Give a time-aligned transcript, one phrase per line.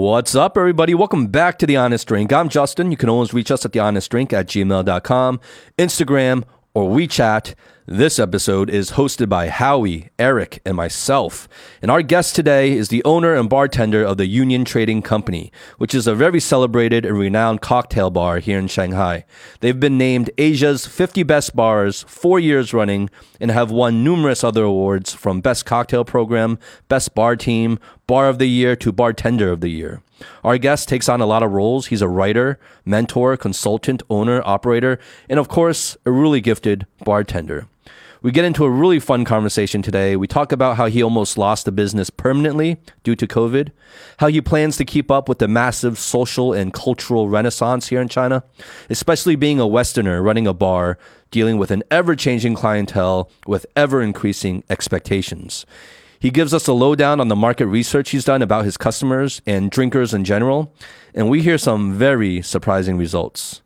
[0.00, 0.94] What's up, everybody?
[0.94, 2.32] Welcome back to The Honest Drink.
[2.32, 2.90] I'm Justin.
[2.90, 5.40] You can always reach us at thehonestdrink at gmail.com,
[5.76, 7.54] Instagram, or WeChat.
[7.86, 11.48] This episode is hosted by Howie, Eric, and myself.
[11.82, 15.92] And our guest today is the owner and bartender of the Union Trading Company, which
[15.92, 19.24] is a very celebrated and renowned cocktail bar here in Shanghai.
[19.58, 23.10] They've been named Asia's 50 best bars four years running
[23.40, 28.38] and have won numerous other awards from Best Cocktail Program, Best Bar Team, Bar of
[28.38, 30.00] the Year to Bartender of the Year.
[30.44, 31.86] Our guest takes on a lot of roles.
[31.86, 37.66] He's a writer, mentor, consultant, owner, operator, and of course, a really gifted bartender.
[38.22, 40.14] We get into a really fun conversation today.
[40.14, 43.70] We talk about how he almost lost the business permanently due to COVID,
[44.18, 48.08] how he plans to keep up with the massive social and cultural renaissance here in
[48.08, 48.44] China,
[48.90, 50.98] especially being a Westerner running a bar,
[51.30, 55.64] dealing with an ever changing clientele with ever increasing expectations.
[56.20, 59.70] He gives us a lowdown on the market research he's done about his customers and
[59.70, 60.70] drinkers in general,
[61.14, 63.62] and we hear some very surprising results.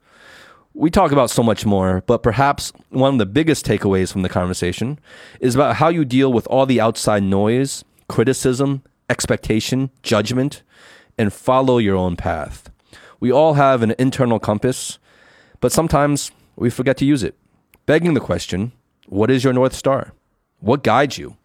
[0.72, 4.28] We talk about so much more, but perhaps one of the biggest takeaways from the
[4.28, 5.00] conversation
[5.40, 10.62] is about how you deal with all the outside noise, criticism, expectation, judgment,
[11.18, 12.70] and follow your own path.
[13.18, 15.00] We all have an internal compass,
[15.58, 17.34] but sometimes we forget to use it.
[17.86, 18.70] Begging the question,
[19.08, 20.12] what is your North Star?
[20.60, 21.36] What guides you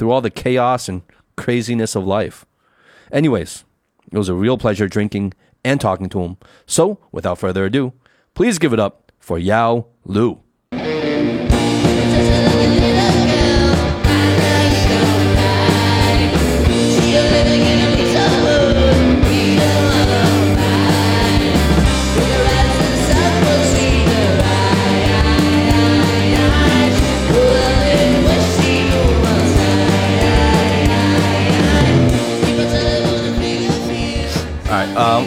[0.00, 1.02] through all the chaos and
[1.36, 2.44] craziness of life?
[3.12, 3.64] Anyways,
[4.10, 6.38] it was a real pleasure drinking and talking to him.
[6.66, 7.92] So, without further ado,
[8.34, 10.40] Please give it up for Yao Lu.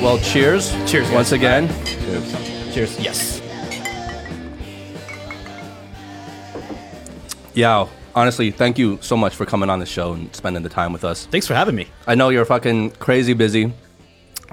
[0.04, 0.72] Well, cheers.
[0.86, 1.70] Cheers, Once again.
[2.74, 3.00] Cheers.
[3.00, 3.42] Yes.
[7.54, 10.92] Yao, honestly, thank you so much for coming on the show and spending the time
[10.92, 11.26] with us.
[11.28, 11.88] Thanks for having me.
[12.06, 13.72] I know you're fucking crazy busy,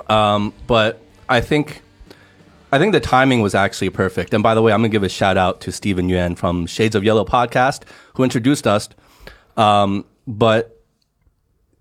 [0.08, 1.82] um, but I think
[2.70, 4.32] I think the timing was actually perfect.
[4.32, 6.94] And by the way, I'm gonna give a shout out to Stephen Yuan from Shades
[6.94, 7.82] of Yellow podcast
[8.14, 8.88] who introduced us.
[9.56, 10.80] Um, but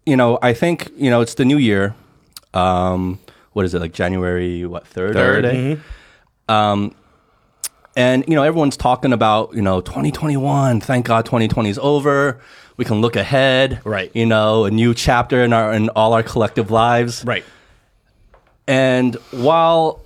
[0.05, 1.93] you know, I think you know it's the new year.
[2.53, 3.19] Um,
[3.59, 5.81] what is it like January what third Third, already?
[6.47, 6.95] Um,
[7.97, 10.79] and you know everyone's talking about you know 2021.
[10.79, 12.39] Thank God 2020 is over.
[12.77, 13.81] We can look ahead.
[13.83, 14.09] Right.
[14.15, 17.25] You know, a new chapter in our in all our collective lives.
[17.25, 17.43] Right.
[18.65, 19.99] And while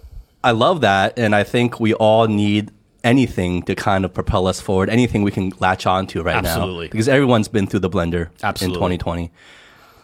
[0.44, 2.72] I love that, and I think we all need
[3.04, 6.50] anything to kind of propel us forward, anything we can latch onto right now.
[6.50, 6.88] Absolutely.
[6.88, 8.96] Because everyone's been through the blender Absolutely.
[8.96, 9.32] in 2020.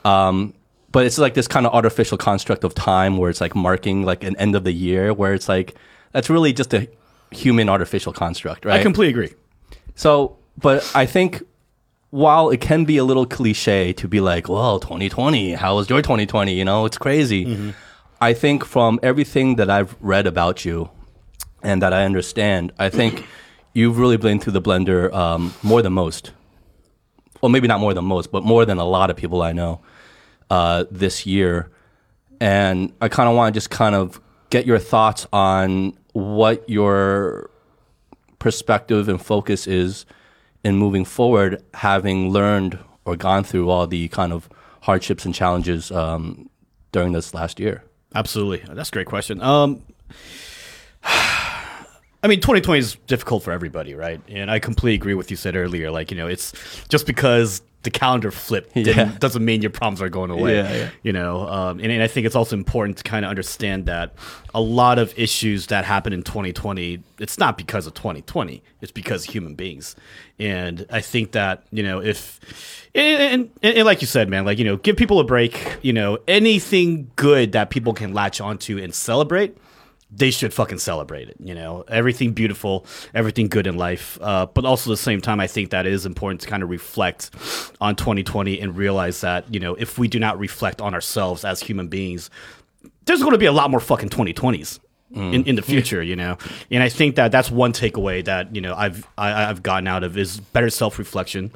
[0.06, 0.54] Um,
[0.92, 4.24] but it's like this kind of artificial construct of time where it's like marking like
[4.24, 5.76] an end of the year, where it's like
[6.12, 6.88] that's really just a
[7.32, 8.80] human artificial construct, right?
[8.80, 9.34] I completely agree.
[9.96, 11.44] So, but I think
[12.10, 16.02] while it can be a little cliche to be like, well, 2020, how was your
[16.02, 16.54] 2020?
[16.54, 17.74] You know, it's crazy.
[18.22, 20.90] I think from everything that I've read about you
[21.62, 23.26] and that I understand, I think
[23.74, 26.32] you've really been through the blender um, more than most.
[27.42, 29.82] Well, maybe not more than most, but more than a lot of people I know
[30.50, 31.70] uh, this year.
[32.42, 37.50] And I kind of want to just kind of get your thoughts on what your
[38.40, 40.06] perspective and focus is
[40.64, 44.50] in moving forward, having learned or gone through all the kind of
[44.82, 46.50] hardships and challenges um,
[46.92, 47.84] during this last year.
[48.16, 48.64] Absolutely.
[48.74, 49.42] That's a great question.
[49.42, 49.84] Um,
[51.04, 54.20] I mean, 2020 is difficult for everybody, right?
[54.28, 55.90] And I completely agree with you said earlier.
[55.90, 56.54] Like, you know, it's
[56.90, 59.16] just because the calendar flip Yeah.
[59.20, 60.56] doesn't mean your problems are going away.
[60.58, 60.90] Yeah, yeah.
[61.02, 64.14] You know, um, and, and I think it's also important to kind of understand that
[64.54, 68.62] a lot of issues that happen in 2020, it's not because of 2020.
[68.82, 69.96] It's because of human beings.
[70.40, 72.40] And I think that, you know, if,
[72.94, 75.94] and, and, and like you said, man, like, you know, give people a break, you
[75.94, 79.58] know, anything good that people can latch onto and celebrate,
[80.12, 81.38] they should fucking celebrate it.
[81.40, 84.18] You know, everything beautiful, everything good in life.
[84.22, 86.64] Uh, but also at the same time, I think that it is important to kind
[86.64, 87.32] of reflect
[87.80, 91.62] on 2020 and realize that you know if we do not reflect on ourselves as
[91.62, 92.30] human beings,
[93.06, 94.80] there's going to be a lot more fucking 2020s.
[95.12, 96.38] In, in the future, you know,
[96.70, 100.04] and I think that that's one takeaway that you know I've I, I've gotten out
[100.04, 101.52] of is better self reflection,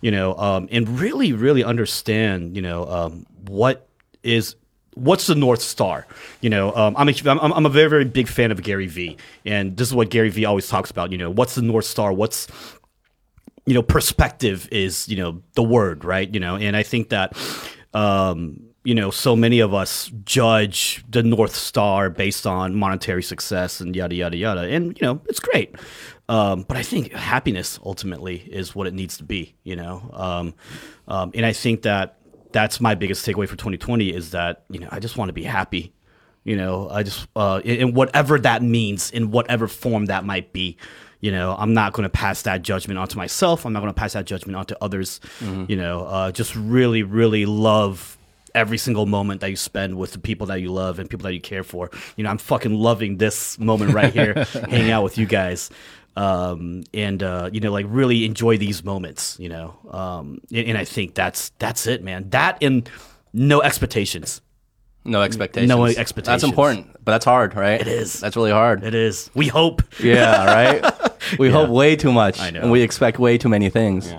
[0.00, 3.86] you know, um, and really really understand you know um, what
[4.22, 4.56] is
[4.94, 6.06] what's the north star?
[6.40, 9.16] You know um, I'm, a, I'm, I'm a very very big fan of gary vee.
[9.44, 12.12] And this is what gary vee always talks about you know what's the north star?
[12.12, 12.48] What's
[13.66, 16.32] you know perspective is you know the word right?
[16.32, 17.36] You know and i think that
[17.94, 23.80] um you know, so many of us judge the North Star based on monetary success
[23.80, 25.74] and yada yada yada, and you know, it's great.
[26.28, 30.10] Um, but I think happiness ultimately is what it needs to be, you know.
[30.12, 30.54] Um,
[31.08, 32.18] um, and I think that
[32.54, 35.42] that's my biggest takeaway for 2020 is that you know I just want to be
[35.42, 35.92] happy,
[36.44, 36.88] you know.
[36.88, 40.78] I just uh, in, whatever that means, in whatever form that might be.
[41.20, 43.64] You know, I'm not going to pass that judgment onto myself.
[43.64, 45.20] I'm not going to pass that judgment onto others.
[45.68, 48.18] You know, uh, just really, really love
[48.54, 51.32] every single moment that you spend with the people that you love and people that
[51.32, 51.90] you care for.
[52.16, 54.34] You know, I'm fucking loving this moment right here,
[54.68, 55.70] hanging out with you guys.
[56.16, 59.76] Um, and uh, you know, like really enjoy these moments, you know.
[59.90, 62.30] Um, and, and I think that's that's it, man.
[62.30, 62.88] That and
[63.32, 64.40] no expectations.
[65.04, 65.68] No expectations.
[65.68, 66.26] No expectations.
[66.42, 67.80] That's important, but that's hard, right?
[67.80, 68.20] It is.
[68.20, 68.84] That's really hard.
[68.84, 69.30] It is.
[69.34, 69.82] We hope.
[70.02, 70.92] Yeah, right.
[71.38, 72.60] We hope way too much, I know.
[72.60, 74.12] and we expect way too many things.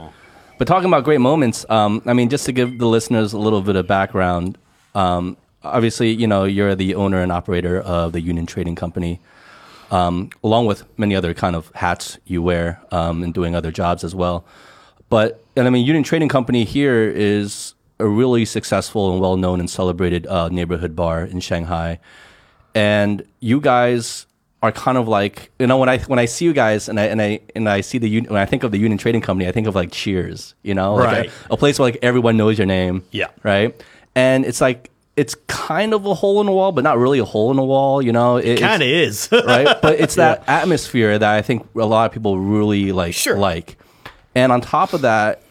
[0.57, 3.62] But talking about great moments, um, I mean, just to give the listeners a little
[3.62, 4.57] bit of background,
[4.95, 9.19] um, obviously, you know, you're the owner and operator of the Union Trading Company,
[9.91, 14.03] um, along with many other kind of hats you wear um, and doing other jobs
[14.03, 14.45] as well.
[15.09, 19.59] But and I mean, Union Trading Company here is a really successful and well known
[19.59, 21.99] and celebrated uh, neighborhood bar in Shanghai,
[22.73, 24.25] and you guys
[24.63, 27.03] are kind of like you know when I when I see you guys and I
[27.05, 29.51] and I and I see the when I think of the Union Trading Company, I
[29.51, 31.31] think of like Cheers, you know, like Right.
[31.49, 33.27] a, a place where like everyone knows your name, Yeah.
[33.43, 33.79] right,
[34.15, 37.25] and it's like it's kind of a hole in the wall, but not really a
[37.25, 39.29] hole in the wall, you know, it, it's- Kind of is.
[39.47, 39.77] right?
[39.81, 43.38] But it's that atmosphere that I think a lot of people really like Sure.
[43.38, 43.77] like.
[44.35, 45.41] And on top of that,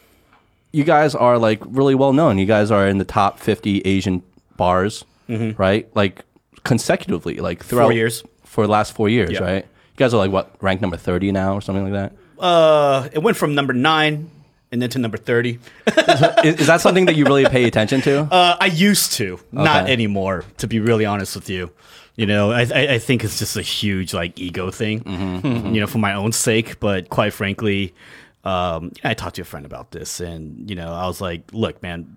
[0.72, 2.36] you guys are like really well known.
[2.38, 4.22] You guys are in the top 50 Asian
[4.56, 5.88] bars, right?
[5.96, 6.24] Like
[6.64, 7.88] consecutively, like throughout Mm-hmm.
[7.90, 8.24] Four years.
[8.44, 9.42] for the last 4 years, Yeah.
[9.42, 9.64] right?
[9.64, 12.12] You guys are like what, ranked number 30 now or something like that?
[12.42, 14.28] uh, it went from number nine
[14.74, 15.60] and then to number thirty.
[15.86, 18.28] is, is that something that you really pay attention to?
[18.34, 20.44] Uh, I used to, not anymore.
[20.58, 21.70] To be really honest with you,
[22.16, 25.74] you know, I, I, think it's just a huge like ego thing, Mm-hmm.
[25.74, 26.80] you know, for my own sake.
[26.80, 27.94] But quite frankly,
[28.42, 31.80] um, I talked to a friend about this, and you know, I was like, "Look,
[31.80, 32.16] man,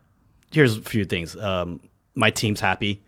[0.51, 1.35] here's a few things.
[1.35, 1.79] Um,
[2.15, 3.03] my team's happy,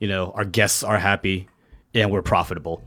[0.00, 1.48] you know, our guests are happy,
[1.94, 2.82] and we're profitable.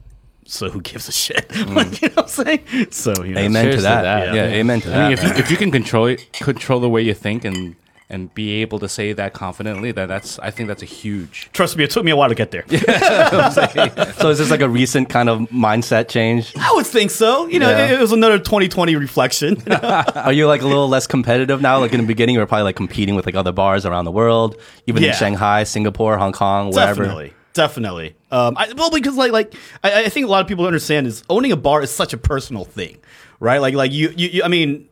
[0.46, 1.50] So who gives a shit?
[1.70, 2.92] like, you know what I'm saying?
[2.92, 3.46] So you know, Mm.
[3.46, 4.02] amen to seriously that.
[4.02, 4.36] that.
[4.36, 4.56] Yeah, Yeah.
[4.56, 4.96] amen to that.
[4.96, 5.04] I that.
[5.10, 7.76] mean, if you, if you can control it, control the way you think and
[8.10, 11.50] and be able to say that confidently, that that's I think that's a huge.
[11.54, 12.66] Trust me, it took me a while to get there.
[14.20, 16.54] so is this like a recent kind of mindset change?
[16.58, 17.48] I would think so.
[17.48, 17.86] You know, Yeah.
[17.86, 19.62] it, it was another 2020 reflection.
[19.72, 21.80] Are you like a little less competitive now?
[21.80, 24.12] Like in the beginning, you were probably like competing with like other bars around the
[24.12, 24.58] world,
[24.88, 27.04] even in Shanghai, Singapore, Hong Kong, wherever.
[27.04, 28.16] Definitely, definitely.
[28.32, 31.24] Um, I, well, because like like I, I think a lot of people understand is
[31.30, 32.98] owning a bar is such a personal thing,
[33.40, 33.60] right?
[33.60, 34.88] Like like you you, you I mean,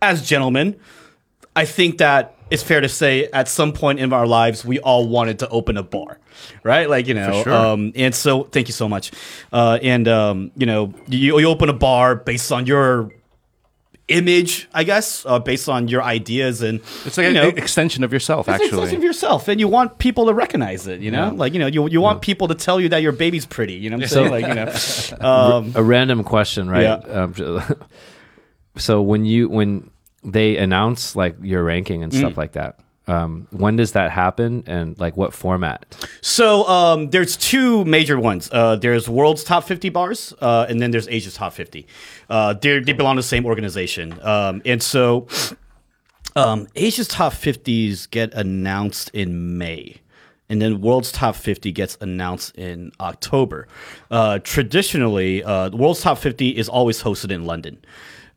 [0.00, 0.76] as gentlemen,
[1.54, 5.08] I think that it's fair to say at some point in our lives we all
[5.08, 6.18] wanted to open a bar,
[6.62, 6.88] right?
[6.88, 7.52] Like you know, sure.
[7.52, 9.10] um, and so thank you so much.
[9.52, 13.10] Uh, and um, you know, you, you open a bar based on your
[14.08, 18.12] image, I guess, uh, based on your ideas and It's like you an extension of
[18.12, 18.68] yourself, it's an actually.
[18.82, 21.00] extension of yourself, and you want people to recognize it.
[21.00, 21.30] You know, Yeah.
[21.32, 23.74] like you know, you you want people to tell you that your baby's pretty.
[23.74, 24.30] You know what I'm saying?
[24.30, 24.72] Like you know,
[25.28, 26.82] um, a random question, right?
[26.82, 27.22] Yeah.
[27.22, 27.34] Um,
[28.76, 29.90] so when you when
[30.24, 32.18] they announce like your ranking and Mm.
[32.18, 35.84] stuff like that, um, when does that happen and like what format?
[36.20, 38.48] so um, there's two major ones.
[38.52, 41.86] Uh, there's world's top 50 bars, uh, and then there's Asia's top 50.
[42.28, 45.26] Uh, they belong to the same organization, um, and so
[46.36, 49.96] um, Asia's top 50s get announced in May.
[50.50, 53.68] And then World's Top 50 gets announced in October.
[54.10, 57.78] Uh, traditionally, uh, World's Top 50 is always hosted in London.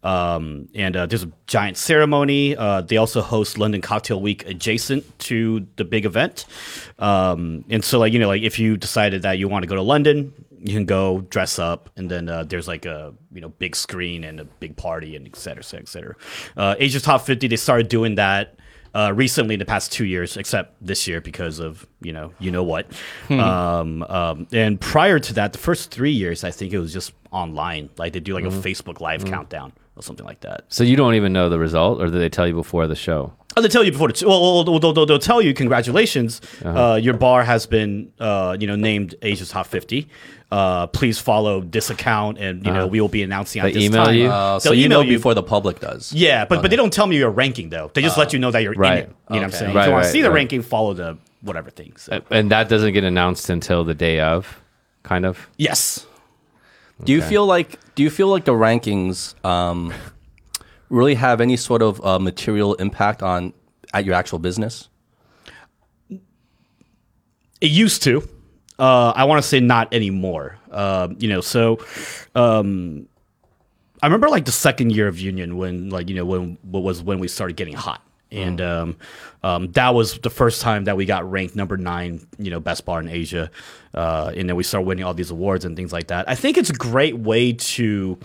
[0.03, 2.55] Um, and uh, there's a giant ceremony.
[2.55, 6.45] Uh, they also host London Cocktail Week adjacent to the big event.
[6.99, 9.75] Um, and so, like you know, like if you decided that you want to go
[9.75, 13.49] to London, you can go dress up, and then uh, there's like a you know
[13.49, 16.15] big screen and a big party and et cetera, et cetera, et cetera.
[16.57, 18.55] Uh, Asia's Top 50, they started doing that
[18.93, 22.51] uh, recently in the past two years, except this year because of you know you
[22.51, 22.87] know what.
[23.29, 27.13] Um, um, and prior to that, the first three years, I think it was just
[27.31, 27.89] online.
[27.97, 30.65] Like they do like a Facebook Live countdown or something like that.
[30.69, 33.33] So you don't even know the result, or do they tell you before the show?
[33.57, 36.39] Oh, they tell you before the well, well, well, they'll, they'll, they'll tell you congratulations.
[36.63, 40.07] uh your bar has been uh, you know named Asia's Top 50.
[40.51, 43.83] Uh, please follow this account, and you know we will be announcing at They this
[43.83, 44.15] email time.
[44.15, 44.27] you?
[44.29, 45.17] Uh, so They'll you know email you.
[45.17, 46.11] before the public does.
[46.11, 47.89] Yeah, but but they don't tell me your ranking though.
[47.93, 48.91] They just let you know that you're Right.
[48.91, 49.15] in it.
[49.29, 49.73] You know what I'm saying?
[49.75, 50.35] Right, if you want to right, see the right.
[50.35, 51.93] ranking, follow the whatever thing.
[51.97, 52.21] So.
[52.29, 54.61] And that doesn't get announced until the day of,
[55.03, 55.47] kind of.
[55.57, 56.05] yes.
[57.03, 59.93] Do you feel like do you feel like the rankings um,
[60.89, 63.53] really have any sort of uh, material impact on
[63.93, 64.89] at your actual business?
[66.09, 68.27] It used to.
[68.79, 70.57] Uh, I want to say not anymore.
[70.71, 71.79] Uh, you know, so
[72.33, 73.07] um,
[74.01, 77.03] I remember like the second year of union when like you know when what was
[77.03, 78.01] when we started getting hot.
[78.31, 78.97] And um,
[79.43, 82.85] um, that was the first time that we got ranked number nine, you know, best
[82.85, 83.51] bar in Asia,
[83.93, 86.29] uh, and then we started winning all these awards and things like that.
[86.29, 88.17] I think it's a great way to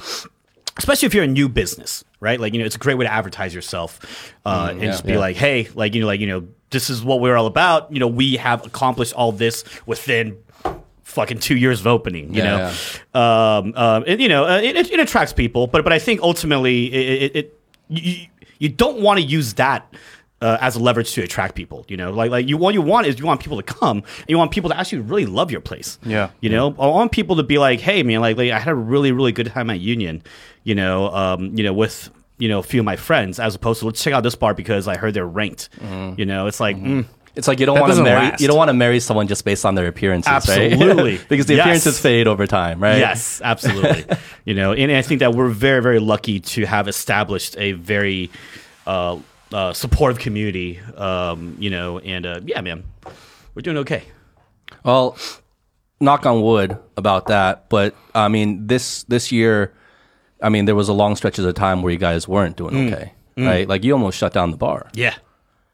[0.77, 2.39] especially if you're a new business, right?
[2.39, 5.19] Like, you know, it's a great way to advertise yourself uh, and just be yeah.
[5.19, 7.93] like, hey, like, you know, like, you know, this is what we're all about.
[7.93, 10.37] You know, we have accomplished all this within
[11.03, 12.75] fucking two years of opening, you Yeah,
[13.15, 13.21] know?
[13.21, 16.21] Um, um, and, you know, uh, it, it, it attracts people, but, but I think
[16.21, 18.27] ultimately it, it, it you,
[18.59, 19.93] you don't want to use that
[20.41, 21.85] uh, as a leverage to attract people.
[21.89, 24.29] You know, like like you what you want is you want people to come and
[24.29, 25.99] you want people to actually really love your place.
[26.05, 26.31] Yeah.
[26.41, 28.75] You know, I want people to be like, hey man, like, like I had a
[28.75, 30.23] really really good time at Union.
[30.65, 33.81] You know, um, you know with you know a few of my friends as opposed
[33.81, 35.69] to let's check out this bar because I heard they're ranked.
[36.17, 36.77] You know, it's like.
[36.77, 38.41] mm, It's like you don't want to marry last.
[38.41, 40.73] you don't want to marry someone just based on their appearances, right?
[40.73, 41.19] Absolutely.
[41.29, 41.65] because the Yes.
[41.65, 42.99] appearances fade over time, right?
[42.99, 44.05] Yes, absolutely.
[44.47, 48.31] you know, and I think that we're very, very lucky to have established a very
[48.87, 49.19] uh,
[49.53, 50.81] uh, supportive community.
[50.97, 52.85] Um, you know, and uh, yeah, man,
[53.55, 54.05] we're doing okay.
[54.83, 55.17] Well,
[56.01, 59.75] knock on wood about that, but I mean this this year,
[60.43, 63.13] I mean there was a long stretches of time where you guys weren't doing okay,
[63.37, 63.69] right?
[63.69, 64.89] Like you almost shut down the bar.
[64.95, 65.15] Yeah,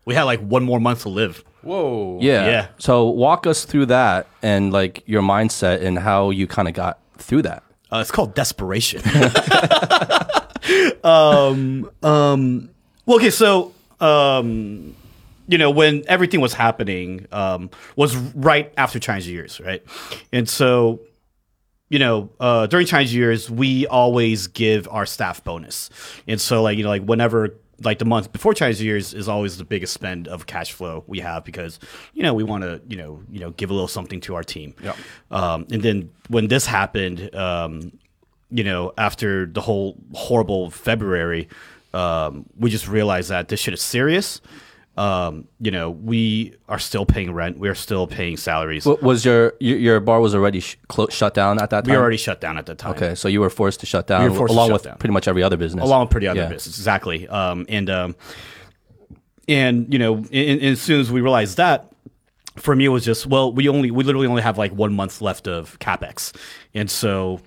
[0.04, 1.44] we had like one more month to live.
[1.62, 2.18] Whoa.
[2.20, 2.46] Yeah.
[2.46, 2.68] Yeah.
[2.78, 6.98] So walk us through that and like your mindset and how you kind of got
[7.18, 7.62] through that.
[7.90, 9.02] Uh, it's called desperation.
[11.04, 12.70] um, um,
[13.06, 14.94] well, okay, so um,
[15.48, 19.82] you know when everything was happening um, was right after Chinese New Year's, right?
[20.32, 21.00] And so
[21.88, 25.90] you know uh, during Chinese New Year's we always give our staff bonus,
[26.26, 27.54] and so like you know like whenever.
[27.84, 31.04] Like the month before Chinese New Year's is always the biggest spend of cash flow
[31.06, 31.78] we have because
[32.14, 34.44] you know we want to you know you know give a little something to our
[34.44, 34.74] team.
[34.82, 34.94] Yeah.
[35.30, 37.92] Um, and then when this happened, um,
[38.50, 41.48] you know, after the whole horrible February,
[41.94, 44.40] um, we just realized that this shit is serious.
[44.94, 47.58] Um, you know, we are still paying rent.
[47.58, 48.84] We are still paying salaries.
[48.84, 51.92] Wa- Was your your, bar was already sh- clo- shut down at that time?
[51.92, 52.92] we already shut down at the time.
[52.92, 53.14] okay.
[53.14, 54.98] So you were forced to shut down We were along shut with down.
[54.98, 55.82] pretty much every other business.
[55.82, 56.48] along with pretty other Yeah.
[56.48, 58.16] business exactly um, and um,
[59.48, 61.90] and you know and, and as soon as we realized that
[62.56, 65.20] for me it was just well we only we literally only have like one month
[65.22, 66.36] left of capex
[66.74, 67.40] and so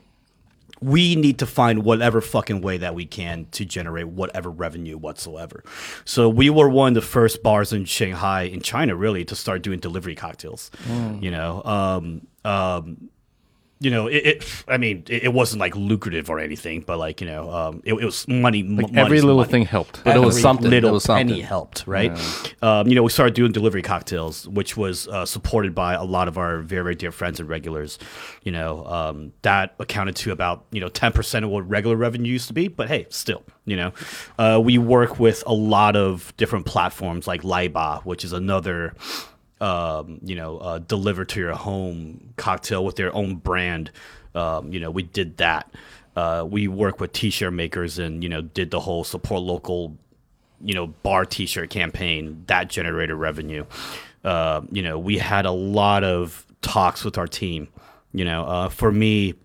[0.85, 5.63] we need to find whatever fucking way that we can to generate whatever revenue whatsoever.
[6.05, 9.63] So we were one of the first bars in Shanghai, in China, really, to start
[9.63, 10.69] doing delivery cocktails.
[11.23, 13.09] You know, um, um,
[13.79, 14.63] you know, it, it.
[14.67, 17.93] I mean, it, it wasn't like lucrative or anything, but like you know, um, it,
[17.93, 18.63] it was money.
[18.63, 20.03] Like every little thing helped.
[20.03, 20.67] But it was Every something.
[20.67, 21.27] It Little was something.
[21.27, 22.11] penny helped, right?
[22.63, 26.27] Um, you know, we started doing delivery cocktails, which was uh, supported by a lot
[26.27, 27.99] of our very, very dear friends and regulars.
[28.43, 32.31] You know, um, that accounted to about you know ten percent of what regular revenue
[32.31, 32.69] used to be.
[32.69, 33.91] But hey, still, you know,
[34.39, 38.93] uh, we work with a lot of different platforms like Laiba, which is another
[39.61, 43.91] um, you know, uh, deliver to your home cocktail with their own brand.
[44.33, 45.71] Um, you know, we did that.
[46.15, 49.97] Uh, we work with t-shirt makers and you know did the whole support local,
[50.63, 53.65] you know, bar t-shirt campaign that generated revenue.
[54.23, 57.67] Uh, you know, we had a lot of talks with our team.
[58.13, 59.35] You know, uh, for me,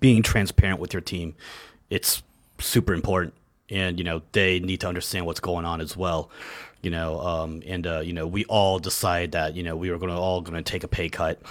[0.00, 1.34] being transparent with your team,
[1.90, 2.22] it's
[2.58, 3.34] super important.
[3.68, 6.30] And, you know, they need to understand what's going on as well.
[6.86, 9.98] You know, um, and, uh, you know, we all decide that, you know, we were
[9.98, 11.42] going to all going to take a pay cut.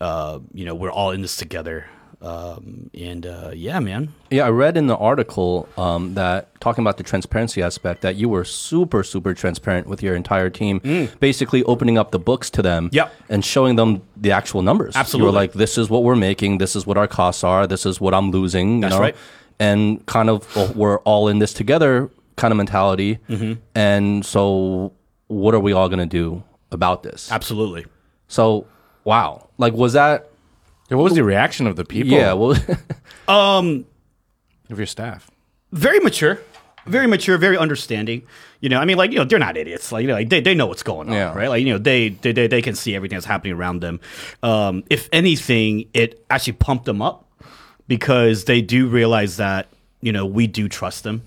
[0.00, 1.84] Uh, you know, we're all in this together.
[2.22, 4.14] Um, and, uh, yeah, man.
[4.30, 8.30] Yeah, I read in the article um, that talking about the transparency aspect that you
[8.30, 10.80] were super, super transparent with your entire team,
[11.20, 12.94] basically opening up the books to them Mm.
[12.94, 13.12] Yep.
[13.28, 14.96] and showing them the actual numbers.
[14.96, 15.26] Absolutely.
[15.26, 17.84] You were like, this is what we're making, this is what our costs are, this
[17.84, 18.76] is what I'm losing.
[18.76, 19.00] You That's know?
[19.00, 19.16] right.
[19.60, 23.18] And kind of, well, we're all in this together kind of mentality.
[23.28, 23.60] Mm-hmm.
[23.74, 24.92] And so,
[25.26, 26.42] what are we all going to do
[26.72, 27.30] about this?
[27.30, 27.84] Absolutely.
[28.28, 28.66] So,
[29.04, 29.48] wow.
[29.58, 30.28] Like, was that,
[30.90, 32.12] Yeah, what was the reaction of the people?
[32.12, 32.56] yeah, well,
[33.28, 33.84] of
[34.78, 35.30] your staff.
[35.72, 36.40] very mature,
[36.86, 38.22] very mature, very understanding.
[38.60, 39.92] You know, I mean, like you know, they're not idiots.
[39.92, 41.32] Like you know, like, they they know what's going on, Yeah.
[41.34, 41.48] right?
[41.48, 44.00] Like you know, they, they they they can see everything that's happening around them.
[44.42, 47.24] Um, if anything, it actually pumped them up
[47.86, 49.68] because they do realize that
[50.00, 51.22] you know we do trust them.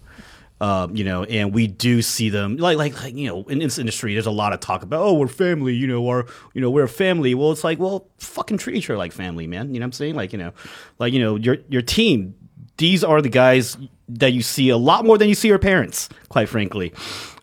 [0.61, 3.79] Um, you know, and we do see them like, like, like, you know, in this
[3.79, 6.69] industry, there's a lot of talk about, oh, we're family, you know, or, you know,
[6.69, 7.33] we're a family.
[7.33, 9.73] Well, it's like, well, fucking treat each other like family, man.
[9.73, 10.13] You know what I'm saying?
[10.13, 10.51] Like, you know,
[10.99, 12.35] like, you know, your, your team,
[12.77, 13.75] these are the guys
[14.09, 16.93] that you see a lot more than you see your parents, quite frankly.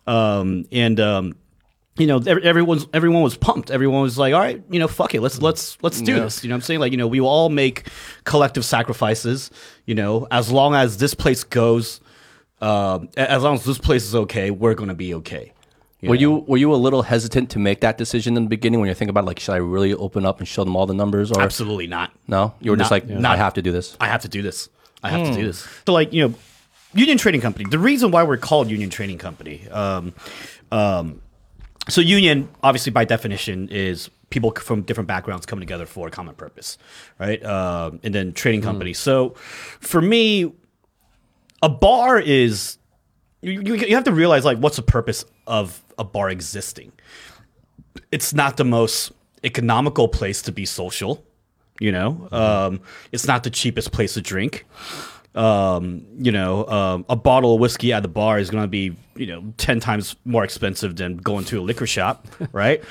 [0.06, 1.34] Um, and, um,
[1.96, 3.72] you know, ev- everyone's everyone was pumped.
[3.72, 6.20] Everyone was like, "All right, you know, fuck it, let's let's let's do Yeah.
[6.20, 7.88] this." You know, what I'm saying like, you know, we will all make
[8.22, 9.50] collective sacrifices.
[9.86, 12.00] You know, as long as this place goes,
[12.60, 15.52] um, a- as long as this place is okay, we're gonna be okay.
[16.02, 18.86] Were you were you a little hesitant to make that decision in the beginning when
[18.86, 21.32] you're thinking about like should I really open up and show them all the numbers
[21.32, 22.12] or Absolutely not.
[22.28, 22.54] no?
[22.60, 23.96] You were just Not- like not- I have to do this.
[24.00, 24.68] I have to do this.
[25.02, 25.66] I have to do this.
[25.86, 26.34] So, like, you know,
[26.94, 27.64] Union Trading Company.
[27.68, 30.12] The reason why we're called Union Trading Company, um,
[30.72, 31.20] um,
[31.88, 36.34] so union, obviously by definition, is people from different backgrounds coming together for a common
[36.34, 36.78] purpose,
[37.18, 37.42] right?
[37.44, 38.92] Um, and then trading company.
[38.92, 39.30] So,
[39.80, 40.52] for me,
[41.62, 42.78] a bar is
[43.40, 46.92] you, you, have to realize like what's the purpose of a bar existing.
[48.10, 49.12] It's not the most
[49.44, 51.24] economical place to be social
[51.80, 52.28] you know?
[52.32, 52.80] Um,
[53.12, 54.66] it's not the cheapest place to drink.
[55.34, 58.96] Um, you know um, a bottle of whiskey at the bar is going to be
[59.14, 62.82] you know 10 times more expensive than going to a liquor shop right?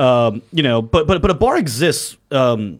[0.00, 2.78] Um, you know but but but a bar exists um,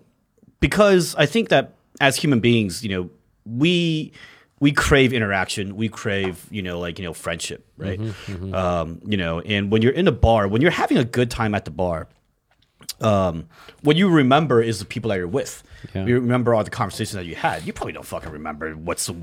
[0.61, 3.11] because i think that as human beings you know
[3.44, 4.12] we
[4.61, 7.99] we crave interaction we crave you know like you know friendship right
[8.55, 11.55] Um, you know and when you're in a bar when you're having a good time
[11.55, 12.09] at the bar
[13.00, 13.49] um,
[13.83, 15.62] what you remember is the people that you're with.
[15.95, 16.05] Yeah.
[16.05, 17.67] You remember all the conversations that you had.
[17.67, 19.17] You probably don't fucking remember what's the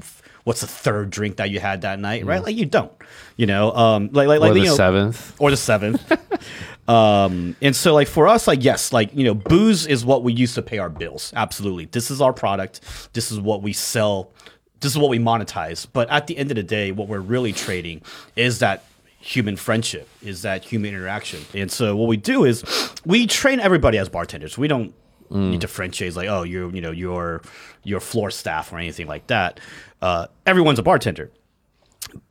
[0.43, 2.41] what's the third drink that you had that night, right?
[2.41, 2.91] Like you don't,
[3.35, 5.35] you know, um, like like or like the you know, seventh.
[5.39, 6.11] or the seventh.
[6.89, 10.33] um, and so like for us, like yes, like you know, booze is what we
[10.33, 11.31] use to pay our bills.
[11.35, 12.81] Absolutely, this is our product.
[13.13, 14.31] This is what we sell.
[14.79, 15.87] This is what we monetize.
[15.91, 18.01] But at the end of the day, what we're really trading
[18.35, 18.83] is that
[19.19, 21.43] human friendship, is that human interaction.
[21.53, 22.63] And so what we do is
[23.05, 24.57] we train everybody as bartenders.
[24.57, 24.93] We don't
[25.29, 27.41] need to differentiate like, oh, you're you know your
[27.83, 29.59] your floor staff or anything like that.
[30.01, 31.31] Uh, everyone's a bartender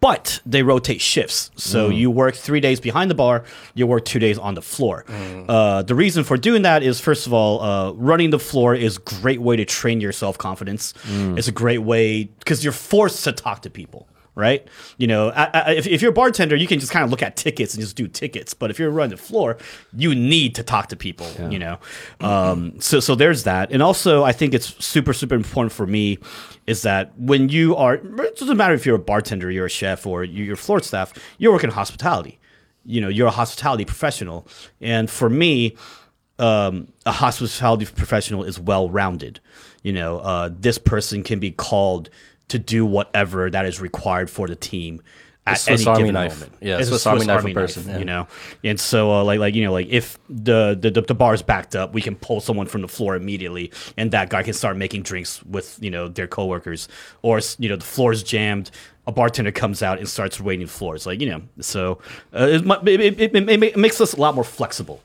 [0.00, 1.50] but they rotate shifts.
[1.56, 5.04] So you work three days behind the bar, you work two days on the floor.
[5.48, 8.96] Uh, the reason for doing that is, first of all, uh, running the floor is
[8.96, 10.94] a great way to train your self confidence.
[11.38, 14.08] It's a great way because you're forced to talk to people.
[14.38, 14.68] Right,
[14.98, 17.22] you know, I, I, if, if you're a bartender, you can just kind of look
[17.22, 18.52] at tickets and just do tickets.
[18.52, 19.56] But if you're running the floor,
[19.96, 21.26] you need to talk to people.
[21.48, 21.78] You know,
[22.20, 26.18] um, so so there's that, and also I think it's super super important for me
[26.66, 30.04] is that when you are, it doesn't matter if you're a bartender, you're a chef,
[30.06, 32.38] or you- you're floor staff, you're working hospitality.
[32.84, 34.46] You know, you're a hospitality professional,
[34.82, 35.76] and for me,
[36.38, 39.40] um, a hospitality professional is well rounded.
[39.82, 42.10] You know, uh, this person can be called
[42.48, 45.02] to do whatever that is required for the team
[45.46, 46.40] at Swiss any Army given knife.
[46.40, 46.52] moment.
[46.60, 47.98] Yeah, It's a Swiss Army knife of person, yeah.
[47.98, 48.26] You know,
[48.64, 51.76] and so uh, like like you know like if the, the the bar is backed
[51.76, 55.02] up, we can pull someone from the floor immediately, and that guy can start making
[55.02, 56.88] drinks with you know their coworkers,
[57.22, 58.70] or you know the floor is jammed.
[59.08, 61.42] A bartender comes out and starts waiting floors, like you know.
[61.60, 62.00] So
[62.34, 65.00] uh, it, mu- it, it, it, it, it makes us a lot more flexible,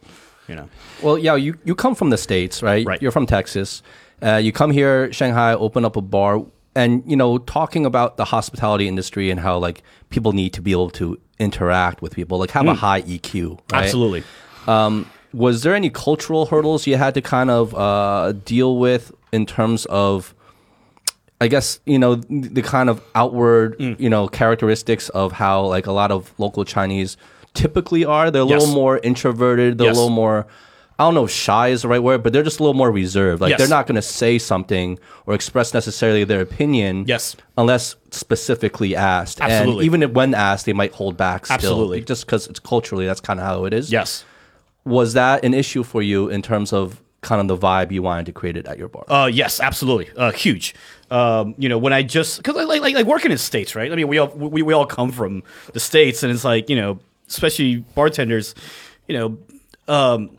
[0.48, 0.68] you know.
[1.04, 2.84] Well, yeah, you, you come from the States, right?
[2.84, 3.00] Right.
[3.00, 3.84] You're from Texas.
[4.24, 6.44] Uh, you come here, Shanghai, open up a bar,
[6.76, 10.72] and, you know, talking about the hospitality industry and how, like, people need to be
[10.72, 13.84] able to interact with people, like, have a high EQ, right?
[13.84, 14.24] Absolutely.
[14.68, 19.46] Um, was there any cultural hurdles you had to kind of uh, deal with in
[19.46, 20.34] terms of,
[21.40, 24.00] I guess you know the kind of outward Mm.
[24.00, 27.18] you know characteristics of how like a lot of local Chinese
[27.56, 28.30] typically are.
[28.30, 28.60] They're a Yes.
[28.62, 29.80] little more introverted.
[29.80, 29.96] They're Yes.
[29.98, 30.46] a little more.
[31.02, 32.92] I don't know if shy is the right word, but they're just a little more
[32.92, 33.42] reserved.
[33.42, 33.58] Like Yes.
[33.60, 37.06] they're not going to say something or express necessarily their opinion.
[37.08, 37.36] Yes.
[37.58, 39.42] Unless specifically asked.
[39.42, 39.82] Absolutely.
[39.82, 41.46] And even if when asked, they might hold back.
[41.48, 42.02] Still, Absolutely.
[42.02, 44.26] Just because it's culturally, that's kind of how it is Yes.
[44.86, 48.28] was that an issue for you in terms of kind of the vibe you wanted
[48.28, 49.06] to create it at your bar?
[49.10, 50.10] Uh, yes, absolutely.
[50.16, 50.76] Uh, huge.
[51.10, 53.92] Um, you know, when I just because like, like like working in states, right?
[53.92, 55.42] I mean, we all we, we all come from
[55.74, 58.54] the states, and it's like you know, especially bartenders,
[59.08, 59.38] you know,
[59.94, 60.38] um,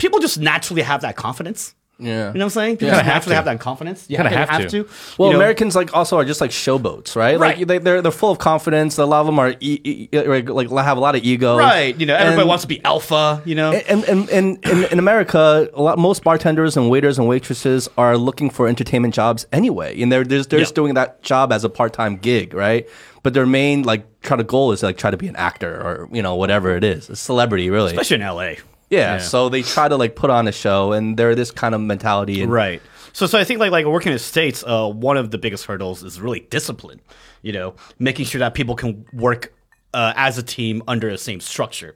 [0.00, 1.74] people just naturally have that confidence.
[2.02, 2.28] Yeah.
[2.32, 2.76] You know what I'm saying?
[2.78, 2.94] People Yeah.
[2.94, 3.36] Kinda have naturally to.
[3.36, 4.06] have that confidence.
[4.08, 4.84] You Kinda have, have to.
[4.84, 4.88] to.
[5.18, 7.38] Well, You know, Americans like also are just like showboats, right?
[7.38, 7.58] Right.
[7.58, 8.96] Like they, they're they're full of confidence.
[8.96, 11.94] A lot of them are e- e- like like, have a lot of ego, right?
[12.00, 13.42] You know, everybody And- wants to be alpha.
[13.44, 17.28] You know, And, and, and in, in America, a lot most bartenders and waiters and
[17.28, 21.52] waitresses are looking for entertainment jobs anyway, and they're they're, they're just doing that job
[21.52, 22.88] as a part time gig, right?
[23.22, 26.08] But their main like try to goal is like try to be an actor or
[26.10, 27.90] you know whatever it is, a celebrity really.
[27.90, 28.52] especially in LA.
[28.90, 31.80] Yeah, So they try to like put on a show, and they're this kind of
[31.80, 32.42] mentality.
[32.42, 32.82] And, Right.
[33.12, 35.64] So, so I think like like working in the states, uh, one of the biggest
[35.64, 37.00] hurdles is really discipline.
[37.42, 39.52] You know, making sure that people can work
[39.94, 41.94] uh, as a team under the same structure.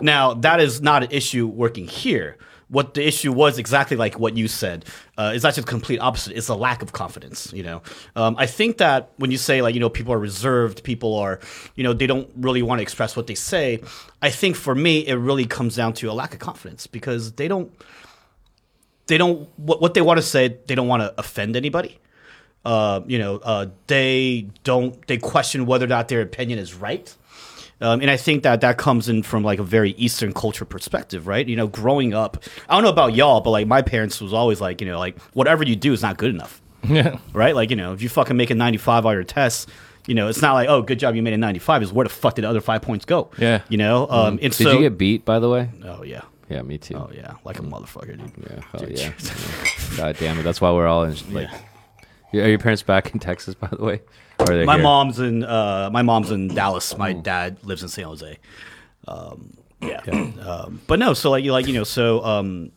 [0.00, 2.38] Now, that is not an issue working here.
[2.68, 4.84] What the issue was exactly like what you said.
[5.16, 6.36] Uh, actually the complete opposite.
[6.36, 7.52] It's a lack of confidence.
[7.52, 7.82] You know,
[8.16, 11.40] um, I think that when you say like you know people are reserved, people are
[11.76, 13.80] you know they don't really want to express what they say.
[14.20, 17.48] I think for me it really comes down to a lack of confidence because they
[17.48, 17.72] don't
[19.06, 21.98] they don't what, what they want to say they don't want to offend anybody.
[22.64, 27.14] Uh, you know, uh, they don't they question whether or not their opinion is right.
[27.80, 31.26] Um, and I think that that comes in from like a very Eastern culture perspective,
[31.26, 31.46] right?
[31.46, 34.60] You know, growing up, I don't know about y'all, but like my parents was always
[34.60, 37.18] like, you know, like whatever you do is not good enough, Yeah.
[37.34, 37.54] right?
[37.54, 39.66] Like, you know, if you fucking make a 95 on your tests,
[40.06, 41.82] you know, it's not like, oh, good job, you made a 95.
[41.82, 43.30] Is where the fuck did the other five points go?
[43.36, 43.60] Yeah.
[43.68, 45.68] You know, um, and Did so, you get beat, by the way?
[45.84, 46.22] oh, yeah.
[46.48, 46.94] Yeah, me too.
[46.94, 47.34] Oh, yeah.
[47.44, 48.32] Like a motherfucker, dude.
[48.50, 49.12] Yeah, oh, yeah.
[49.18, 49.34] yeah.
[49.96, 50.44] God damn it.
[50.44, 51.16] That's why we're all in.
[51.34, 51.50] Like,
[52.32, 54.00] are your parents back in Texas, by the way?
[54.38, 54.82] Or my here?
[54.82, 56.96] mom's in uh, my mom's in Dallas.
[56.96, 58.38] My dad lives in San Jose.
[59.08, 60.00] Um, yeah,
[60.40, 61.14] Um, but no.
[61.14, 62.72] So like you like you know so um,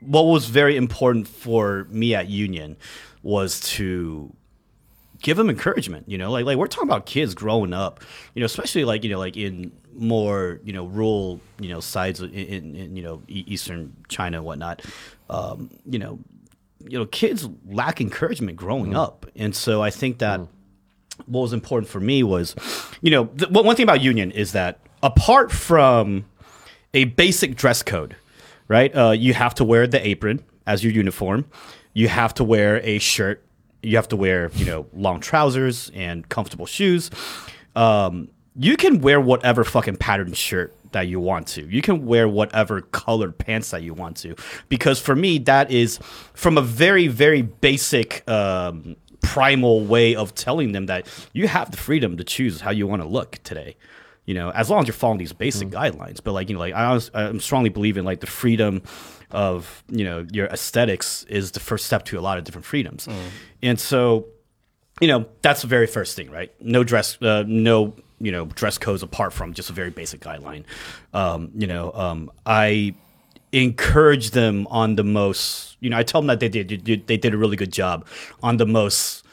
[0.00, 2.76] what was very important for me at Union
[3.22, 4.32] was to
[5.20, 6.08] give them encouragement.
[6.08, 8.02] You know, like like we're talking about kids growing up.
[8.34, 12.20] You know, especially like you know like in more you know rural you know sides
[12.20, 14.82] in, in, in you know eastern China and whatnot.
[15.30, 16.18] Um, you know,
[16.80, 20.40] you know kids lack encouragement growing up, and so I think that
[21.26, 22.54] what was important for me was,
[23.00, 26.24] you know, one thing about union is that apart from
[26.94, 28.16] a basic dress code,
[28.68, 28.94] right?
[28.94, 31.46] Uh, you have to wear the apron as your uniform.
[31.92, 33.44] You have to wear a shirt.
[33.82, 37.10] You have to wear, you know, long trousers and comfortable shoes.
[37.76, 41.62] Um, you can wear whatever fucking patterned shirt that you want to.
[41.66, 44.34] You can wear whatever colored pants that you want to.
[44.68, 45.98] Because for me, that is
[46.34, 48.96] from a very, very basic um,
[49.28, 53.02] primal way of telling them that you have the freedom to choose how you want
[53.02, 53.76] to look today.
[54.24, 56.20] You know, as long as you're following these basic guidelines.
[56.22, 58.82] But like, you know, like I honest, I'm strongly believe in like the freedom
[59.30, 63.08] of, you know, your aesthetics is the first step to a lot of different freedoms.
[63.62, 64.26] And so
[65.00, 68.78] you know that's the very first thing right no dress uh, no you know dress
[68.78, 70.64] codes apart from just a very basic guideline
[71.14, 72.92] um, you know um, i
[73.52, 77.32] encourage them on the most you know i tell them that they did they did
[77.32, 78.06] a really good job
[78.42, 79.24] on the most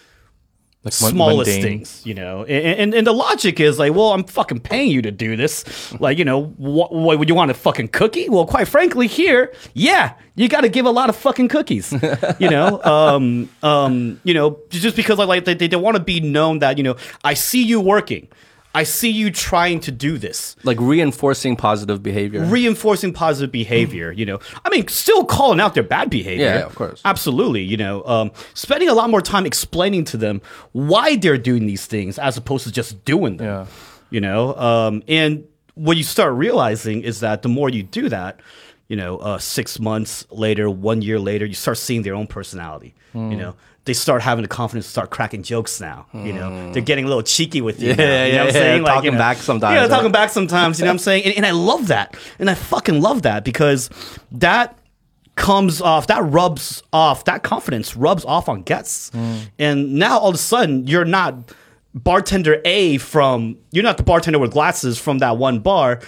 [0.86, 1.64] mon- smallest mundane.
[1.80, 5.02] things, you know, and, and and the logic is like, well, I'm fucking paying you
[5.02, 5.66] to do this.
[6.00, 8.28] Like, you know, what, what would you want a fucking cookie?
[8.28, 11.94] Well, quite frankly, here, yeah, you got to give a lot of fucking cookies,
[12.40, 16.04] you know, um, um, you know, just because I like, like they they want to
[16.04, 18.28] be known that you know, I see you working,
[18.76, 22.44] I see you trying to do this Like reinforcing positive behavior.
[22.44, 24.12] reinforcing positive behavior.
[24.12, 26.46] You know, I mean, still calling out their bad behavior.
[26.46, 27.02] Yeah, of course.
[27.06, 27.64] absolutely.
[27.64, 30.42] You know, um, spending a lot more time explaining to them
[30.74, 33.48] why they're doing these things as opposed to just doing them.
[33.48, 33.66] Yeah.
[34.12, 38.40] You know, um, and what you start realizing is that the more you do that,
[38.88, 42.94] you know, uh, six months later, one year later, you start seeing their own personality.
[43.14, 43.32] Hmm.
[43.32, 43.56] You know.
[43.86, 46.08] They start having the confidence to start cracking jokes now.
[46.14, 47.94] You know, they're getting a little cheeky with you.
[47.94, 48.00] Hmm.
[48.02, 48.84] Yeah, now, you yeah, know what I'm yeah, saying?
[48.86, 49.90] talking you know, back sometimes, Yeah, right?
[49.90, 50.80] talking back sometimes.
[50.80, 51.24] You know what I'm saying?
[51.26, 52.18] And, and I love that.
[52.40, 53.90] And I fucking love that because
[54.32, 54.78] that
[55.36, 59.12] comes off, that rubs off, that confidence rubs off on guests.
[59.60, 61.36] And now all of a sudden, you're not
[61.94, 66.02] bartender A from, you're not the bartender with glasses from that one bar.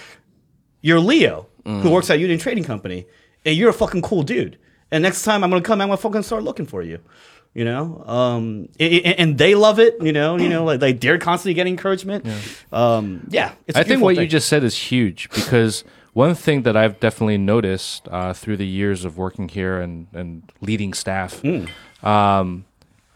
[0.80, 3.06] You're Leo, who works at Union Trading Company.
[3.44, 4.58] And you're a fucking cool dude.
[4.90, 6.98] And next time I'm gonna come, I'm gonna fucking start looking for you
[7.55, 9.95] You know, um, i- i- and they love it.
[10.01, 12.25] You know, you know, like, like they're constantly getting encouragement.
[12.25, 12.33] Yeah,
[12.71, 14.29] um, yeah it's a I think beautiful what you thing.
[14.29, 19.05] just said is huge because one thing that I've definitely noticed uh, through the years
[19.05, 21.43] of working here and, and leading staff
[22.03, 22.65] um,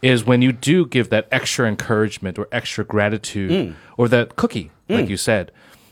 [0.02, 5.08] is when you do give that extra encouragement or extra gratitude or that cookie, like
[5.08, 5.50] you said,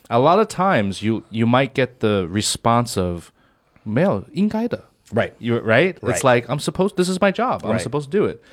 [0.09, 3.33] a lot of times you you might get the response of,
[3.83, 5.34] "没有应该的." Right.
[5.39, 5.97] You right?
[6.02, 6.13] right?
[6.15, 6.97] It's like I'm supposed.
[6.97, 7.63] This is my job.
[7.63, 7.82] I'm right.
[7.82, 8.43] supposed to do it.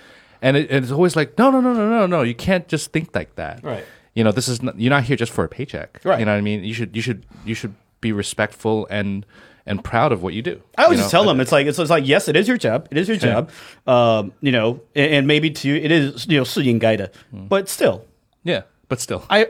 [0.41, 2.23] And, it, and it's always like no, no, no, no, no, no.
[2.23, 3.63] You can't just think like that.
[3.63, 3.85] Right.
[4.15, 6.01] You know, this is not, you're not here just for a paycheck.
[6.05, 6.19] Right.
[6.19, 6.65] You know what I mean?
[6.65, 9.25] You should you should you should be respectful and
[9.67, 10.61] and proud of what you do.
[10.77, 11.11] I always you know?
[11.11, 12.89] tell them it's like it's, it's, like yes, it is your job.
[12.91, 13.21] It is your yeah.
[13.21, 13.51] job.
[13.87, 17.47] Um, you know, and, and maybe to it is you know suyin gaida, hmm.
[17.47, 18.05] but still.
[18.45, 19.25] Yeah, but still.
[19.29, 19.49] I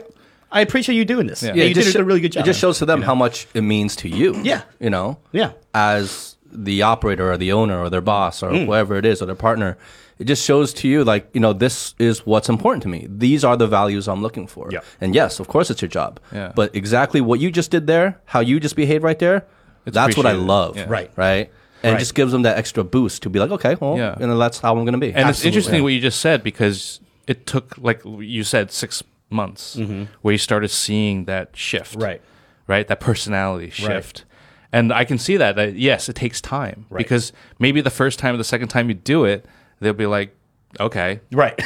[0.51, 1.41] I appreciate you doing this.
[1.41, 2.43] Yeah, yeah you did sh- a really good job.
[2.43, 3.07] It just shows to them you know?
[3.07, 4.39] how much it means to you.
[4.43, 5.19] Yeah, you know.
[5.31, 8.47] Yeah, as the operator or the owner or their boss Mm.
[8.47, 9.77] or whoever it is or their partner,
[10.17, 13.07] it just shows to you like, you know, this is what's important to me.
[13.09, 14.69] These are the values I'm looking for.
[14.71, 14.79] Yeah.
[14.99, 16.19] And yes, of course it's your job.
[16.33, 16.51] Yeah.
[16.55, 19.45] But exactly what you just did there, how you just behaved right there,
[19.85, 20.75] It's that's what I love.
[20.75, 20.85] Yeah.
[20.89, 21.11] Right.
[21.15, 21.49] Right.
[21.83, 21.95] And Right.
[21.95, 24.15] it just gives them that extra boost to be like, okay, well, Yeah.
[24.19, 25.07] you know, that's how I'm going to be.
[25.13, 25.47] And it's Absolutely.
[25.57, 29.79] interesting what you just said because it took, like you said, six months
[30.21, 31.95] where you started seeing that shift.
[31.95, 32.21] Right.
[32.67, 32.85] Right.
[32.87, 34.23] That personality Right.
[34.71, 34.73] Shift.
[34.73, 38.35] And I can see that, that yes, it takes time because maybe the first time
[38.35, 39.45] or the second time you do it,
[39.79, 40.35] they'll be like,
[40.79, 41.59] okay, Right.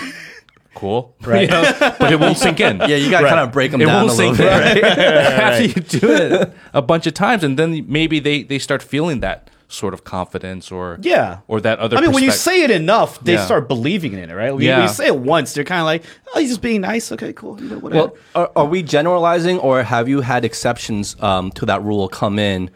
[0.76, 1.16] cool.
[1.26, 1.50] Right.
[1.50, 2.78] but it won't sink in.
[2.88, 4.74] Yeah, you got to kind of break them It down won't a little sink in.
[4.76, 4.84] bit.
[4.86, 9.20] After you do it a bunch of times, and then maybe they, they start feeling
[9.22, 11.40] that sort of confidence or Yeah.
[11.48, 11.98] or that other.
[11.98, 13.46] I mean, when you say it enough, they Yeah.
[13.46, 14.54] start believing in it, right?
[14.54, 14.78] When, Yeah.
[14.78, 17.12] when you say it once, they're kind of like, "Oh, he's just being nice.
[17.12, 17.60] Okay, cool.
[17.60, 21.66] You know, whatever." Well, are, are we generalizing, or have you had exceptions um, to
[21.66, 22.70] that rule come in,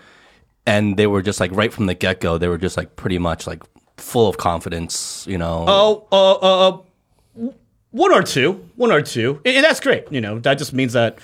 [0.68, 3.18] and they were just like right from the get go, they were just like pretty
[3.18, 3.64] much like
[3.96, 5.66] full of confidence, you know?
[5.68, 7.52] oh, uh, uh, uh,
[7.92, 10.12] one or two, one or two, and, and that's great.
[10.12, 11.18] You know, that just means that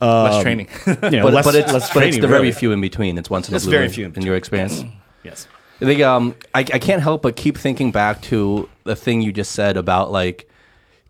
[0.00, 0.68] less training.
[0.86, 3.18] you know, but, less, but it's less but it's training, the very few in between.
[3.18, 4.82] It's once in It's a blue very moon, few in in your experience.
[5.24, 5.48] Yes.
[5.80, 9.32] I think um, I, I can't help but keep thinking back to the thing you
[9.32, 10.50] just said about like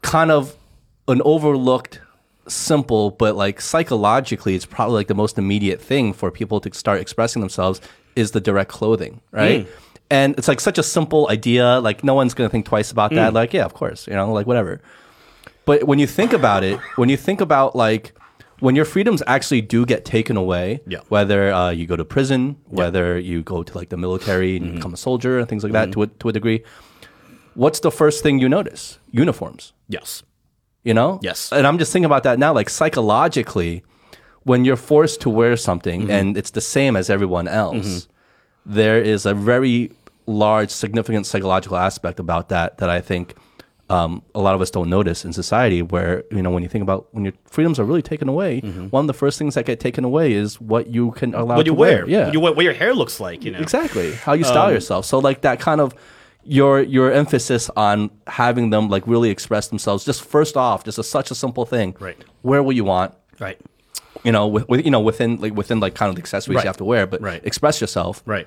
[0.03, 0.57] kind of
[1.09, 2.01] an overlooked
[2.47, 7.01] simple but like psychologically it's probably like the most immediate thing for people to start
[7.01, 7.81] expressing themselves
[8.17, 9.67] is the direct clothing right?
[9.67, 9.71] Mm.
[10.11, 13.33] And it's like such a simple idea like no one's gonna think twice about that
[13.33, 13.35] mm.
[13.35, 14.81] like yeah of course you know like whatever.
[15.65, 18.13] But when you think about it, when you think about like
[18.61, 21.01] when your freedoms actually do get taken away, Yeah.
[21.09, 24.77] whether uh, you go to prison, whether you go to like the military and mm-hmm.
[24.77, 26.03] become a soldier and things like that mm-hmm.
[26.03, 26.63] to a, to a degree,
[27.55, 28.99] what's the first thing you notice?
[29.11, 30.23] Uniforms, Yes.
[30.85, 31.19] You know?
[31.23, 31.53] Yes.
[31.53, 33.83] And I'm just thinking about that now, like psychologically,
[34.45, 36.11] when you're forced to wear something mm-hmm.
[36.11, 38.73] and it's the same as everyone else, mm-hmm.
[38.73, 39.91] there is a very
[40.27, 43.35] large, significant psychological aspect about that that I think
[43.91, 45.83] um, a lot of us don't notice in society.
[45.83, 48.87] Where you know, when you think about when your freedoms are really taken away, mm-hmm.
[48.87, 51.65] one of the first things that get taken away is what you can allow What
[51.65, 53.59] to you wear, Yeah, what, you, what your hair looks like, you know.
[53.59, 55.05] exactly how you style um, yourself.
[55.05, 55.95] So like that kind of
[56.47, 60.05] your your emphasis on having them like really express themselves.
[60.05, 61.95] Just first off, just a, such a simple thing.
[61.99, 62.17] Right.
[62.43, 63.59] Wear what you want Right.
[64.23, 66.65] you know, with, with you know within like within like kind of the accessories Right.
[66.65, 67.41] you have to wear, but Right.
[67.45, 68.23] express yourself.
[68.27, 68.47] Right.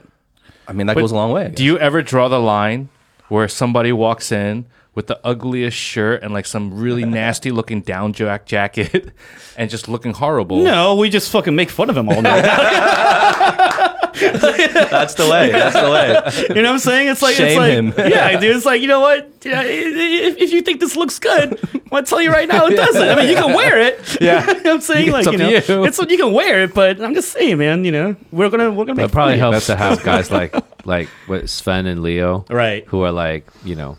[0.67, 1.49] I mean, that goes a long way.
[1.53, 2.89] Do you ever draw the line
[3.29, 8.13] where somebody walks in with the ugliest shirt and like some really nasty looking down
[8.13, 9.11] jack jacket
[9.57, 10.63] and just looking horrible?
[10.63, 12.43] No, we just fucking make fun of him all night.
[14.17, 14.41] guess.
[14.91, 15.51] that's the way.
[15.51, 16.45] That's the way.
[16.55, 17.07] you know what I'm saying?
[17.07, 18.11] It's like Shame it's like him.
[18.11, 18.55] yeah, dude.
[18.55, 19.31] It's like you know what?
[19.43, 22.75] Yeah, if, if you think this looks good, I'm gonna tell you right now it
[22.75, 23.01] doesn't.
[23.01, 24.17] I mean, you can wear it.
[24.21, 24.41] Yeah.
[24.41, 25.85] you know what I'm saying like you know, you.
[25.85, 27.85] it's you can wear it, but I'm just saying, man.
[27.85, 30.31] You know, we're gonna we're gonna make It probably fun of helps to have guys
[30.31, 32.85] like like what Sven and Leo, Right.
[32.87, 33.97] Who are like you know,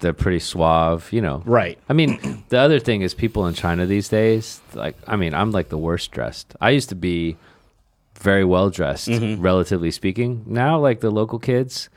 [0.00, 1.42] they're pretty suave, you know.
[1.44, 1.78] Right.
[1.88, 4.60] I mean, the other thing is people in China these days.
[4.74, 6.54] Like, I mean, I'm like the worst dressed.
[6.60, 7.36] I used to be
[8.20, 9.40] very well dressed, Mm-hmm.
[9.42, 10.44] relatively speaking.
[10.46, 11.88] Now, like the local kids.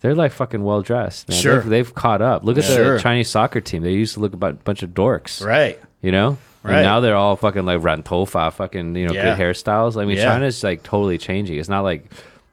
[0.00, 1.32] They're like fucking well dressed.
[1.32, 1.60] Sure.
[1.60, 2.44] they've, they've caught up.
[2.44, 2.94] Look at Sure.
[2.96, 3.82] the Chinese soccer team.
[3.82, 5.44] They used to look about a bunch of dorks.
[5.44, 5.78] Right.
[6.02, 6.38] you know.
[6.62, 6.76] Right.
[6.76, 9.34] And now they're all fucking like rantofa, fucking you know, Yeah.
[9.36, 10.00] good hairstyles.
[10.00, 10.24] I mean, Yeah.
[10.26, 11.58] China's like totally changing.
[11.58, 12.04] It's not like,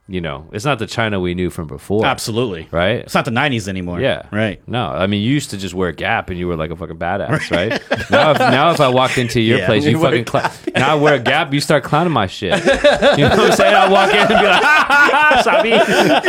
[0.07, 2.05] you know, it's not the China we knew from before.
[2.05, 2.67] Absolutely.
[2.71, 2.97] Right.
[2.99, 3.99] It's not the '90s anymore.
[3.99, 4.27] Yeah.
[4.31, 4.65] Right.
[4.67, 6.97] No, I mean, you used to just wear Gap and you were like a fucking
[6.97, 7.81] badass, right?
[8.11, 9.65] now, if, now if I walked into your Yeah.
[9.65, 12.53] place, you, fucking cla- now I wear a Gap, you start clowning my shit.
[13.15, 13.73] You know what I'm saying?
[13.75, 15.69] I walk in and be like, ha ha ha, sabi.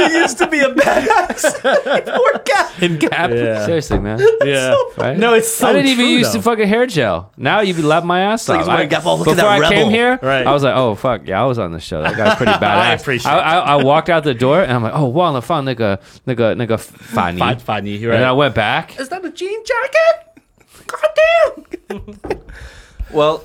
[0.01, 2.83] you used to be a badass.
[2.83, 3.31] In Gap.
[3.31, 3.65] Yeah.
[3.67, 4.21] Seriously, man.
[4.45, 4.75] Yeah.
[4.97, 5.17] Right?
[5.19, 7.33] No, it's so I didn't even use the fucking hair gel.
[7.37, 8.67] Now you lap my ass off.
[8.67, 9.05] wearing I- Gap.
[9.07, 10.47] Oh, look at before I came here, Right.
[10.47, 12.03] I was like, oh fuck, yeah, I was on the show.
[12.03, 12.63] That guy's pretty badass.
[12.63, 17.40] I appreciate I, I, I walked out the door and I'm like, oh, 忘了放那个那个那个法尼。
[17.40, 18.36] Fa- Fanny, And then I right?
[18.36, 19.00] went back.
[19.00, 20.42] Is that a jean jacket?
[20.88, 22.40] Goddamn.
[23.12, 23.44] well,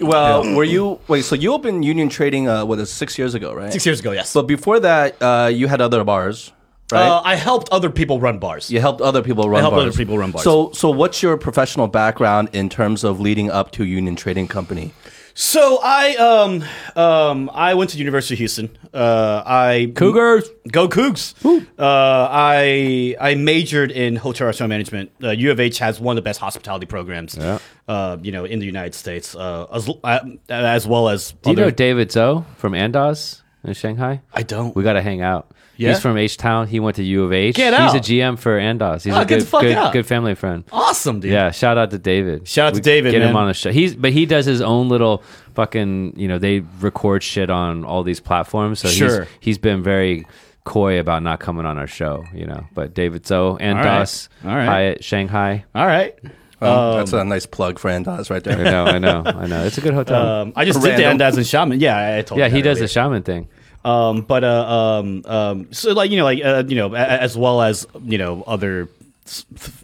[0.00, 1.24] well, were you wait?
[1.24, 3.72] So you opened Union Trading uh, what is six years ago, right?
[3.72, 4.32] Six years ago, yes.
[4.34, 6.52] But before that, uh, you had other bars,
[6.92, 7.06] right?
[7.08, 8.70] uh, I helped other people run bars.
[8.70, 9.86] You helped other people run helped bars.
[9.88, 10.44] other people run bars.
[10.44, 14.92] So, so what's your professional background in terms of leading up to Union Trading Company?
[15.41, 16.65] So I um
[17.01, 18.77] um I went to University of Houston.
[18.93, 20.49] Uh, I Cougars.
[20.69, 21.33] Go Cougs!
[21.45, 25.11] Uh, I I majored in hotel restaurant management.
[25.23, 27.37] Uh, U of H has one of the best hospitality programs.
[27.37, 27.59] Yeah.
[27.87, 31.53] Uh, you know, in the United States, uh, as, uh, as well as Do you
[31.53, 34.21] other- know David Zoe from Andaz in Shanghai?
[34.33, 34.75] I don't.
[34.75, 35.51] We got to hang out.
[35.77, 35.89] Yeah?
[35.91, 36.67] He's from H Town.
[36.67, 37.55] He went to U of H.
[37.55, 37.93] Get out.
[37.93, 38.13] He's a.
[38.13, 39.03] GM for Andaz.
[39.05, 39.93] He's Oh, a get good, the fuck good, out.
[39.93, 40.65] good family friend.
[40.73, 41.31] awesome, dude.
[41.31, 42.45] Yeah, shout out to David.
[42.49, 43.71] Shout out to David, Get him on the show.
[43.71, 46.15] He's but he does his own little fucking.
[46.19, 48.79] You know, they record shit on all these platforms.
[48.81, 49.21] So Sure.
[49.21, 50.27] he's he's been very
[50.65, 52.25] coy about not coming on our show.
[52.33, 54.65] You know, but David Zoe, Andaz, All right.
[54.65, 55.63] Hyatt, Shanghai.
[55.73, 56.13] All right.
[56.59, 58.59] Well, that's a nice plug for Andaz right there.
[58.59, 59.63] I know, I know, I know.
[59.63, 60.41] It's a good hotel.
[60.41, 61.79] Um, I just did the Andaz and Shaman.
[61.79, 62.83] Yeah, I, I told yeah, you he does earlier.
[62.83, 63.47] the shaman thing.
[63.85, 67.61] Um, but uh, um, um, so like you know, like uh, you know, as well
[67.61, 68.89] as you know, other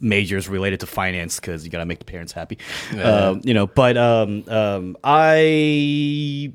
[0.01, 2.57] majors related to finance because you got to make the parents happy.
[3.01, 6.51] Um, you know, but um, um, I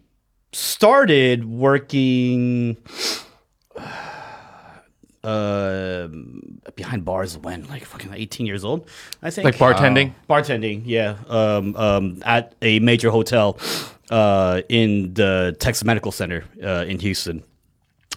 [0.53, 2.77] started working
[5.23, 6.09] uh
[6.75, 8.89] behind bars when like fucking 18 years old
[9.23, 10.15] i think Like bartending?
[10.29, 13.59] bartending yeah um um at a major hotel
[14.11, 17.43] uh in the texas medical center uh in houston.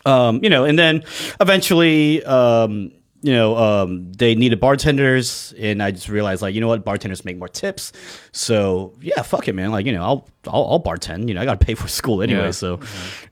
[0.06, 1.04] Um you know and then
[1.40, 2.92] eventually um
[3.24, 6.84] you know um they needed bartenders and i just realized like you know what?
[6.84, 7.94] Bartenders make more tips.
[8.34, 9.72] So yeah fuck it man.
[9.72, 11.28] Like you know i'll i'll, I'll bartend.
[11.30, 12.52] You know i gotta pay for school anyway Yeah.
[12.52, 12.80] so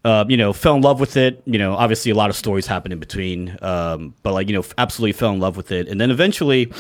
[0.06, 1.44] uh, you know fell in love with it.
[1.46, 4.64] You know obviously a lot of stories happen in between um but like you know
[4.78, 5.88] absolutely fell in love with it.
[5.90, 6.72] And then eventually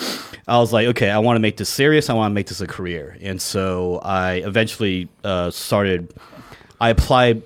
[0.48, 2.10] i was like okay i want to make this serious.
[2.10, 3.18] I want to make this a career.
[3.22, 6.14] And so i eventually uh started
[6.80, 7.44] i applied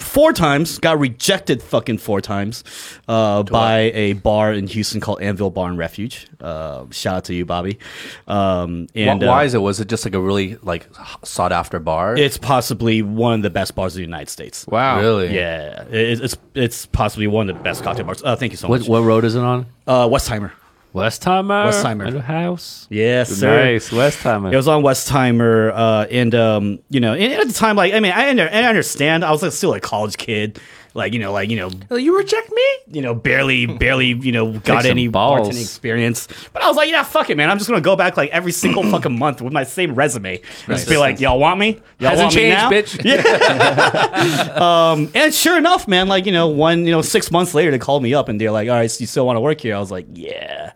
[0.00, 2.64] four times, got rejected fucking four times
[3.08, 6.26] uh, by a bar in Houston called Anvil Bar and Refuge.
[6.40, 7.78] Uh, shout out to you, Bobby.
[8.26, 9.58] Um, and why, why uh, is it?
[9.58, 10.88] Was it just like a really like
[11.24, 12.16] sought after bar?
[12.16, 14.66] it's possibly one of the best bars in the United States.
[14.66, 15.00] Wow.
[15.00, 15.34] really.
[15.34, 18.22] Yeah, it, it's it's possibly one of the best cocktail bars.
[18.22, 18.88] Uh, thank you so What much.
[18.88, 19.66] what road is it on?
[19.86, 20.52] Uh, Westheimer.
[20.94, 21.66] Westheimer.
[21.66, 22.06] Westheimer.
[22.08, 22.86] At a house.
[22.90, 23.64] Yes, sir.
[23.64, 23.90] Nice.
[23.90, 24.52] Westheimer.
[24.52, 28.00] It was on Westheimer, uh, and um, you know, and at the time, like, I
[28.00, 29.24] mean, I, I understand.
[29.24, 30.58] I was like, still a college kid,
[30.94, 32.62] like, you know, like, you know, You reject me?
[32.92, 35.48] you know, barely, barely, you know, got any balls.
[35.48, 36.26] bartending experience.
[36.52, 37.48] But I was like, yeah, fuck it, man.
[37.50, 40.40] I'm just gonna go back like every single fucking month with my same resume.
[40.66, 41.80] Just be like, y'all want me?
[42.00, 43.14] Y'all Hasn't want me changed, now?
[43.14, 44.60] bitch.
[44.60, 47.78] Um, and sure enough, man, like you know, one, you know, six months later, they
[47.78, 49.74] called me up and they're like, all right, so you still want to work here?
[49.76, 50.72] I was like, yeah,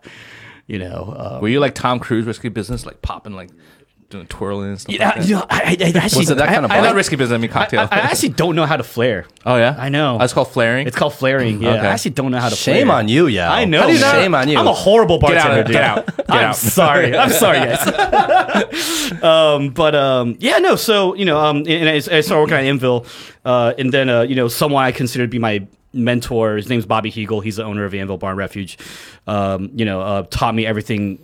[0.67, 3.49] you know, uh, Were you like Tom Cruise, risky business, like popping, like
[4.09, 4.93] doing twirling and stuff?
[4.95, 5.27] yeah, like that?
[5.27, 7.15] you know, I, I, I actually, Was it that kind of I, I not risky
[7.15, 7.35] business.
[7.35, 7.81] I mean cocktail.
[7.81, 9.25] I, I actually don't know how to flare.
[9.45, 10.17] oh yeah, I know.
[10.17, 10.87] That's called flaring.
[10.87, 11.61] It's called flaring.
[11.61, 11.79] Yeah, Okay.
[11.87, 12.55] I actually don't know how to.
[12.55, 12.97] Shame flare.
[12.97, 13.51] on you, yeah.
[13.51, 13.81] I know.
[13.81, 14.15] How do you man.
[14.15, 14.57] Shame on you.
[14.57, 15.63] I'm a horrible bartender.
[15.71, 15.79] Get bartender.
[15.81, 16.15] out, dude.
[16.15, 16.55] get out, get I'm out.
[16.55, 17.17] sorry.
[17.17, 19.23] I'm sorry, guys.
[19.23, 20.75] um, but um, yeah, no.
[20.75, 23.05] So you know, um, and I, I started working at Anvil,
[23.43, 26.57] uh, and then uh, you know, someone I consider to be my mentor.
[26.57, 27.41] His name's Bobby Heugel.
[27.43, 28.77] He's the owner of Anvil Bar and Refuge.
[29.27, 31.19] Um, you know, uh, taught me everything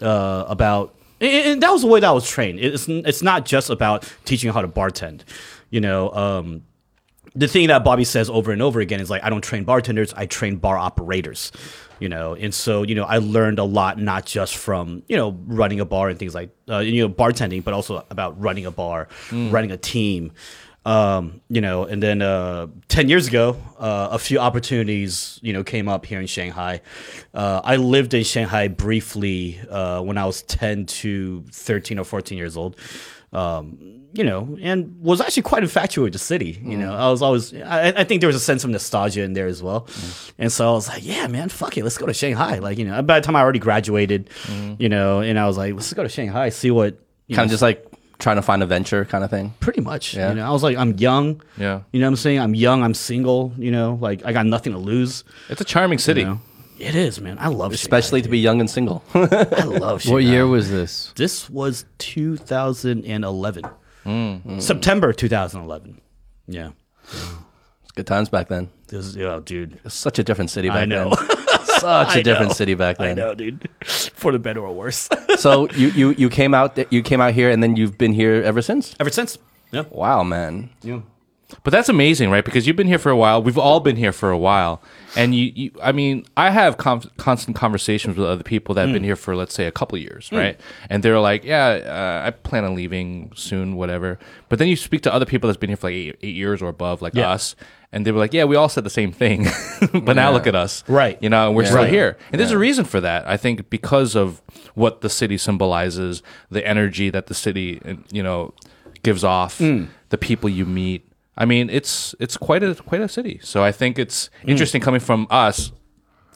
[0.00, 0.94] uh, about.
[1.20, 2.58] And and that was the way that I was trained.
[2.60, 5.22] It's it's not just about teaching how to bartend.
[5.70, 6.62] You know, um,
[7.34, 10.14] the thing that Bobby says over and over again is like, I don't train bartenders,
[10.14, 11.52] I train bar operators,
[12.00, 12.34] you know.
[12.34, 15.84] And so, you know, I learned a lot, not just from, you know, running a
[15.84, 19.70] bar and things like, uh, you know, bartending, but also about running a bar, running
[19.70, 20.32] a team,
[20.86, 21.84] um, you know.
[21.84, 26.20] And then uh, 10 years ago, uh, a few opportunities, you know, came up here
[26.20, 26.80] in Shanghai.
[27.34, 32.38] Uh, I lived in Shanghai briefly uh, when I was 10 to 13 or 14
[32.38, 32.76] years old
[33.32, 36.58] um, you know, and was actually quite infatuated with the city.
[36.62, 39.34] You know, I was always, I, I think there was a sense of nostalgia in
[39.34, 39.88] there as well.
[40.38, 42.58] And so I was like, yeah, man, fuck it, let's go to Shanghai.
[42.60, 44.30] Like, you know, by the time I already graduated,
[44.78, 46.94] you know, and I was like, let's go to Shanghai, see what,
[47.28, 47.86] kind know, of just like
[48.18, 49.54] trying to find a venture kind of thing.
[49.60, 50.14] pretty much.
[50.14, 50.30] Yeah.
[50.30, 51.42] You know, I was like, I'm young.
[51.56, 51.82] Yeah.
[51.92, 52.40] You know what I'm saying?
[52.40, 55.24] I'm young, I'm single, you know, like I got nothing to lose.
[55.48, 56.20] it's a charming city.
[56.20, 56.40] You know?
[56.78, 57.38] It is, man.
[57.40, 57.76] I love it.
[57.76, 59.02] Especially to be young and single.
[59.14, 60.12] I love Shanghai.
[60.12, 61.12] What year was this?
[61.16, 63.64] This was 2011.
[64.04, 64.62] Mm.
[64.62, 66.00] September 2011.
[66.46, 66.70] Yeah.
[67.04, 68.68] It's good times back then.
[68.88, 69.80] This is, oh, dude.
[69.84, 71.14] It's such a different city back I know.
[71.14, 71.28] then.
[71.80, 72.54] Such a different know.
[72.54, 73.10] city back then.
[73.10, 73.68] I know, dude.
[73.84, 75.08] For the better or worse.
[75.36, 78.42] So you, you you came out you came out here and then you've been here
[78.42, 78.94] ever since.
[78.98, 79.36] Ever since.
[79.70, 79.84] Yeah.
[79.90, 80.70] Wow, man.
[80.82, 81.00] Yeah.
[81.62, 82.44] But that's amazing, right?
[82.44, 83.40] Because you've been here for a while.
[83.42, 84.82] We've all been here for a while,
[85.14, 88.92] and you, you I mean, I have com- constant conversations with other people that have
[88.92, 90.58] been here for, let's say, a couple of years, right?
[90.90, 91.66] And they're like, "Yeah,
[92.24, 95.56] uh, I plan on leaving soon, whatever." But then you speak to other people that's
[95.58, 97.30] been here for like eight, eight years or above, like Yeah.
[97.30, 97.54] us,
[97.92, 99.46] and they were like, "Yeah, we all said the same thing,
[99.92, 101.18] but now look at us, Right.
[101.22, 101.90] You know, and we're still Right.
[101.90, 103.28] here, and there's a reason for that.
[103.28, 104.42] I think because of
[104.74, 107.80] what the city symbolizes, the energy that the city,
[108.12, 108.54] you know,
[109.02, 109.84] gives off, hmm.
[110.10, 111.08] the people you meet.
[111.36, 113.40] I mean, it's it's quite a quite a city.
[113.42, 114.50] So I think it's hmm.
[114.50, 115.72] interesting coming from us,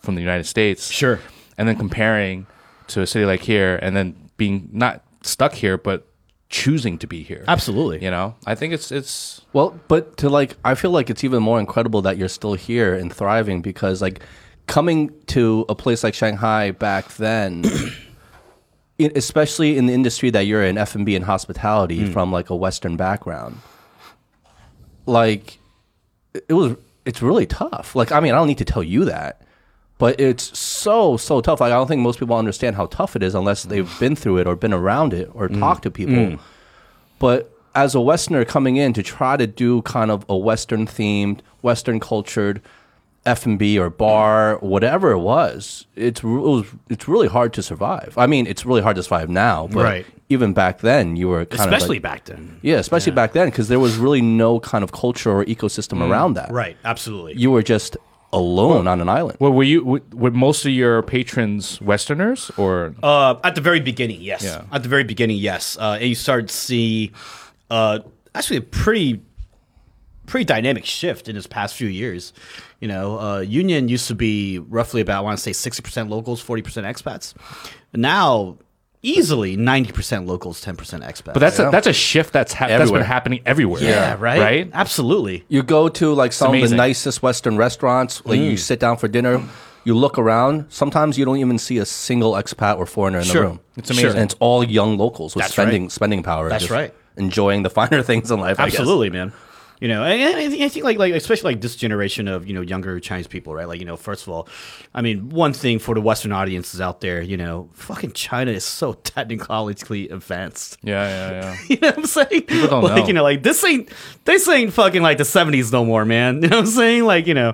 [0.03, 1.21] from the United States, Sure.
[1.59, 2.47] and then comparing
[2.89, 6.07] to a city like here, and then being not stuck here, but
[6.51, 7.45] choosing to be here.
[7.49, 8.05] Absolutely.
[8.05, 11.43] You know, I think it's it's Well, but to like, I feel like it's even
[11.43, 14.21] more incredible that you're still here and thriving because like
[14.67, 17.65] coming to a place like Shanghai back then,
[19.01, 22.13] i- especially in the industry that you're in, F and B and hospitality, hmm.
[22.13, 23.59] from like a Western background,
[25.07, 25.59] like
[26.35, 27.97] it it was, it's really tough.
[27.97, 29.43] Like, I mean, I don't need to tell you that.
[29.99, 31.61] But it's so so tough.
[31.61, 34.01] Like I don't think most people understand how tough it is unless they've mm.
[34.01, 35.59] been through it or been around it or mm.
[35.59, 36.15] talked to people.
[36.15, 36.41] Mm.
[37.19, 41.41] But as a Westerner coming in to try to do kind of a Western themed,
[41.63, 42.61] Western cultured
[43.27, 47.63] F and B or bar, whatever it was, it's it was, it's really hard to
[47.63, 48.15] survive.
[48.17, 50.07] I mean, it's really hard to survive now, but Right.
[50.31, 52.59] even back then, you were kind especially of like, back then.
[52.63, 56.35] yeah, especially back then, because there was really no kind of culture or ecosystem around
[56.35, 56.49] that.
[56.49, 56.55] Mm.
[56.55, 57.35] Right, absolutely.
[57.35, 57.99] You were just
[58.33, 59.37] alone on an island.
[59.41, 62.95] Well, were you were, were most of your patrons Westerners or?
[63.03, 64.43] Uh, at the very beginning, yes.
[64.43, 64.65] Yeah.
[64.73, 65.77] At the very beginning, yes.
[65.79, 67.13] Uh, and you start to see
[67.71, 68.01] uh,
[68.35, 69.21] actually a pretty
[70.27, 72.33] pretty dynamic shift in this past few years.
[72.79, 76.09] You know, uh, Union used to be roughly about I want to say sixty percent
[76.09, 77.35] locals, forty percent expats.
[77.93, 78.59] Now,
[79.03, 81.33] easily ninety percent locals, ten percent expats.
[81.35, 83.05] but that's a, that's a shift that's ha- that's been Everywhere.
[83.05, 83.83] happening everywhere.
[83.83, 84.71] yeah, right, Right.
[84.73, 85.45] Absolutely.
[85.49, 86.77] You go to like some of the amazing.
[86.77, 88.51] nicest Western restaurants, like Mm.
[88.53, 89.43] you sit down for dinner,
[89.85, 90.67] you look around.
[90.69, 93.43] Sometimes you don't even see a single expat or foreigner in Sure.
[93.43, 93.61] the room.
[93.77, 94.11] It's amazing.
[94.11, 95.93] and it's all young locals with That's spending right.
[95.93, 96.49] spending power.
[96.49, 96.93] That's just right.
[97.17, 98.61] Enjoying the finer things in life.
[98.61, 98.79] I guess.
[98.81, 99.33] Absolutely, man.
[99.81, 102.47] You know, and and I think- I think like like especially like this generation of
[102.47, 103.67] you know younger Chinese people, right?
[103.67, 104.47] Like you know, first of all,
[104.95, 108.65] I mean, one thing for the Western audiences out there, you know, fucking China is
[108.65, 110.77] so technologically advanced.
[110.83, 111.57] Yeah, yeah, yeah.
[111.71, 112.43] You know what I'm saying?
[112.43, 113.07] People don't like know.
[113.07, 113.89] you know, like this ain't
[114.27, 116.43] this ain't fucking like the '70s no more, man.
[116.43, 117.05] You know what I'm saying?
[117.05, 117.53] Like you know,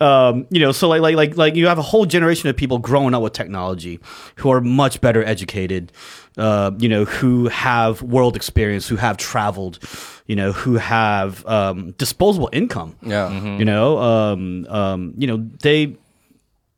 [0.00, 2.78] um, you know, so like like like like you have a whole generation of people
[2.78, 3.98] growing up with technology
[4.36, 5.90] who are much better educated.
[6.38, 9.78] Uh, you know, who have world experience, who have traveled,
[10.26, 12.96] you know, who have um, disposable income.
[13.02, 13.28] Yeah.
[13.28, 13.58] Mm-hmm.
[13.58, 15.94] You know, um, um, you know, they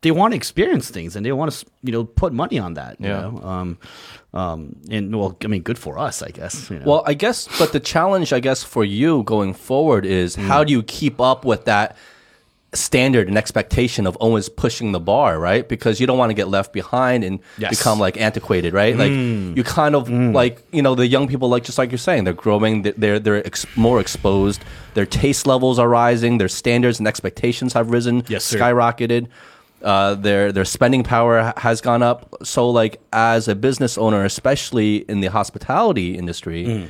[0.01, 3.01] they want to experience things and they want to you know put money on that.
[3.01, 3.21] You Yeah.
[3.21, 3.79] know, um,
[4.33, 6.69] um, and well, I mean, good for us, I guess.
[6.69, 6.87] You know?
[6.87, 10.73] Well, I guess, but the challenge, I guess, for you going forward is how do
[10.73, 11.97] you keep up with that
[12.75, 15.69] standard and expectation of always pushing the bar, right?
[15.69, 17.71] Because you don't want to get left behind and Yes.
[17.79, 18.97] become like antiquated, right?
[18.97, 22.25] Like you kind of like you know the young people, like just like you're saying,
[22.25, 24.63] they're growing, they're they're, they're ex- more exposed,
[24.95, 28.59] their taste levels are rising, their standards and expectations have risen, Yes, sir.
[28.59, 29.29] skyrocketed.
[29.83, 32.35] Uh, their their spending power has gone up.
[32.43, 36.89] So, like as a business owner, especially in the hospitality industry, Mm.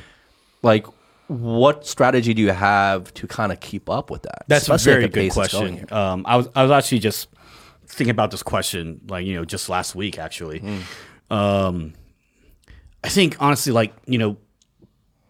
[0.63, 0.85] like
[1.27, 4.45] what strategy do you have to kind of keep up with that?
[4.47, 5.97] That's Especially a very good pace it's going question.
[5.97, 7.29] Um, I was I was actually just
[7.87, 10.63] thinking about this question, like you know, just last week actually.
[11.29, 11.93] Um,
[13.03, 14.37] I think honestly, like you know,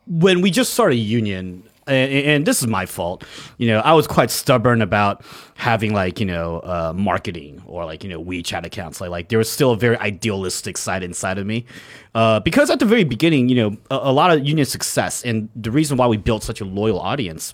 [0.08, 3.24] when we just started Union, and, and this is my fault.
[3.58, 5.24] You know, I was quite stubborn about
[5.56, 9.02] having like you know uh, marketing or like you know WeChat accounts.
[9.02, 11.66] Like like there was still a very idealistic side inside of me,
[12.14, 15.50] uh, because at the very beginning, you know, a, a lot of Union success and
[15.56, 17.54] the reason why we built such a loyal audience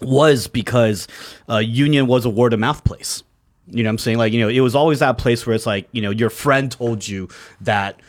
[0.00, 1.06] was because
[1.48, 3.22] uh, Union was a word of mouth place.
[3.66, 4.18] You know I'm saying?
[4.18, 6.72] Like, you know, it was always that place where it's like, you know, your friend
[6.72, 7.28] told you
[7.60, 8.00] that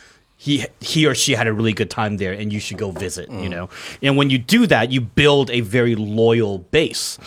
[0.41, 3.29] he he or she had a really good time there and you should go visit,
[3.29, 3.69] you know.
[4.01, 7.19] And when you do that, you build a very loyal base.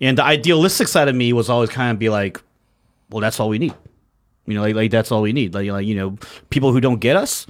[0.00, 2.42] And the idealistic side of me was always kind of be like,
[3.08, 3.72] well, that's all we need.
[4.46, 5.54] You know, like, like that's all we need.
[5.54, 6.18] Like, like you know,
[6.50, 7.46] people who don't get us,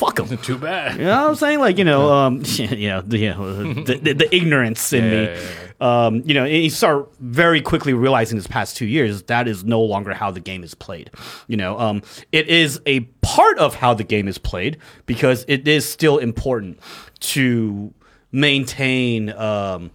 [0.00, 0.38] fuck them.
[0.42, 0.98] Too bad.
[0.98, 1.60] You know what I'm saying?
[1.60, 5.24] Like, you know, um, you know, the, the, the, the ignorance in me.
[5.24, 5.38] Yeah,
[5.80, 9.46] yeah, Um, you know, and you start very quickly realizing this past two years that
[9.46, 11.10] is no longer how the game is played.
[11.48, 15.68] You know, um, it is a part of how the game is played because it
[15.68, 16.80] is still important
[17.20, 17.92] to
[18.32, 19.90] maintain um,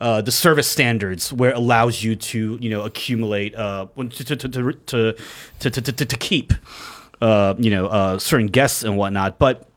[0.00, 4.36] uh, the service standards where it allows you to, you know, accumulate uh, to to
[4.36, 5.14] to to,
[5.60, 6.54] to, to, to, to keep
[7.22, 9.38] uh, you know, uh, certain guests and whatnot.
[9.38, 9.68] But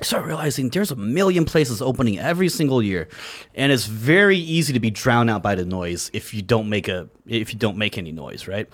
[0.00, 3.08] I started realizing there's a million places opening every single year,
[3.54, 6.88] and it's very easy to be drowned out by the noise if you don't make
[6.88, 8.68] a if you don't make any noise, right?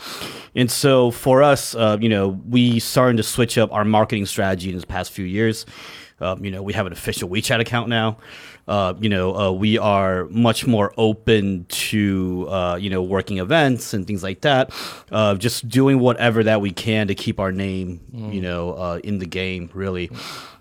[0.54, 4.70] And so for us, uh, you know, we started to switch up our marketing strategy
[4.70, 5.66] in the past few years.
[6.20, 8.16] Um, you know, we have an official WeChat account now.
[8.66, 13.94] Uh, you know, uh, we are much more open to uh, you know working events
[13.94, 14.72] and things like that.
[15.12, 19.18] Uh, just doing whatever that we can to keep our name, you know, uh, in
[19.18, 20.10] the game, really.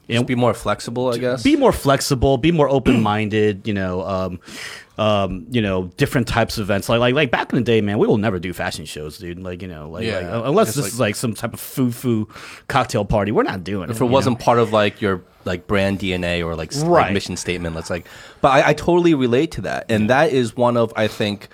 [0.07, 1.41] And Be more flexible, I guess.
[1.41, 3.67] be more flexible, be more open minded.
[3.67, 4.39] You know, um,
[4.97, 6.87] um, you know, different types of events.
[6.87, 9.39] Like, like, like back in the day, man, we will never do fashion shows, dude.
[9.39, 10.15] Like, you know, like, Yeah.
[10.19, 12.27] like, uh, unless this like- is like some type of foo foo
[12.67, 13.91] cocktail party, we're not doing it.
[13.91, 17.35] if it wasn't part of like your like brand DNA or like, s- like mission
[17.37, 18.07] statement, let's like.
[18.41, 21.49] But I, I totally relate to that, and that is one of I think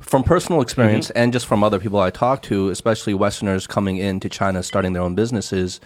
[0.00, 1.18] from personal experience Mm-hmm.
[1.18, 5.02] and just from other people I talk to, especially Westerners coming into China, starting their
[5.02, 5.80] own businesses,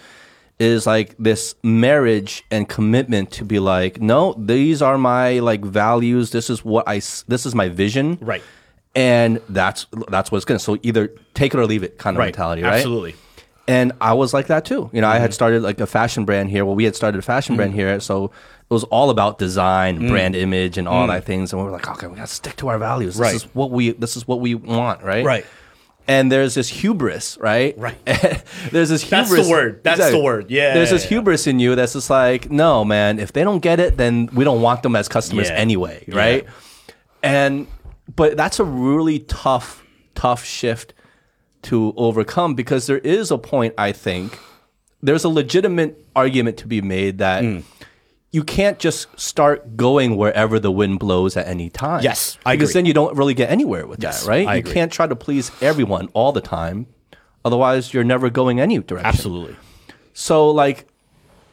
[0.59, 6.31] is like this marriage and commitment to be like, no, these are my like values.
[6.31, 8.17] This is what i This is my vision.
[8.21, 8.41] Right.
[8.95, 10.59] And that's that's what's gonna.
[10.59, 12.75] So either take it or leave it kind of right, mentality, right?
[12.75, 13.15] Absolutely.
[13.67, 14.89] And I was like that too.
[14.93, 15.33] You know, I had mm-hmm.
[15.33, 16.65] started like a fashion brand here.
[16.65, 17.79] Well, we had started a fashion brand mm-hmm.
[17.79, 20.07] here, so it was all about design, mm.
[20.07, 21.09] brand image, and all mm.
[21.09, 21.51] that things.
[21.51, 23.17] And we were like, okay, we gotta stick to our values.
[23.17, 23.33] right.
[23.33, 23.91] This is what we.
[23.91, 25.23] This is what we want, right?
[25.23, 25.45] Right.
[26.07, 27.77] And there's this hubris, right?
[27.77, 27.97] Right.
[28.71, 29.29] there's this hubris.
[29.29, 29.83] That's the word.
[29.83, 30.49] That's the word.
[30.49, 31.15] Yeah, There's this yeah, yeah.
[31.17, 33.19] hubris in you that's just like, no, man.
[33.19, 35.55] If they don't get it, then we don't want them as customers Yeah.
[35.55, 36.15] anyway, Yeah.
[36.17, 36.45] right?
[37.21, 37.67] And
[38.15, 39.83] but that's a really tough,
[40.15, 40.93] tough shift
[41.63, 44.39] to overcome because there is a point I think
[45.03, 47.63] there's a legitimate argument to be made that Mm.
[48.31, 52.03] You can't just start going wherever the wind blows at any time.
[52.03, 52.79] Yes, I because agree.
[52.79, 54.47] then you don't really get anywhere with Yes, that, right?
[54.47, 54.73] I you agree.
[54.73, 56.87] can't try to please everyone all the time.
[57.45, 59.05] Otherwise, you're never going any direction.
[59.07, 59.55] Absolutely.
[60.13, 60.87] So like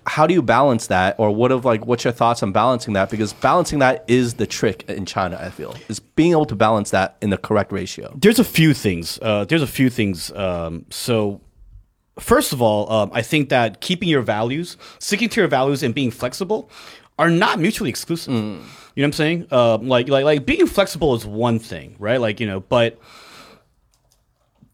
[0.07, 3.09] how do you balance that or what of like what's your thoughts on balancing that
[3.09, 6.91] because balancing that is the trick in China I feel is being able to balance
[6.91, 8.13] that in the correct ratio.
[8.15, 9.19] There's a few things.
[9.23, 10.31] Uh, there's a few things.
[10.33, 11.41] Um, so,
[12.19, 15.95] first of all, um, I think that keeping your values, sticking to your values, and
[15.95, 16.71] being flexible
[17.19, 18.33] are not mutually exclusive.
[18.33, 18.61] You know
[18.95, 19.47] what I'm saying?
[19.53, 22.21] Um, like, like, like being flexible is one thing, right?
[22.21, 22.99] Like, you know, but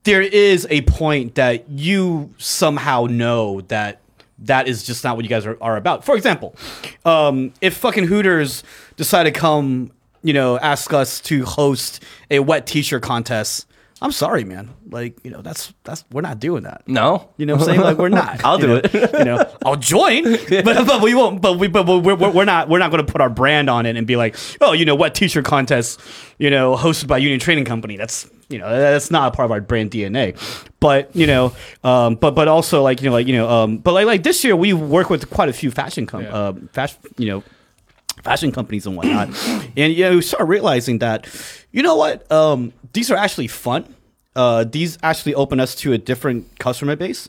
[0.04, 4.00] there is a point that you somehow know that
[4.40, 6.04] that is just not what you guys are, are about.
[6.04, 6.56] For example,
[7.04, 8.62] um, if fucking Hooters
[8.96, 13.66] decide to come, you know, ask us to host a wet T-shirt contest,
[14.02, 14.70] I'm sorry, man.
[14.88, 16.82] Like, you know, that's that's we're not doing that.
[16.86, 17.28] No?
[17.36, 17.80] You know what I'm saying?
[17.80, 18.42] Like we're not.
[18.44, 18.76] I'll do know?
[18.82, 19.10] it.
[19.20, 21.42] You know, I'll join, but, but we won't.
[21.42, 23.96] But we but we're, we're, not we're not going to put our brand on it
[23.96, 26.00] and be like, oh, you know, what t-shirt contest,
[26.38, 27.98] you know, hosted by Union Trading Company.
[27.98, 30.36] That's you know that's not a part of our brand DNA.
[30.80, 33.92] But you know, um, but but also like you know like you know, um, but
[33.92, 36.34] like like this year we work with quite a few fashion com- Yeah.
[36.34, 37.42] uh, fashion you know
[38.22, 39.28] fashion companies and whatnot.
[39.76, 41.26] and you know, start realizing that,
[41.72, 43.94] you know what, um, these are actually fun.
[44.36, 47.28] Uh, these actually open us to a different customer base.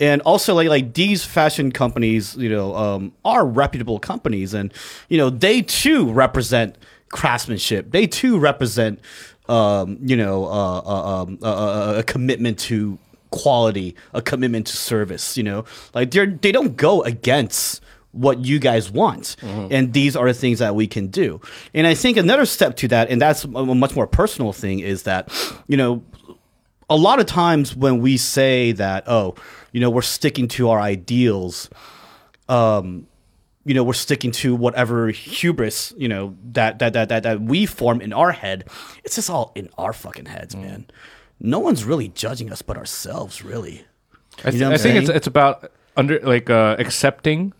[0.00, 4.72] And also, like like these fashion companies, you know, um, are reputable companies, and
[5.08, 6.76] you know they too represent
[7.10, 7.92] craftsmanship.
[7.92, 9.00] They too represent,
[9.48, 12.98] um, you know, uh, uh, um, uh, uh, a commitment to
[13.30, 15.36] quality, a commitment to service.
[15.36, 15.64] You know,
[15.94, 17.81] like they're they don't go against
[18.12, 19.36] what you guys want.
[19.42, 21.40] And these are the things that we can do.
[21.74, 25.02] And I think another step to that, and that's a much more personal thing, is
[25.04, 25.30] that,
[25.66, 26.02] you know,
[26.90, 29.34] a lot of times when we say that, oh,
[29.72, 31.70] you know, we're sticking to our ideals,
[32.48, 33.06] um,
[33.64, 37.64] you know, we're sticking to whatever hubris, you know, that that that that, that we
[37.64, 38.68] form in our head,
[39.04, 40.86] it's just all in our fucking heads, man.
[41.40, 43.86] No one's really judging us but ourselves, really.
[44.44, 47.52] I, th- know I think it's it's about under like uh, accepting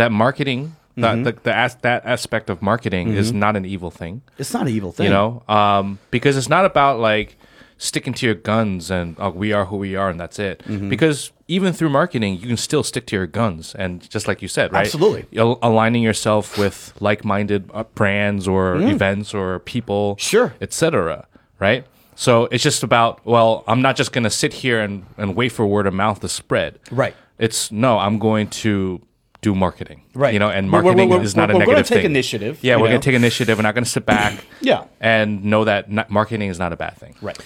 [0.00, 1.22] that marketing Mm-hmm.
[1.22, 4.22] that the, the as, that aspect of marketing is not an evil thing.
[4.38, 5.04] It's not an evil thing.
[5.06, 7.36] You know, um, because it's not about like
[7.78, 10.62] sticking to your guns and oh, we are who we are and that's it.
[10.66, 10.88] Mm-hmm.
[10.90, 14.48] Because even through marketing, you can still stick to your guns and just like you
[14.48, 14.84] said, right?
[14.84, 15.24] Absolutely.
[15.38, 20.20] Al- aligning yourself with like-minded uh, brands or events or people, Mm.
[20.20, 20.54] Sure.
[20.60, 21.26] etc.
[21.60, 21.86] Right.
[22.16, 25.50] So it's just about well, I'm not just going to sit here and, and wait
[25.50, 26.80] for word of mouth to spread.
[26.90, 27.14] Right.
[27.38, 29.00] It's no, I'm going to
[29.42, 30.02] do marketing.
[30.14, 30.32] Right.
[30.34, 32.02] You know, and We're- we're- marketing we're- is not a we're- we're gonna negative take
[32.02, 32.10] thing.
[32.12, 33.56] initiative, Yeah, we're going to take initiative.
[33.58, 34.44] We're not going to sit back.
[34.60, 34.84] Yeah.
[35.00, 37.14] And know that not, marketing is not a bad thing.
[37.22, 37.38] Right.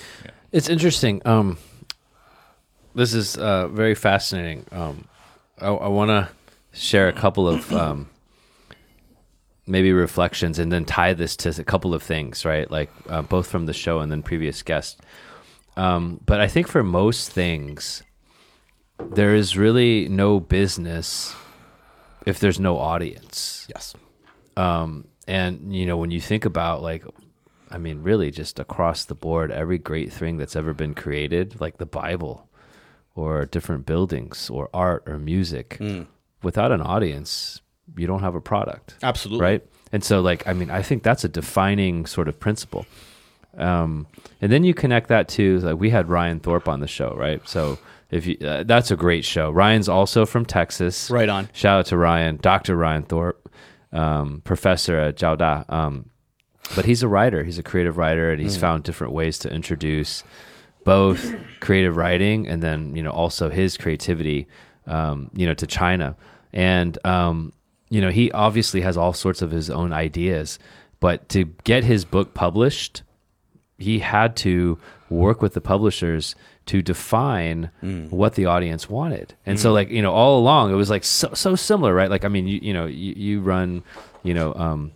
[0.50, 1.22] It's interesting.
[1.24, 1.56] Um,
[2.94, 4.64] this is uh, very fascinating.
[4.72, 5.04] Um,
[5.60, 6.28] I, I want to
[6.72, 8.08] share a couple of um,
[9.66, 12.68] maybe reflections and then tie this to a couple of things, right?
[12.70, 15.00] Like uh, both from the show and then previous guests.
[15.76, 18.02] Um, but I think for most things,
[19.00, 21.34] there is really no business
[22.24, 23.66] if there's no audience.
[23.68, 23.94] Yes.
[24.56, 27.02] um, and you know when you think about like
[27.70, 31.78] i mean really just across the board every great thing that's ever been created like
[31.78, 32.46] the bible
[33.14, 35.80] or different buildings or art or music
[36.42, 37.62] without an audience
[37.96, 38.96] you don't have a product.
[39.02, 39.42] Absolutely.
[39.42, 39.62] right?
[39.92, 42.84] And so like i mean i think that's a defining sort of principle.
[43.56, 44.06] Um,
[44.42, 47.40] and then you connect that to like we had ryan thorpe on the show right?
[47.48, 47.78] So
[48.14, 51.48] if you uh, that's a great show ryan's also from texas Right on.
[51.52, 52.76] Shout out to Ryan, Dr.
[52.76, 53.52] Ryan Thorpe,
[53.92, 55.70] um, professor at Jiaoda.
[55.70, 56.10] Um,
[56.74, 57.44] but he's a writer.
[57.44, 60.24] He's a creative writer, and he's found different ways to introduce
[60.84, 64.46] both creative writing and then you know also his creativity,
[64.86, 66.16] um, you know, to China.
[66.52, 67.52] And um,
[67.90, 70.58] you know, he obviously has all sorts of his own ideas,
[71.00, 73.02] but to get his book published,
[73.78, 74.78] he had to
[75.14, 76.34] work with the publishers
[76.66, 77.70] to define
[78.10, 79.34] what the audience wanted.
[79.46, 82.10] And so like, you know, all along it was like so so similar, right?
[82.10, 83.82] Like I mean, you you know, you, you run,
[84.22, 84.92] you know, um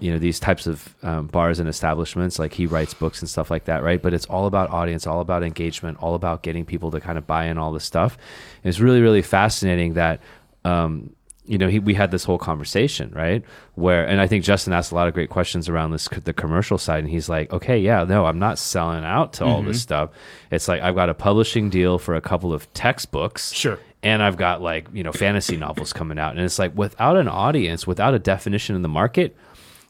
[0.00, 3.52] you know these types of um, bars and establishments like he writes books and stuff
[3.52, 6.90] like that right but it's all about audience all about engagement all about getting people
[6.90, 8.18] to kind of buy in all this stuff
[8.64, 10.20] and it's really really fascinating that
[10.64, 11.14] um,
[11.44, 13.42] you know, he, we had this whole conversation, right?
[13.74, 16.78] Where, and I think Justin asked a lot of great questions around this, the commercial
[16.78, 17.00] side.
[17.00, 19.68] And he's like, okay, yeah, no, I'm not selling out to all Mm-hmm.
[19.68, 20.10] this stuff.
[20.52, 23.52] It's like, I've got a publishing deal for a couple of textbooks.
[23.52, 23.78] Sure.
[24.04, 26.36] And I've got like, you know, fantasy novels coming out.
[26.36, 29.36] And it's like, without an audience, without a definition in the market,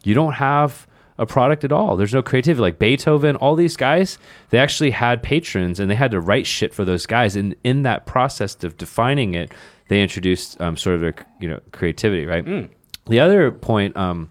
[0.05, 0.87] you don't have
[1.19, 1.97] a product at all.
[1.97, 2.63] There's no creativity.
[2.63, 6.73] Like Beethoven, all these guys, they actually had patrons and they had to write shit
[6.75, 7.37] for those guys.
[7.37, 9.53] And in that process of defining it,
[9.93, 12.71] they introduced um, sort of their you know creativity, right?
[13.07, 14.31] The other point um,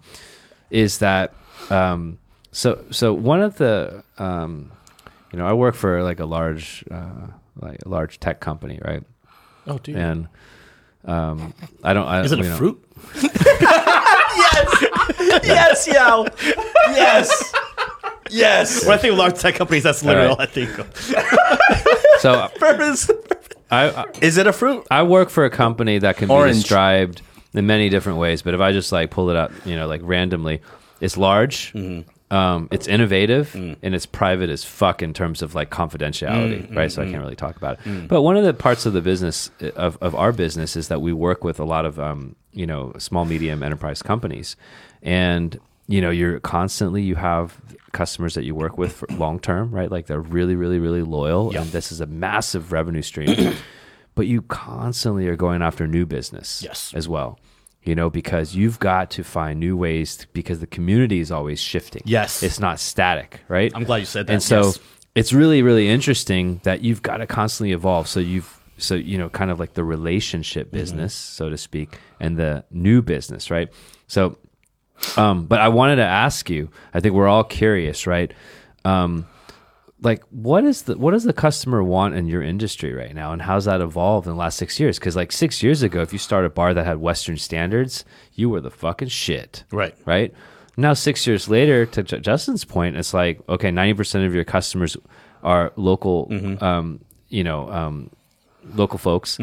[0.70, 1.34] is that
[1.70, 2.18] um,
[2.50, 4.72] so so one of the um,
[5.32, 7.28] you know I work for like a large uh,
[7.60, 9.04] like a large tech company, right?
[9.68, 9.94] Oh, dude.
[9.94, 10.26] And
[11.04, 11.54] um,
[11.84, 12.08] I don't.
[12.08, 12.84] I, Is it a know, fruit?
[13.22, 13.46] yes,
[15.44, 16.26] yes, yo.
[16.90, 17.54] Yes.
[18.30, 18.84] Yes.
[18.84, 20.48] When I think of large tech companies, that's literally All all, right.
[20.48, 21.88] I think of.
[22.22, 23.10] So Purpose.
[23.72, 24.86] I, I Is it a fruit?
[24.90, 26.56] I work for a company that can Orange.
[26.56, 27.22] be described
[27.54, 30.02] in many different ways, but if I just like pull it up, you know, like
[30.04, 30.60] randomly,
[31.00, 32.34] it's large, mm-hmm.
[32.34, 33.76] um, it's innovative, mm.
[33.82, 36.90] and it's private as fuck in terms of like confidentiality, mm, right?
[36.90, 38.08] Mm, so I can't really talk about it.
[38.08, 41.00] But one of the parts of the business uh, of, of our business is that
[41.00, 44.54] we work with a lot of um, you know small medium enterprise companies,
[45.02, 45.58] and
[45.88, 47.58] you know you're constantly you have
[47.92, 49.90] customers that you work with for long term, right?
[49.90, 53.54] Like they're really, really, really loyal, and this is a massive revenue stream
[54.14, 56.92] but you constantly are going after new business Yes.
[56.94, 57.38] as well
[57.82, 61.58] you know because you've got to find new ways to- because the community is always
[61.60, 62.42] shifting Yes.
[62.42, 64.78] it's not static right I'm glad you said that, and so yes.
[65.14, 69.28] it's really really interesting that you've got to constantly evolve so you've so you know
[69.30, 70.76] kind of like the relationship Mm-hmm.
[70.76, 73.68] business so to speak and the new business right
[74.06, 74.36] so
[75.16, 78.32] um but i wanted to ask you i think we're all curious right?
[78.84, 79.26] Um
[80.00, 83.32] like what is the what does the customer want in your industry right now?
[83.32, 84.98] And how's that evolved in the last six years?
[84.98, 88.48] Because like six years ago if you start a bar that had western standards you
[88.50, 89.62] were the fucking shit.
[89.70, 89.94] Right.
[90.04, 90.34] right?
[90.76, 94.96] Now six years later to J- justin's point it's like okay 90% of your customers
[95.44, 96.28] are local
[96.60, 98.10] um, you know um,
[98.74, 99.38] local folks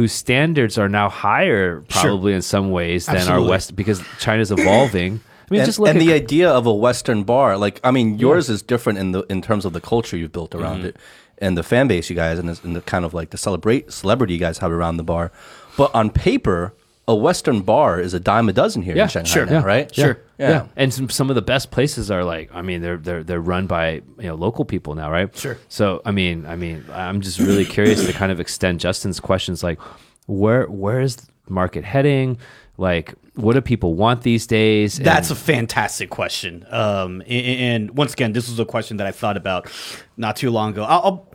[0.00, 3.50] whose standards are now higher probably in some ways than our Absolutely.
[3.50, 5.20] west because china's evolving.
[5.20, 7.90] I mean and, just look and at the idea of a Western bar, like I
[7.90, 10.86] mean, yours is different in the in terms of the culture you've built around mm-hmm.
[10.86, 10.96] it,
[11.36, 13.92] and the fan base you guys, and, the- and the kind of like the celebrate
[13.92, 15.32] celebrity you guys have around the bar.
[15.76, 16.72] But on paper,
[17.10, 19.46] a Western bar is a dime a dozen here in Shanghai, sure.
[19.46, 19.92] now, right?
[19.94, 20.18] Sure.
[20.38, 20.50] Yeah.
[20.50, 20.66] Yeah.
[20.76, 23.66] And some, some of the best places are like, I mean, they're they're they're run
[23.66, 25.34] by you know local people now, right?
[25.36, 25.58] Sure.
[25.68, 29.62] So I mean, I mean, I'm just really curious to kind of extend Justin's questions,
[29.62, 29.78] like,
[30.26, 32.38] where where is the market heading?
[32.78, 34.96] Like, what do people want these days?
[34.98, 36.64] And- That's a fantastic question.
[36.70, 37.46] Um, and,
[37.90, 39.68] and once again, this was a question that I thought about
[40.16, 40.84] not too long ago.
[40.84, 41.28] I'll, I'll,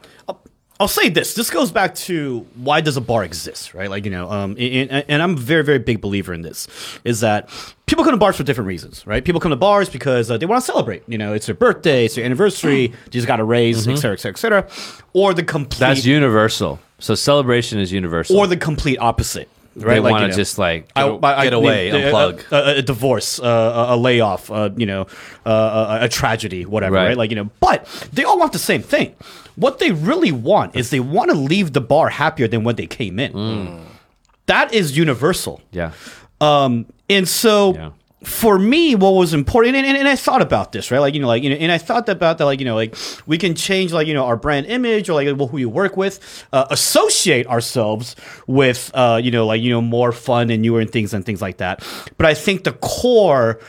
[0.79, 1.33] I'll, say this.
[1.33, 3.89] This goes back to why does a bar exist, right?
[3.89, 6.67] Like you know, um, and, and- I'm a very, very big believer in this.
[7.03, 7.49] Is that
[7.85, 9.23] people come to bars for different reasons, right?
[9.23, 11.03] People come to bars because uh, they want to celebrate.
[11.07, 12.81] You know, it's their birthday, it's their anniversary.
[12.87, 14.67] you just got a raise, et cetera, et cetera, et cetera.
[15.13, 16.79] Or the complete, that's universal.
[16.99, 18.37] So celebration is universal.
[18.37, 19.49] or the complete opposite.
[19.75, 22.49] Right, they Like, want you to know, just like I- I- get away, a- unplug.
[22.51, 25.07] A, a, a divorce, uh, a, layoff, uh, you know,
[25.45, 27.07] uh, a, a tragedy, whatever, Right.
[27.09, 27.17] right.
[27.17, 29.15] Like you know, but they all want the same thing.
[29.57, 32.87] What they really want is they want to leave the bar happier than when they
[32.87, 33.33] came in.
[33.33, 33.79] Mm.
[34.45, 35.61] That is universal.
[35.71, 35.91] yeah.
[36.41, 37.89] Um, and so Yeah.
[38.25, 40.99] For me, what was important, and, and, and I thought about this, right?
[40.99, 42.95] Like, you know, like, you know, and I thought about that, like, you know, like
[43.27, 46.45] we can change, like, you know, our brand image or like who you work with,
[46.51, 48.15] uh, associate ourselves
[48.47, 51.41] with, uh, you know, like, you know, more fun and newer and things and things
[51.41, 51.87] like that.
[52.17, 53.59] But I think the core,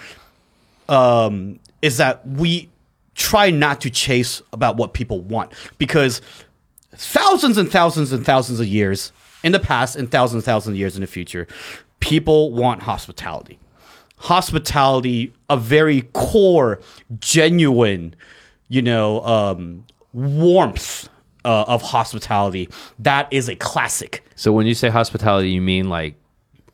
[0.88, 2.70] um, is that we
[3.14, 6.22] try not to chase about what people want because
[6.94, 9.12] thousands and thousands and thousands of years
[9.44, 11.46] in the past and thousands and thousands of years in the future,
[12.00, 13.58] people want hospitality.
[14.18, 16.80] Hospitality, a very core,
[17.20, 18.14] genuine,
[18.68, 21.08] you know, um, warmth
[21.44, 22.68] uh, of hospitality.
[22.98, 24.24] That is a classic.
[24.34, 26.16] So when you say hospitality, you mean like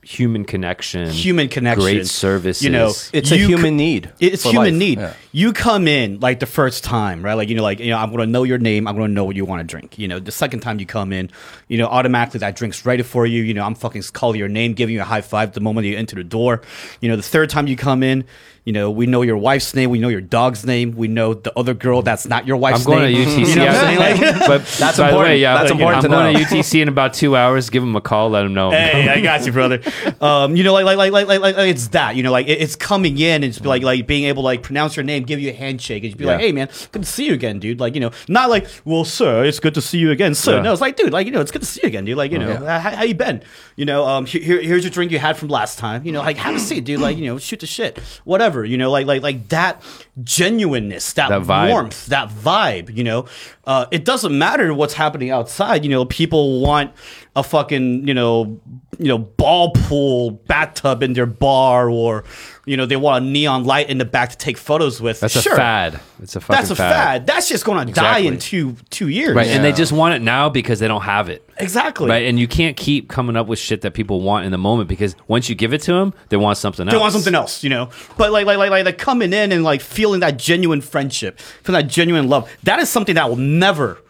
[0.05, 2.63] human connection, human connection, great services.
[2.65, 4.75] You know, It's a human co- need It's human life.
[4.75, 4.99] need.
[4.99, 5.15] Yeah.
[5.31, 7.35] You come in like the first time, right?
[7.35, 8.89] Like you know, like you know, I'm gonna know your name.
[8.89, 9.99] I'm gonna know what you want to drink.
[9.99, 11.31] You know, the second time you come in,
[11.69, 13.43] you know, automatically that drink's ready for you.
[13.43, 15.97] You know, I'm fucking calling your name, giving you a high five the moment you
[15.97, 16.63] enter the door.
[17.01, 18.25] You know, the third time you come in,
[18.65, 21.53] You know, we know your wife's name, we know your dog's name, we know the
[21.59, 23.25] other girl that's not your wife's I'm going name.
[23.25, 23.49] to UTC.
[23.49, 23.99] You know what I'm saying?
[24.21, 25.19] Like, but That's by the important.
[25.33, 26.39] way, yeah, That's like, important I'm to going know.
[26.39, 27.71] to UTC in about two hours.
[27.71, 28.31] Give him a call.
[28.31, 28.71] Let him know.
[28.71, 29.81] hey, I got you, brother.
[30.21, 32.15] Um, you know, like, like, like, like, like, like, like, it's that.
[32.15, 34.63] You know, like, it- it's coming in and it's like, like being able to like
[34.63, 37.09] pronounce your name, give you a handshake, and just be like, "Hey, man, good to
[37.09, 39.99] see you again, dude." Like, you know, not like, "Well, sir, it's good to see
[39.99, 40.63] you again, sir." Yeah.
[40.63, 42.17] No, it's like, dude, like, you know, it's good to see you again, dude.
[42.17, 43.43] Like, you know, how, how you been?
[43.75, 46.07] You know, um, here, here- here's your drink you had from last time.
[46.07, 47.01] You know, like, have a seat, dude.
[47.01, 48.52] Like, you know, shoot the shit, whatever.
[48.61, 49.83] You know, like, like, like that
[50.23, 52.95] genuineness, that, That warmth, that vibe.
[52.95, 53.27] You know,
[53.65, 55.85] uh, it doesn't matter what's happening outside.
[55.85, 56.93] You know, people want
[57.35, 58.61] a fucking you know
[58.99, 62.25] you know ball pool bathtub in their bar, or
[62.67, 65.21] you know they want a neon light in the back to take photos with.
[65.21, 66.01] That's a fad.
[66.21, 67.27] It's a fucking That's a fad.
[67.27, 69.35] That's just going to die in two two years.
[69.35, 71.49] Right, and they just want it now because they don't have it.
[71.59, 72.09] exactly.
[72.09, 74.89] Right, and you can't keep coming up with shit that people want in the moment
[74.89, 76.93] because once you give it to them, they want something else.
[76.93, 77.89] They want something else, you know.
[78.19, 81.81] But like, like, like, like, like coming in and like feeling that genuine friendship, feeling
[81.81, 82.51] that genuine love.
[82.65, 84.03] That is something that will never,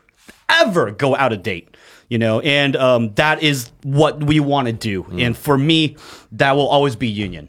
[0.49, 1.72] ever go out of date,
[2.13, 2.41] you know.
[2.41, 5.03] And um, that is what we want to do.
[5.05, 5.23] Mm.
[5.27, 5.97] And for me,
[6.33, 7.49] that will always be union.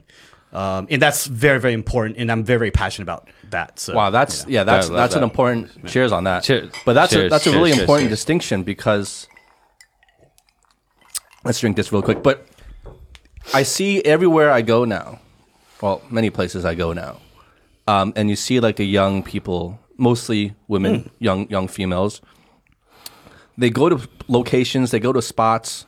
[0.54, 2.18] Um, and that's very, very important.
[2.20, 3.80] And I'm very, very passionate about that.
[3.80, 5.64] So Wow, that's yeah, that's That- that's an that- important.
[5.88, 6.44] Cheers on that.
[6.44, 6.72] Cheers.
[6.86, 8.20] But that's a, Cheers, that's a cheers, really cheers, important cheers.
[8.20, 9.28] distinction because
[11.44, 12.24] let's drink this real quick.
[12.24, 12.46] But
[13.54, 15.20] I see everywhere I go now,
[15.82, 17.18] well, many places I go now,
[17.88, 21.08] um, and you see like the young people, mostly women, Hmm.
[21.20, 22.22] young young females.
[23.58, 25.86] They go to locations, they go to spots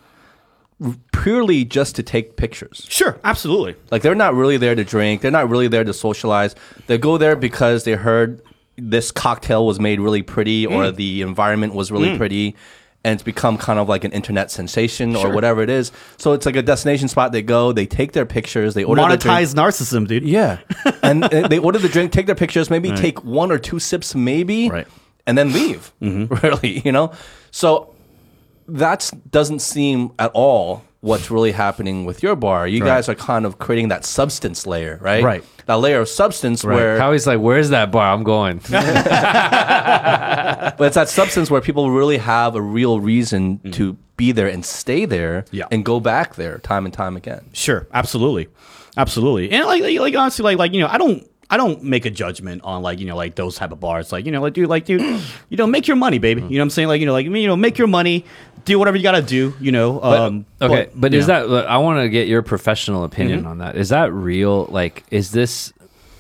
[1.14, 2.86] purely just to take pictures.
[2.90, 3.76] sure, absolutely.
[3.92, 5.22] Like they're not really there to drink.
[5.22, 6.54] They're not really there to socialize.
[6.88, 8.42] They go there because they heard
[8.78, 10.96] this cocktail was made really pretty or Mm.
[10.98, 12.56] the environment was really pretty.
[13.06, 15.92] And it's become kind of like an internet sensation or whatever it is.
[16.18, 17.32] So it's like a destination spot.
[17.32, 19.24] They go, they take their pictures, they order the drink.
[19.38, 20.24] Monetize narcissism, dude.
[20.24, 20.58] Yeah,
[21.04, 24.14] and, and they order the drink, take their pictures, maybe take one or two sips,
[24.16, 24.88] maybe, Right.
[25.28, 25.92] And then leave.
[26.02, 27.12] Really, you know.
[27.52, 27.94] So
[28.68, 32.68] that doesn't seem at all what's really happening with your bar.
[32.68, 35.24] You guys are kind of creating that substance layer, right?
[35.24, 35.44] Right.
[35.68, 38.12] That layer of substance where, Howie's like, "Where's that bar?
[38.14, 38.76] I'm going." but
[40.80, 45.06] it's that substance where people really have a real reason to be there and stay
[45.06, 45.56] there Mm-hmm.
[45.56, 45.68] Yeah.
[45.72, 47.46] and go back there time and time again.
[47.54, 48.48] Sure, absolutely,
[48.98, 52.06] absolutely, and like, like, like honestly, like, like you know, I don't, I don't make
[52.06, 54.12] a judgment on like you know like those type of bars.
[54.12, 55.02] Like you know, like dude, like dude,
[55.50, 56.42] you know, make your money, baby.
[56.42, 56.88] You know what I'm saying?
[56.88, 58.26] Like you know, like you know, make your money,
[58.66, 59.54] do whatever you gotta do.
[59.60, 61.42] You know, um, Okay, but you is know.
[61.42, 61.50] that?
[61.50, 63.48] look, I want to get your professional opinion Mm-hmm.
[63.50, 63.76] on that.
[63.78, 64.66] Is that real?
[64.66, 65.72] Like, is this?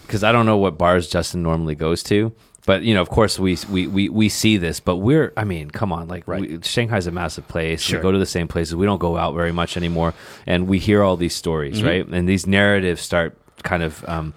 [0.05, 2.31] Because I don't know what bars Justin normally goes to,
[2.67, 4.79] but you know, of course, we we we, we see this.
[4.79, 7.81] But we're, I mean, come on, like, we, Shanghai's a massive place.
[7.81, 7.97] Sure.
[7.97, 8.75] We go to the same places.
[8.75, 10.13] We don't go out very much anymore,
[10.45, 11.87] and we hear all these stories, Mm-hmm.
[11.87, 12.07] right?
[12.07, 14.35] And these narratives start kind of, um,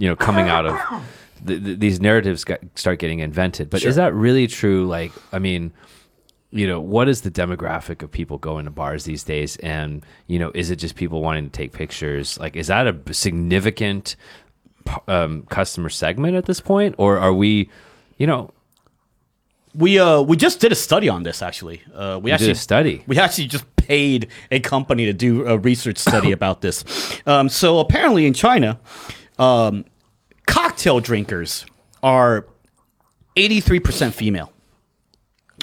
[0.00, 0.76] you know, coming out of.
[1.46, 4.86] th th these narratives got, start getting invented, but is that really true?
[4.86, 5.72] Like, I mean,
[6.50, 10.38] you know what is the demographic of people going to bars these days and you
[10.38, 14.16] know is it just people wanting to take pictures like is that a significant
[15.06, 17.70] um, customer segment at this point or are we
[18.18, 18.50] you know
[19.74, 21.82] we uh we just did a study on this actually.
[21.94, 25.46] Uh, we you actually did a study We actually just paid a company to do
[25.46, 26.84] a research study about this.
[27.26, 28.80] Um, so apparently in China,
[29.38, 29.84] um,
[30.80, 31.66] cocktail drinkers
[32.02, 32.46] are
[33.36, 34.50] 83% female.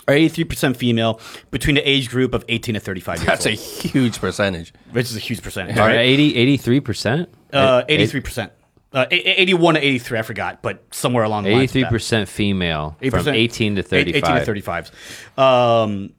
[0.07, 1.19] Are 83% female
[1.51, 4.71] between the age group of 18 to 35 years That's a huge percentage.
[4.91, 5.75] which is a huge percentage.
[5.77, 5.95] All right?
[5.97, 8.51] right, 80 83% Uh, 83%.
[8.93, 11.75] Uh, a- a- 81 to 83, I forgot, but somewhere along the lines.
[11.75, 11.91] of that.
[11.91, 13.33] 83% female from 8%.
[13.35, 14.91] 18 to 35 18 to 35.
[15.37, 16.13] Um,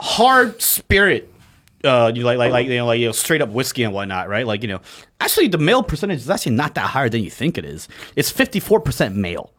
[0.00, 1.30] hard spirit,
[1.84, 4.28] uh, you like, like, like, you know, like, you know, straight up whiskey and whatnot,
[4.28, 4.46] right?
[4.46, 4.80] Like, you know,
[5.20, 7.88] actually, the male percentage is actually not that higher than you think it is.
[8.16, 9.52] It's 54% male.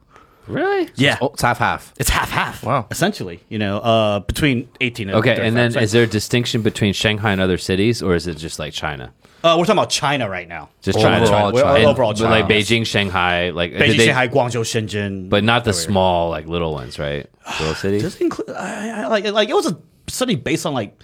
[0.47, 1.17] really Yeah.
[1.21, 1.93] Oh, it's half half.
[1.97, 2.63] It's half half.
[2.63, 2.88] Wow.
[2.91, 5.82] Essentially, you know, uh, between 18 and okay and then 35%.
[5.82, 9.11] is there a distinction between shanghai and other cities or is it just like china
[9.43, 10.69] Uh, we're talking about China right now.
[10.82, 11.73] just Overall china China.
[11.76, 12.30] And- overall China.
[12.30, 15.30] like beijing shanghai like Beijing, they- Shanghai, Guangzhou, Shenzhen.
[15.30, 17.26] but not the small like little ones right
[17.59, 20.95] little cities Just include, I, I, like, like, it was a study based on like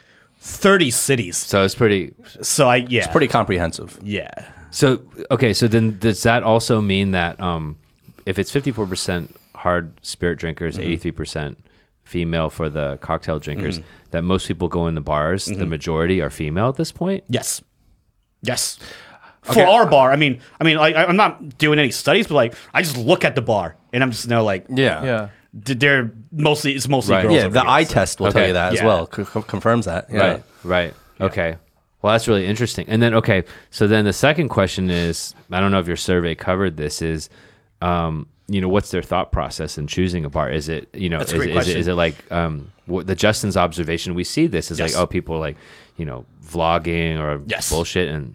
[0.44, 1.38] 30 cities.
[1.38, 2.14] So it's pretty.
[2.42, 3.04] So I, yeah.
[3.04, 3.98] It's pretty comprehensive.
[4.04, 4.30] yeah.
[4.72, 5.54] So okay.
[5.54, 7.78] So then does that also mean that um,
[8.26, 10.96] if it's fifty four percent hard spirit drinkers, Mm-hmm.
[11.02, 11.58] three percent
[12.04, 13.80] female for the cocktail drinkers,
[14.12, 15.60] that most people go in the bars, Mm-hmm.
[15.60, 17.24] the majority are female at this point.
[17.30, 17.62] Yes.
[18.42, 18.80] Yes.
[19.44, 22.36] For our bar, I mean, I mean, like, I- I'm not doing any studies, but
[22.36, 25.04] like, I just look at the bar and I'm just know like, Yeah.
[25.04, 25.30] Yeah.
[25.66, 27.24] Th- they're mostly it's mostly Right.
[27.24, 27.36] girls.
[27.36, 27.94] Yeah, the here, eye so.
[27.94, 28.40] test will Okay.
[28.40, 29.10] tell you that as well.
[29.14, 30.08] C- c- confirms that.
[30.12, 30.20] Yeah.
[30.20, 30.44] Right.
[30.64, 30.94] Right.
[31.20, 31.56] Okay.
[32.02, 32.86] Well, that's really interesting.
[32.88, 36.34] And then, okay, so then the second question is, I don't know if your survey
[36.34, 37.02] covered this.
[37.02, 37.30] Is,
[37.82, 40.50] um, you know, what's their thought process in choosing a bar?
[40.50, 44.16] Is it, you know, is, is it, it like um, what, the Justin's observation?
[44.16, 44.94] We see this is Yes.
[44.96, 45.58] like, oh, people like,
[45.96, 47.70] you know, vlogging or Yes.
[47.70, 48.34] bullshit, and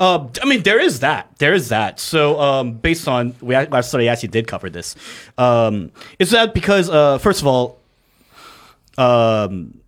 [0.00, 1.30] Uh, I mean, there is that.
[1.38, 1.98] There is that.
[1.98, 4.94] So, um, based on we our study actually did cover this.
[5.36, 7.80] Um, is that because uh, first of all,
[8.96, 9.78] um,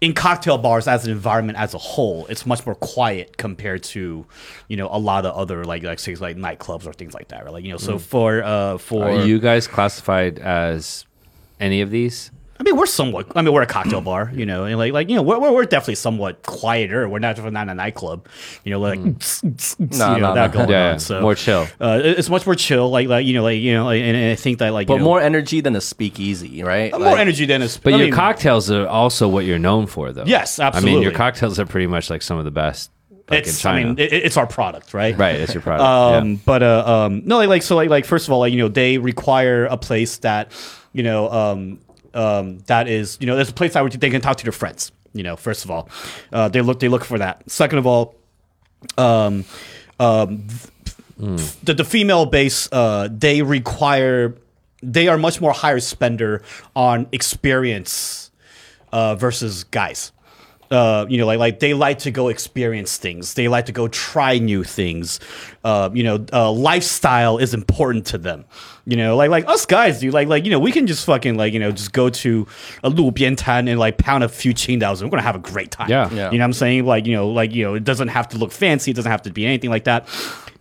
[0.00, 4.26] in cocktail bars as an environment as a whole, it's much more quiet compared to,
[4.68, 7.44] you know, a lot of other like like things like nightclubs or things like that.
[7.44, 7.52] Right?
[7.54, 11.06] Like you know, so for uh for are you guys classified as
[11.60, 12.30] any of these?
[12.58, 13.26] I mean, we're somewhat.
[13.36, 15.64] I mean, we're a cocktail bar, you know, and like, like you know, we're, we're,
[15.64, 17.08] definitely somewhat quieter.
[17.08, 18.26] We're not, we're not a nightclub,
[18.64, 20.58] you know, like, No, you know, no, that no.
[20.58, 21.00] going Yeah, on.
[21.00, 21.66] So more chill.
[21.80, 24.32] Uh, it's much more chill, like, like you know, like you know, like, and, and
[24.32, 26.92] I think that like, you But know, more energy than a speakeasy, right?
[26.92, 27.68] uh, more energy than a.
[27.82, 30.24] But I your mean, cocktails are also what you're known for, though.
[30.24, 30.90] Yes, absolutely.
[30.90, 32.90] I mean, your cocktails are pretty much like some of the best,
[33.28, 33.80] like in It's, China.
[33.80, 35.16] I mean, it, it's our product, right?
[35.18, 35.84] right, it's your product.
[35.84, 36.38] Um, yeah.
[36.44, 38.68] but uh, um, no, like, like so, like, like first of all, like you know,
[38.68, 40.52] they require a place that
[40.92, 41.78] you know, um,
[42.16, 44.92] um, that is, you know, there's a place that they can talk to their friends.
[45.12, 45.88] You know, first of all,
[46.32, 47.48] uh, they look they look for that.
[47.50, 48.14] Second of all,
[48.98, 49.44] um,
[49.98, 50.46] um,
[51.18, 54.34] th- the the female base, uh, they require,
[54.82, 56.42] they are much more higher spender
[56.74, 58.30] on experience
[58.92, 60.12] uh, versus guys
[60.70, 63.34] uh, you know, like like they like to go experience things.
[63.34, 65.20] They like to go try new things.
[65.64, 68.44] Uh, you know, uh, lifestyle is important to them.
[68.84, 70.14] You know, like like us guys, dude.
[70.14, 72.46] Like like you know, we can just fucking like you know just go to
[72.82, 75.70] a Lu Biantan and like pound a few qingdaos and we're gonna have a great
[75.70, 75.88] time.
[75.88, 76.08] Yeah.
[76.10, 76.86] yeah, you know what I'm saying?
[76.86, 78.90] Like you know, like you know, it doesn't have to look fancy.
[78.90, 80.08] It doesn't have to be anything like that.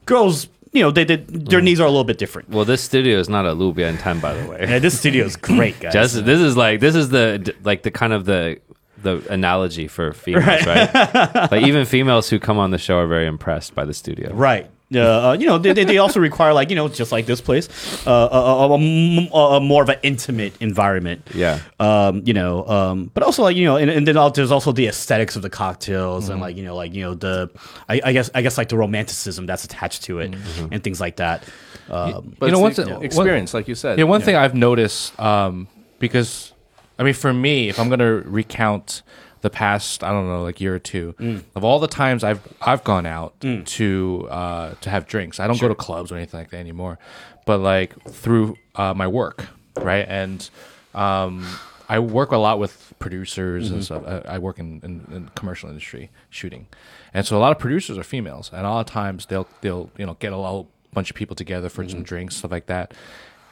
[0.06, 1.64] Girls you know, they, they their mm.
[1.64, 2.50] needs are a little bit different.
[2.50, 4.66] Well, this studio is not a Lu Biantan, by the way.
[4.68, 5.94] Yeah, this studio is great, guys.
[5.94, 8.60] Just, this is like this is the like the kind of the
[9.02, 10.94] the analogy for females, right?
[11.52, 14.34] like even females who come on the show are very impressed by the studio.
[14.34, 14.70] Right.
[14.94, 17.42] Uh, uh, you know, they, they, they also require like you know, just like this
[17.42, 17.68] place,
[18.08, 21.28] uh, a, a, a, m- a more of an intimate environment.
[21.34, 21.60] Yeah.
[21.80, 24.72] Um, you know, um, but also like you know, and, and then al- there's also
[24.72, 27.50] the aesthetics of the cocktails and like you know, like you know the,
[27.90, 30.36] I, I guess I guess like the romanticism that's attached to it
[30.72, 31.44] and things like that.
[31.90, 33.98] Um, But You know, it's one the thing- experience, like you said.
[33.98, 35.68] Yeah, one thing I've noticed, um,
[35.98, 36.54] because
[36.98, 39.02] I mean, for me, if I'm gonna recount
[39.42, 41.14] the past, I don't know, like year or two,
[41.56, 45.60] of all the times I've I've gone out to uh, to have drinks, I don't
[45.60, 46.98] go to clubs or anything like that anymore.
[47.46, 49.46] But like through uh, my work,
[49.78, 50.50] right, and
[50.96, 51.46] um,
[51.88, 54.04] I work a lot with producers and stuff.
[54.08, 56.66] I, I work in, in, in commercial industry shooting,
[57.14, 59.92] and so a lot of producers are females, and a lot of times they'll they'll
[59.98, 62.96] you know get a whole bunch of people together for some drinks, stuff like that,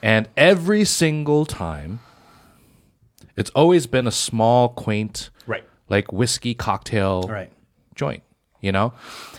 [0.02, 2.00] and every single time,
[3.36, 5.64] it's always been a small, quaint, Right.
[5.90, 7.52] like whiskey cocktail Right.
[7.96, 8.24] joint,
[8.62, 8.94] you know,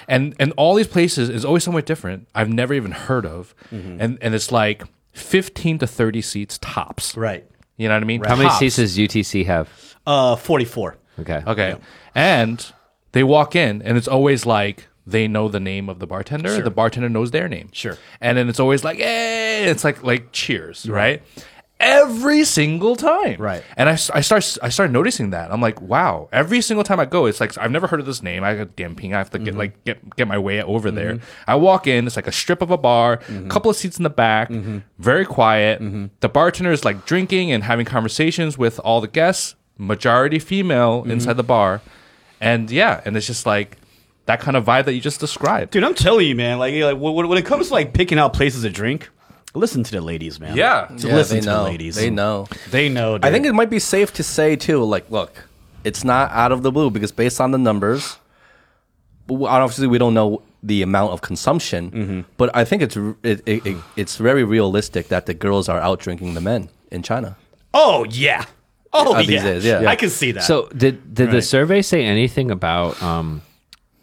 [0.09, 2.28] and and all these places is always somewhere different.
[2.34, 7.45] I've never even heard of, and and it's like fifteen to thirty seats tops, right.
[7.76, 8.22] You know what I mean?
[8.24, 8.59] How many Tops.
[8.61, 9.68] seats does UTC have?
[10.07, 10.97] Uh, forty four.
[11.18, 11.42] Okay.
[11.47, 11.74] Okay.
[12.14, 12.64] And
[13.12, 16.70] they walk in and it's always like they know the name of the bartender, the
[16.70, 17.68] bartender knows their name.
[17.72, 17.99] Sure.
[18.20, 21.22] And then it's always like, hey, it's like like cheers, right?
[21.81, 23.41] Every single time.
[23.41, 23.62] Right.
[23.77, 25.53] And I, I start I started noticing that.
[25.53, 28.22] I'm like, wow, every single time I go, it's like I've never heard of this
[28.22, 28.45] name.
[28.45, 29.12] I got damn ping.
[29.12, 29.59] I have to get mm-hmm.
[29.59, 31.14] like get get my way over there.
[31.14, 31.25] Mm-hmm.
[31.51, 34.05] I walk in, it's like a strip of a bar, a couple of seats in
[34.05, 34.51] the back,
[34.99, 35.81] very quiet.
[36.20, 41.37] The bartender is like drinking and having conversations with all the guests, majority female inside
[41.37, 41.83] the bar.
[42.41, 43.79] And yeah, and it's just like
[44.27, 45.72] that kind of vibe that you just described.
[45.72, 46.59] Dude, I'm telling you, man.
[46.59, 49.11] Like, like when, when it comes to like picking out places to drink,
[49.55, 50.57] listen to the ladies, man.
[50.57, 50.86] Yeah.
[50.98, 51.64] To Yeah, listen they to know.
[51.64, 51.94] the ladies.
[51.96, 52.46] They know.
[52.70, 53.18] They know.
[53.22, 55.48] I think it might be safe to say too, like, look,
[55.84, 58.18] it's not out of the blue because based on the numbers,
[59.28, 62.20] obviously we don't know the amount of consumption, Mm-hmm.
[62.36, 66.00] but I think it's it, it, it, it's very realistic that the girls are out
[66.00, 67.36] drinking the men in China.
[67.74, 68.44] Oh yeah.
[68.92, 69.42] Oh Uh, yeah.
[69.42, 69.84] days, yeah.
[69.90, 70.44] I can see that.
[70.44, 73.42] So did did the survey say anything about um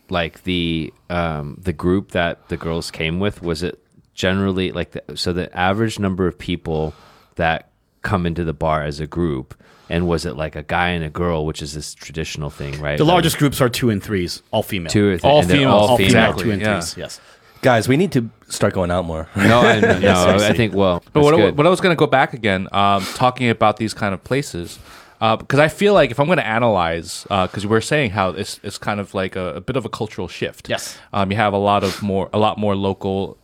[0.09, 3.41] like the um the group that the girls came with?
[3.41, 3.79] Was it
[4.21, 6.93] generally like the, so the average number of people
[7.35, 7.69] that
[8.03, 9.55] come into the bar as a group
[9.89, 12.97] and was it like a guy and a girl which is this traditional thing right
[12.97, 14.91] the Like, largest groups are two and threes, all female.
[14.91, 16.09] two or th- All and females, all all female.
[16.11, 16.79] female, Exactly, two and yeah.
[16.79, 16.97] threes.
[16.97, 17.19] Yes.
[17.63, 19.27] Guys, we need to start going out more.
[19.35, 20.57] no I, no I seriously.
[20.57, 23.01] think well But that's what, I- what I was going to go back again, um,
[23.15, 24.79] talking about these kind of places,
[25.19, 28.79] because I feel like if I'm going to analyze, because we're saying how it's it's
[28.79, 30.69] kind of like a, a bit of a cultural shift.
[30.69, 30.97] Yes.
[31.13, 33.37] um, you have a lot of more a lot more local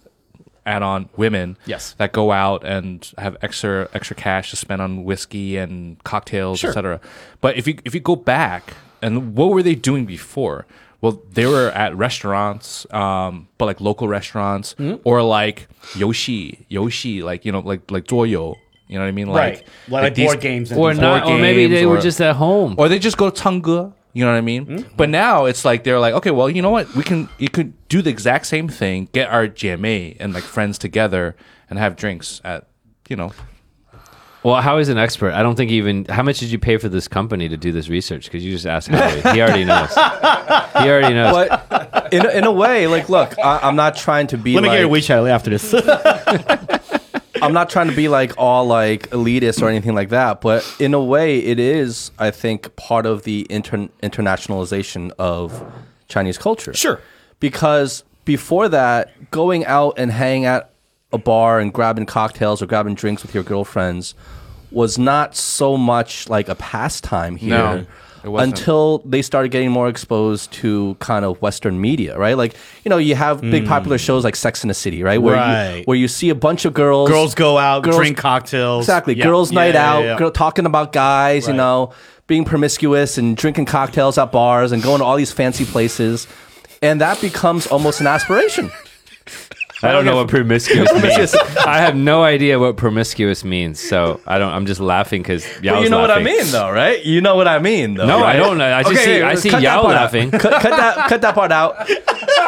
[0.67, 1.57] add-on women.
[1.65, 1.95] Yes.
[1.97, 6.69] that go out and have extra extra cash to spend on whiskey and cocktails, Sure.
[6.71, 6.99] etc.
[7.41, 10.65] But if you if you go back and what were they doing before?
[10.99, 14.95] well, they were at restaurants, um, but like local restaurants Hmm?
[15.03, 18.55] or like Yoshi, Yoshi, like you know, like like Zoyo.
[18.87, 19.29] You know what I mean?
[19.29, 19.63] Right.
[19.89, 22.73] Like board games and or not, board or maybe games they were just at home.
[22.79, 23.93] or they just go to Tangge.
[24.17, 24.65] You know what I mean?
[24.65, 24.95] Mm-hmm.
[24.97, 26.91] But now it's like they're like, okay, well, you know what?
[26.95, 30.79] We can you could do the exact same thing, get our GMA and like friends
[30.79, 31.35] together
[31.69, 32.67] and have drinks at
[33.09, 33.31] you know.
[34.41, 35.33] Well, how is an expert?
[35.33, 36.05] I don't think even.
[36.05, 38.25] How much did you pay for this company to do this research?
[38.25, 39.21] Because you just asked Howie.
[39.33, 39.93] he already knows.
[39.93, 41.49] He already knows.
[41.69, 44.69] But in, in a way, like, look, I, I'm not trying to be Let me
[44.69, 45.73] like, get your WeChat after this.
[47.41, 50.93] I'm not trying to be like all like elitist or anything like that, but in
[50.93, 55.63] a way, it is, I think, part of the inter- internationalization of
[56.07, 56.73] Chinese culture.
[56.73, 57.01] Sure.
[57.39, 60.71] Because before that, going out and hanging at
[61.13, 64.13] a bar and grabbing cocktails or grabbing drinks with your girlfriends
[64.71, 67.57] was not so much like a pastime here.
[67.57, 67.85] No.
[68.35, 72.37] Until they started getting more exposed to kind of Western media, right?
[72.37, 73.69] Like, you know, you have big hmm.
[73.69, 75.21] popular shows like Sex in the City, right?
[75.21, 75.77] Where Right.
[75.77, 78.85] you where you see a bunch of girls Girls go out, Girls- drink cocktails.
[78.85, 79.15] Exactly.
[79.15, 79.25] Yeah.
[79.25, 80.17] Girls' Yeah, night yeah, out, yeah.
[80.17, 81.93] Girl, talking about guys, you know,
[82.27, 86.27] being promiscuous and drinking cocktails at bars and going to all these fancy places.
[86.81, 88.69] And that becomes almost an aspiration.
[89.83, 91.35] I don't know what promiscuous means.
[91.35, 93.79] I have no idea what promiscuous means.
[93.79, 94.51] So I don't.
[94.51, 97.03] I'm just laughing because But you know what I mean, though, right?
[97.05, 98.07] You know what I mean, though.
[98.07, 98.37] No, I right?
[98.37, 98.73] don't know.
[98.75, 100.01] I just see- I see cut that Yao part out.
[100.01, 100.31] laughing.
[100.31, 101.75] Cut, cut that, cut that part out.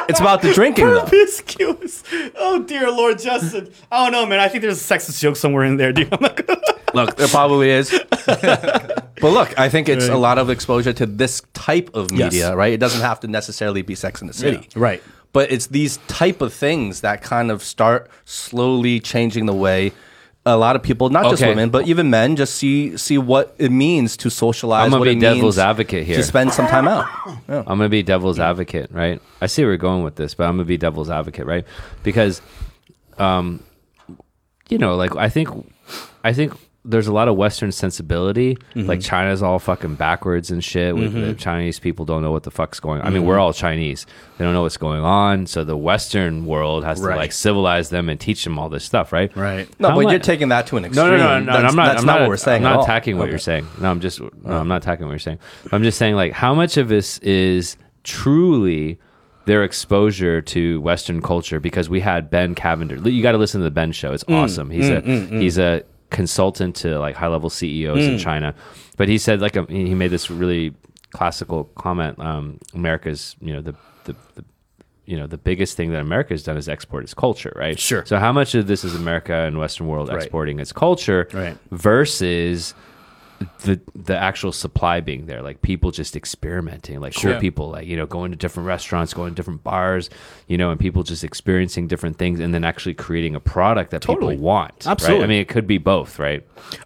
[0.09, 1.05] It's about the drinking, though.
[1.05, 2.03] Promiscuous.
[2.35, 3.71] Oh dear Lord Justin.
[3.91, 4.39] Oh, I don't know, man.
[4.39, 6.11] I think there's a sexist joke somewhere in there, dude.
[6.11, 6.59] I'm not gonna-
[6.95, 7.91] Look, there probably is.
[8.25, 12.33] but look, I think it's a lot of exposure to this type of Yes.
[12.33, 12.73] media, right?
[12.73, 14.67] It doesn't have to necessarily be Sex in the City.
[14.75, 15.03] Right.
[15.31, 19.91] But it's these type of things that kind of start slowly changing the way
[20.45, 21.49] a lot of people, not just Okay.
[21.51, 24.85] women, but even men, just see see what it means to socialize.
[24.85, 26.15] I'm gonna what be it devil's advocate here.
[26.15, 27.05] To spend some time out.
[27.47, 27.59] Yeah.
[27.67, 29.21] I'm gonna be devil's advocate, right?
[29.41, 31.65] I see where we're going with this, but I'm gonna be devil's advocate, right?
[32.03, 32.41] Because,
[33.19, 33.61] um,
[34.69, 35.49] you know, like I think,
[36.23, 36.53] I think
[36.85, 38.57] there's a lot of Western sensibility.
[38.73, 38.99] Like mm-hmm.
[39.01, 40.95] China's all fucking backwards and shit.
[40.95, 41.35] We, the mm-hmm.
[41.35, 43.01] Chinese people don't know what the fuck's going.
[43.01, 43.07] on.
[43.07, 43.27] I mean, mm-hmm.
[43.27, 44.05] we're all Chinese.
[44.37, 45.45] They don't know what's going on.
[45.45, 47.13] So the Western world has Right.
[47.13, 49.35] to like civilize them and teach them all this stuff, right?
[49.35, 49.67] Right.
[49.79, 51.05] No, How but mu- you're taking that to an extreme.
[51.11, 51.51] no, no, no.
[51.53, 51.85] That's, I'm not.
[51.87, 52.61] That's I'm not, not, what we're saying.
[52.61, 52.83] I'm at not all.
[52.85, 53.31] attacking what Okay.
[53.31, 53.67] you're saying.
[53.81, 54.21] No, I'm just.
[54.21, 54.63] No, I'm uh-huh.
[54.63, 55.39] not attacking what you're saying.
[55.73, 58.99] I'm just saying like how much of this is truly
[59.45, 62.95] their exposure to Western culture because we had Ben Cavender.
[63.09, 64.13] You got to listen to the Ben show.
[64.13, 64.69] It's Mm, awesome.
[64.69, 65.41] He's mm, a mm, mm.
[65.41, 68.09] he's a consultant to like high level CEOs Mm.
[68.13, 68.55] in China,
[68.97, 70.73] but he said like a, he made this really
[71.11, 72.17] classical comment.
[72.19, 74.43] Um, America's you know the the, the
[75.05, 77.79] you know the biggest thing that America has done is export its culture, right?
[77.79, 78.05] Sure.
[78.05, 80.17] So how much of this is America and Western world Right.
[80.17, 81.57] exporting its culture Right.
[81.71, 82.73] versus
[83.63, 87.39] the the actual supply being there, like people just experimenting, like cool Sure.
[87.39, 90.09] people, like you know, going to different restaurants, going to different bars,
[90.47, 94.01] you know, and people just experiencing different things, and then actually creating a product that
[94.01, 94.35] Totally.
[94.35, 94.73] people want.
[94.85, 94.87] right?
[94.87, 95.23] Absolutely.
[95.23, 96.45] I mean, it could be both, right?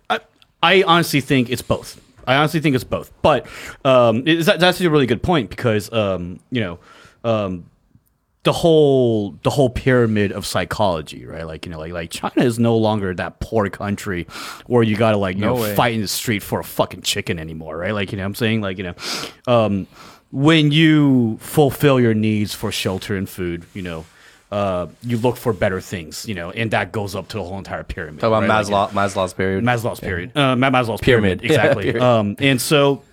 [0.09, 0.19] I,
[0.61, 1.99] I honestly think it's both.
[2.25, 3.11] I honestly think it's both.
[3.21, 3.47] But
[3.83, 6.79] um, it's, that's actually a really good point because um, you know
[7.23, 7.65] um,
[8.43, 11.45] the whole the whole pyramid of psychology, right?
[11.47, 14.27] Like you know, like like China is no longer that poor country
[14.67, 15.75] where you gotta like you No know way.
[15.75, 17.93] fight in the street for a fucking chicken anymore, right?
[17.93, 18.95] Like you know, what I'm saying like you know.
[19.47, 19.87] Um,
[20.31, 24.03] when you fulfill your needs for shelter and food, you know,
[24.51, 27.57] uh, you look for better things, you know, and that goes up to the whole
[27.59, 28.19] entire pyramid.
[28.19, 28.49] Talk about right?
[28.49, 29.63] Like, you know, Maslow's period.
[29.63, 30.31] Maslow's period.
[30.35, 31.39] Uh, Maslow's pyramid.
[31.39, 31.43] Pyramid.
[31.43, 31.83] Yeah, Exactly.
[31.91, 32.01] period.
[32.03, 33.03] um, and so,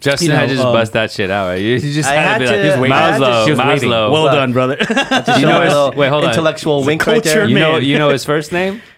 [0.00, 1.48] Justin You know, had to just um, bust that shit out.
[1.48, 1.60] Right?
[1.60, 3.52] You, you just I had, had to be to- like, I had to- Maslow, she
[3.52, 3.90] waiting.
[3.90, 4.10] Maslow.
[4.12, 4.76] well done, brother.
[5.38, 6.30] you know his, wait, hold on.
[6.30, 7.46] intellectual wink right there.
[7.48, 8.82] You know, you know his first name?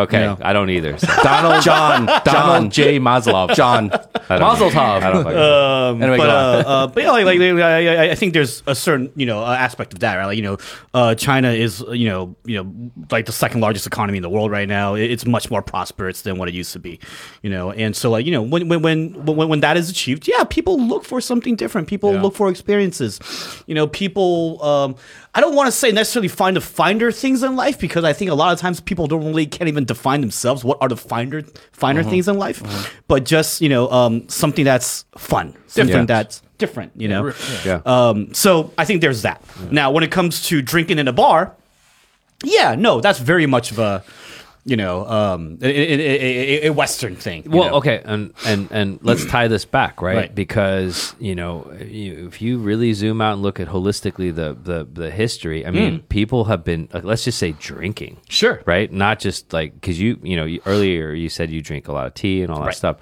[0.00, 0.38] Okay, No.
[0.40, 0.98] I don't either.
[0.98, 2.06] so Donald John.
[2.06, 2.98] John Donald J.
[2.98, 3.54] Maslov.
[3.54, 3.90] John.
[3.92, 4.68] I don't know.
[4.70, 4.76] tov.
[5.02, 5.90] I don't fucking know.
[5.90, 6.64] Um, Anyway, but, go uh, on.
[6.66, 9.42] uh, but yeah, like, like, like, I, I- I think there's a certain you know
[9.42, 10.26] uh, aspect of that, right?
[10.26, 10.58] Like you know,
[10.94, 14.30] uh, China is uh, you know you know like the second largest economy in the
[14.30, 14.94] world right now.
[14.94, 17.00] It- It's much more prosperous than what it used to be,
[17.42, 17.72] you know.
[17.72, 20.78] And so like you know when when when when, when that is achieved, yeah, people
[20.80, 21.88] look for something different.
[21.88, 22.22] People Yeah.
[22.22, 23.18] look for experiences.
[23.66, 24.62] You know, people.
[24.62, 24.96] Um,
[25.34, 28.30] I don't want to say necessarily find the finder things in life because I think
[28.32, 30.64] a lot of times people don't really can't even define themselves.
[30.64, 32.10] What are the finder finer Mm-hmm.
[32.10, 32.62] things in life?
[33.06, 36.04] But just you know um, something that's fun, something Yeah.
[36.04, 36.92] that's different.
[36.96, 37.32] You know.
[37.64, 37.80] Yeah.
[37.86, 39.40] Um, so I think there's that.
[39.70, 41.54] Now, when it comes to drinking in a bar,
[42.42, 44.02] yeah, no, that's very much of a,
[44.64, 47.44] you know, um, a, a, a- Western thing.
[47.46, 47.74] Well, know?
[47.76, 50.16] okay, and and and let's tie this back, right?
[50.16, 50.34] Right.
[50.34, 54.86] Because you know, you, if you really zoom out and look at holistically the the
[54.92, 58.62] the history, I mean, people have been like, let's just say drinking, Sure.
[58.66, 58.92] right?
[58.92, 62.06] Not just like because you you know you, earlier you said you drink a lot
[62.06, 62.74] of tea and all that Right.
[62.76, 62.98] stuff.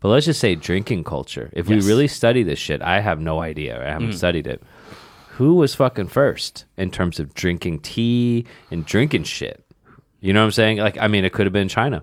[0.00, 1.50] but let's just say drinking culture.
[1.52, 3.80] If we really study this shit, I have no idea.
[3.80, 4.62] I haven't studied it.
[5.38, 9.62] Who was fucking first in terms of drinking tea and drinking shit?
[10.20, 10.78] You know what I'm saying?
[10.78, 12.02] Like, I mean, it could have been China.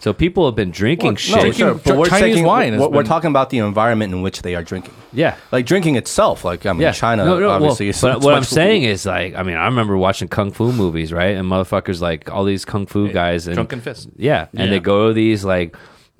[0.00, 1.36] So people have been drinking shit.
[1.36, 4.40] No, Drinking but we're Chinese taking, wine We're, we're talking about the environment in which
[4.40, 4.94] they are drinking.
[5.12, 5.36] Yeah.
[5.52, 6.42] Like drinking itself.
[6.42, 7.84] Like I mean, Yeah, China No, no, obviously.
[7.86, 10.52] well, is but what I'm much- saying is, like, I mean, I remember watching kung
[10.52, 11.36] fu movies, right?
[11.36, 14.08] And motherfuckers like all these kung fu guys and Drunken Fist.
[14.16, 14.66] Yeah, and Yeah.
[14.70, 15.76] they go to these like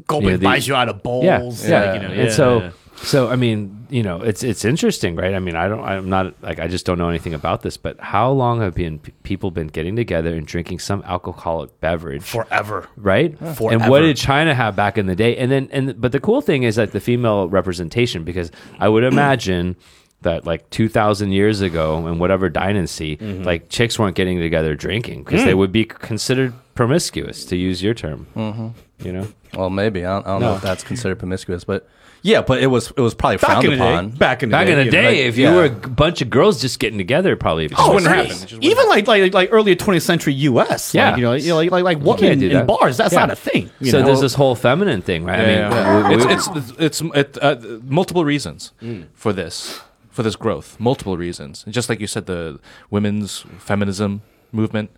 [0.07, 1.25] Go you know, and the- buys you out of bowls.
[1.25, 1.95] yeah, like, yeah.
[1.95, 2.71] you know, and so yeah.
[3.03, 5.35] So I mean, you know, it's it's interesting, right?
[5.35, 7.99] I mean, I don't, I'm not like I just don't know anything about this, but
[8.01, 12.23] how long have been people been getting together and drinking some alcoholic beverage?
[12.25, 12.89] forever.
[12.97, 13.39] right?
[13.41, 13.91] And Forever.
[13.91, 15.37] what did China have back in the day?
[15.37, 19.05] And then, and but the cool thing is like the female representation, because I would
[19.05, 19.77] imagine
[20.23, 23.45] that like two thousand years ago, in whatever dynasty, Mm-hmm.
[23.45, 25.45] like chicks weren't getting together drinking because Mm.
[25.47, 28.27] they would be considered promiscuous, to use your term.
[28.37, 28.69] Mm-hmm.
[29.07, 31.89] You know, Well, maybe I don't, I don't know if that's considered promiscuous, but
[32.23, 33.93] yeah, but it was it was probably Back frowned in the day.
[33.93, 34.11] upon.
[34.11, 34.73] Back in the back day.
[34.73, 35.55] in the you know, day, like- if you yeah.
[35.55, 38.31] were a bunch of girls just getting together, probably it just Oh, wouldn't happen.
[38.33, 40.95] It just Even like like like early 20th century U.S.
[40.95, 41.11] Yeah.
[41.11, 42.67] like, you know, you know, like like, like what can't in, do in that.
[42.67, 42.97] bars?
[42.97, 43.21] That's Yeah.
[43.21, 43.71] not a thing.
[43.81, 44.07] you So know?
[44.07, 45.41] there's this whole feminine thing, right?
[45.41, 48.73] Yeah, I mean, we- we- it's, it's it's it's it, uh, multiple reasons
[49.15, 50.79] for this for this growth.
[50.81, 51.63] Multiple reasons.
[51.65, 52.59] And just like you said, the
[52.91, 54.91] women's feminism movement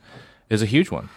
[0.49, 1.09] is a huge one,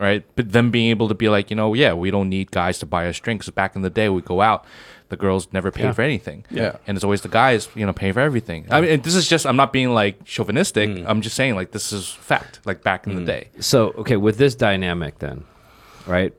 [0.00, 0.24] right?
[0.34, 2.86] But them being able to be like, you know, yeah, we don't need guys to
[2.86, 3.48] buy us drinks.
[3.50, 4.64] Back in the day, we go out.
[5.08, 5.92] The girls never pay Yeah.
[5.92, 6.44] for anything.
[6.50, 6.76] Yeah.
[6.86, 8.66] and it's always the guys, you know, paying for everything.
[8.70, 9.46] I mean, and this is just.
[9.46, 10.90] I'm not being like chauvinistic.
[10.90, 11.04] Mm.
[11.06, 12.60] I'm just saying like this is fact.
[12.64, 13.48] Like back in the day.
[13.60, 15.44] So, okay, with this dynamic, then,
[16.06, 16.32] right?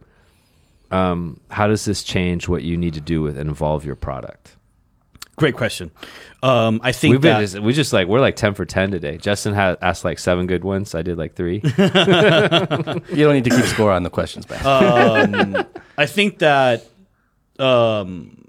[0.91, 4.55] Um, how does this change what you need to do with and evolve your product?
[5.37, 5.91] Great question.
[6.41, 8.89] Um, I think We've been that just, we just like we're like ten for ten
[8.91, 9.17] today.
[9.17, 10.95] Justin had asked like seven good ones.
[10.95, 11.61] I did like three.
[13.13, 14.65] You don't need to keep score on the questions, man.
[15.55, 15.65] um,
[15.97, 16.85] I think that
[17.59, 18.45] um,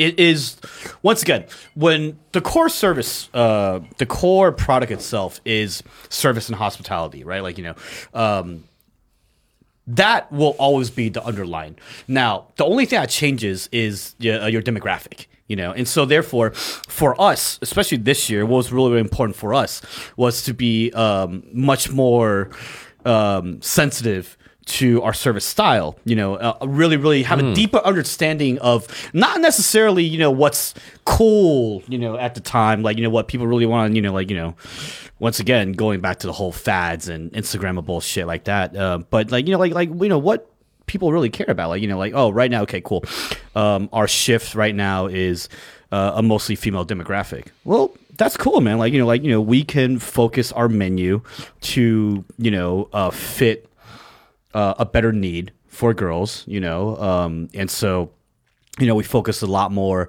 [0.00, 0.56] it is
[1.02, 1.44] once again
[1.74, 7.42] when the core service, uh, the core product itself is service and hospitality, right?
[7.42, 7.74] Like you know.
[8.14, 8.64] Um,
[9.86, 11.74] that will always be the underline.
[12.06, 16.04] Now, the only thing that changes is your, uh, your demographic, you know, and so
[16.04, 19.82] therefore, for us, especially this year, what was really, really important for us
[20.16, 22.50] was to be um, much more
[23.04, 25.96] um, sensitive to our service style.
[26.04, 30.74] You know, uh, really, really have a deeper understanding of not necessarily, you know, what's
[31.04, 34.12] cool, you know, at the time, like you know what people really want, you know,
[34.12, 34.54] like you know
[35.18, 38.76] once again going back to the whole fads and Instagram bullshit like that.
[38.76, 40.50] Uh, but like you know, like like you know what
[40.86, 43.04] people really care about, like you know, like oh right now, okay, cool.
[43.54, 45.48] Um, our shift right now is
[45.92, 47.48] uh, a mostly female demographic.
[47.64, 48.78] Well, that's cool, man.
[48.78, 51.22] Like you know, like you know, we can focus our menu
[51.62, 53.69] to you know uh, fit
[54.54, 56.44] uh, a better need for girls.
[56.46, 58.10] You know, um, and so
[58.78, 60.08] you know, we focus a lot more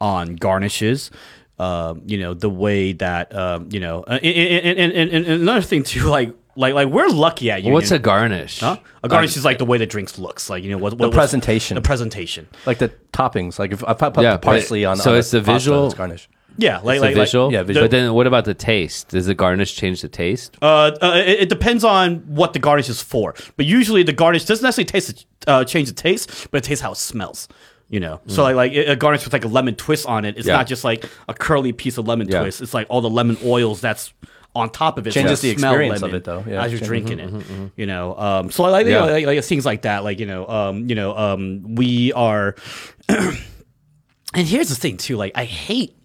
[0.00, 1.10] on garnishes.
[1.58, 5.42] Um, you know, the way that um, you know, uh, and, and, and, and, and
[5.42, 7.72] another thing too, like like like we're lucky at you.
[7.72, 8.60] What's a garnish?
[8.60, 8.78] Huh?
[9.04, 11.14] A garnish is like the way the drinks looks, like you know what, what what's-
[11.16, 11.74] presentation.
[11.74, 12.48] the presentation.
[12.66, 13.58] like the toppings.
[13.58, 15.86] Like if I put Yeah, the parsley but- on, so on it's the pasta, visual-
[15.86, 16.28] it's garnish.
[16.60, 17.52] Yeah, like It's like, the like- visual.
[17.52, 17.84] yeah, visual.
[17.84, 19.08] But then what about the taste?
[19.08, 20.56] Does the garnish change the taste?
[20.60, 24.44] Uh, uh, it, it depends on what the garnish is for, but usually the garnish
[24.44, 27.48] doesn't necessarily taste uh, change the taste, but it tastes how it smells.
[27.88, 30.36] You know, so like like a garnish with like a lemon twist on it.
[30.38, 30.56] It's Yeah.
[30.58, 32.40] not just like a curly piece of lemon Yeah.
[32.42, 32.60] twist.
[32.60, 34.12] It's like all the lemon oils that's
[34.54, 35.12] on top of it.
[35.12, 36.44] so Changes you the smell experience of lemon it, though.
[36.46, 36.62] Yeah.
[36.62, 37.70] as you're Change- drinking it.
[37.76, 39.06] You know, um, so I like, you Yeah.
[39.06, 40.04] know, like, like things like that.
[40.04, 42.54] Like you know, um, you know, um, we are.
[43.08, 45.16] and here's the thing too.
[45.16, 45.96] Like I hate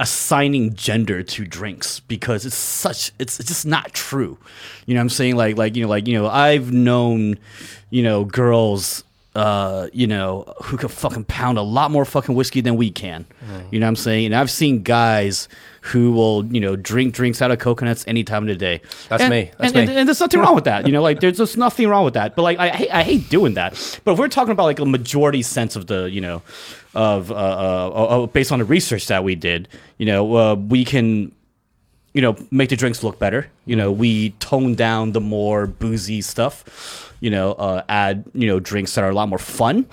[0.00, 4.38] assigning gender to drinks because it's such it's, it's just not true.
[4.86, 5.36] You know what i'm saying?
[5.36, 7.38] Like like you know like you know i've known
[7.90, 9.04] you know girls
[9.36, 13.26] uh you know who can fucking pound a lot more fucking whiskey than we can.
[13.70, 14.26] You know what i'm saying?
[14.26, 15.48] And i've seen guys
[15.82, 18.82] who will you know drink drinks out of coconuts any time of the day.
[19.08, 19.50] That's And- me.
[19.58, 19.80] That's and, me.
[19.80, 22.14] and, and there's nothing wrong with that you know like there's just nothing wrong with
[22.14, 22.36] that.
[22.36, 24.00] But like i hate, I hate doing that.
[24.04, 26.42] But if we're talking about like a majority sense of the you know
[26.94, 29.68] of uh, uh, uh, based on the research that we did
[29.98, 31.32] you know uh, we can
[32.12, 33.48] you know make the drinks look better.
[33.66, 38.58] You know we tone down the more boozy stuff you know uh, add you know
[38.60, 39.86] drinks that are a lot more fun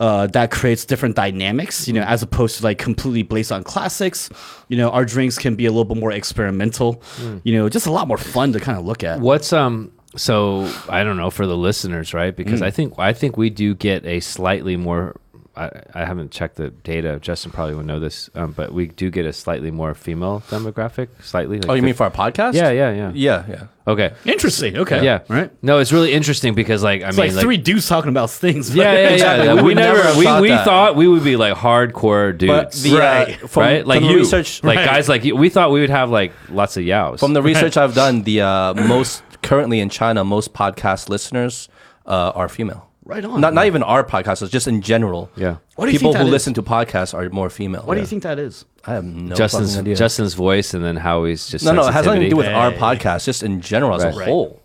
[0.00, 4.28] uh, that creates different dynamics you know as opposed to like completely based on classics
[4.68, 7.02] you know our drinks can be a little bit more experimental
[7.44, 9.92] you know just a lot more fun to kind of look at What's um?
[10.16, 12.34] So I don't know for the listeners, right?
[12.34, 15.14] Because I think I think we do get a slightly more.
[15.60, 17.18] I, I haven't checked the data.
[17.20, 21.08] Justin probably would know this, um, but we do get a slightly more female demographic.
[21.22, 21.58] Slightly.
[21.60, 22.54] Like Oh, you mean for our podcast?
[22.54, 23.12] Yeah, yeah, yeah.
[23.14, 23.64] yeah, yeah.
[23.86, 24.12] Okay.
[24.24, 24.76] Interesting.
[24.78, 25.04] Okay.
[25.04, 25.20] Yeah.
[25.28, 25.50] Right.
[25.62, 28.74] No, it's really interesting because like I It's mean like, three dudes talking about things.
[28.74, 29.08] Yeah, yeah, yeah.
[29.14, 29.46] Exactly.
[29.46, 29.54] yeah.
[29.54, 30.64] We We, never never, we, thought we that.
[30.64, 32.38] thought we would be like hardcore But
[32.72, 33.42] dudes, the Right.
[33.42, 33.86] uh, from, right?
[33.86, 34.86] Like from the you, research like Right.
[34.86, 35.36] guys like you.
[35.36, 37.20] We thought we would have like lots of yows.
[37.20, 41.68] from the research I've done, the uh, most currently in China, most podcast listeners
[42.06, 42.86] uh, are female.
[43.04, 43.40] Right on.
[43.40, 45.30] Not not even our podcasters, just in general.
[45.34, 46.32] yeah, What do you People think who that is?
[46.32, 47.82] listen to podcasts are more female.
[47.82, 48.64] What do you think that is?
[48.84, 49.96] I have no Justin's fucking idea.
[49.96, 52.52] Justin's voice and then Howie's just no, no, it has nothing to do with Hey.
[52.52, 53.24] our podcast.
[53.24, 54.14] Just in general as Right.
[54.14, 54.28] a Right.
[54.28, 54.60] whole.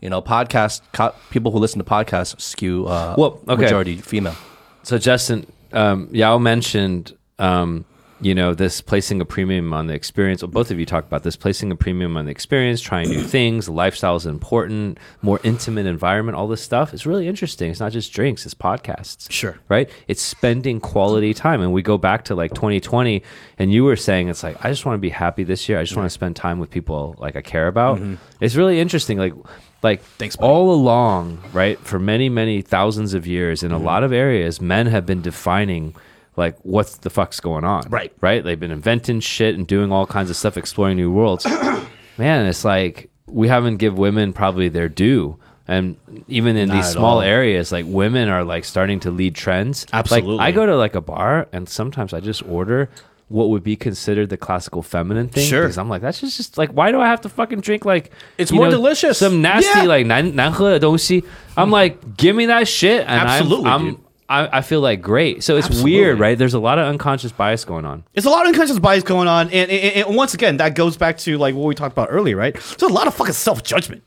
[0.00, 3.62] You know, podcast co- people who listen to podcasts skew uh, Well, okay.
[3.62, 4.36] majority female.
[4.82, 7.84] So Justin, um, Yao mentioned, um,
[8.20, 10.42] you know, this placing a premium on the experience.
[10.42, 13.22] Well, both of you talk about this, placing a premium on the experience, trying new
[13.26, 13.68] things.
[13.68, 16.36] Lifestyle is important, more intimate environment.
[16.36, 17.70] All this stuff is really interesting.
[17.70, 19.30] It's not just drinks; it's podcasts.
[19.30, 19.58] Sure.
[19.68, 19.88] right?
[20.08, 23.22] It's spending quality time, and we go back to like 2020,
[23.58, 25.78] and you were saying it's like I just want to be happy this year.
[25.78, 27.98] I just want to spend time with people like I care about.
[27.98, 28.14] Mm-hmm.
[28.40, 29.34] It's really interesting, like.
[29.80, 30.50] Like Thanks, buddy.
[30.50, 31.78] all along, right?
[31.78, 33.84] For many, many thousands of years, in a mm-hmm.
[33.84, 35.94] lot of areas, men have been defining
[36.37, 37.83] like what the fuck's going on.
[37.89, 38.11] Right.
[38.21, 38.43] Right?
[38.43, 41.45] They've been inventing shit and doing all kinds of stuff, exploring new worlds.
[42.17, 45.37] Man, it's like we haven't give women probably their due.
[45.67, 45.95] And
[46.27, 47.21] even in these at small all.
[47.21, 49.85] areas, like women are like starting to lead trends.
[49.93, 50.35] Absolutely.
[50.35, 52.89] Like I go to like a bar and sometimes I just order
[53.29, 55.47] what would be considered the classical feminine thing.
[55.47, 55.61] Sure.
[55.63, 58.11] Because I'm like, that's just, just like, why do I have to fucking drink like
[58.37, 59.17] It's you more delicious.
[59.17, 59.85] Some nasty Yeah.
[59.85, 61.23] like 难难喝的东西.
[61.55, 63.01] I'm like, give me that shit.
[63.07, 63.99] And I'm- Absolutely, I'm, dude.
[64.28, 65.42] I, I feel like great.
[65.42, 65.92] So it's Absolutely.
[65.92, 66.36] weird, right?
[66.36, 68.04] There's a lot of unconscious bias going on.
[68.12, 70.96] There's a lot of unconscious bias going on, and, and, and once again, that goes
[70.96, 72.54] back to like what we talked about earlier, right?
[72.54, 74.02] There's a lot of fucking self judgment.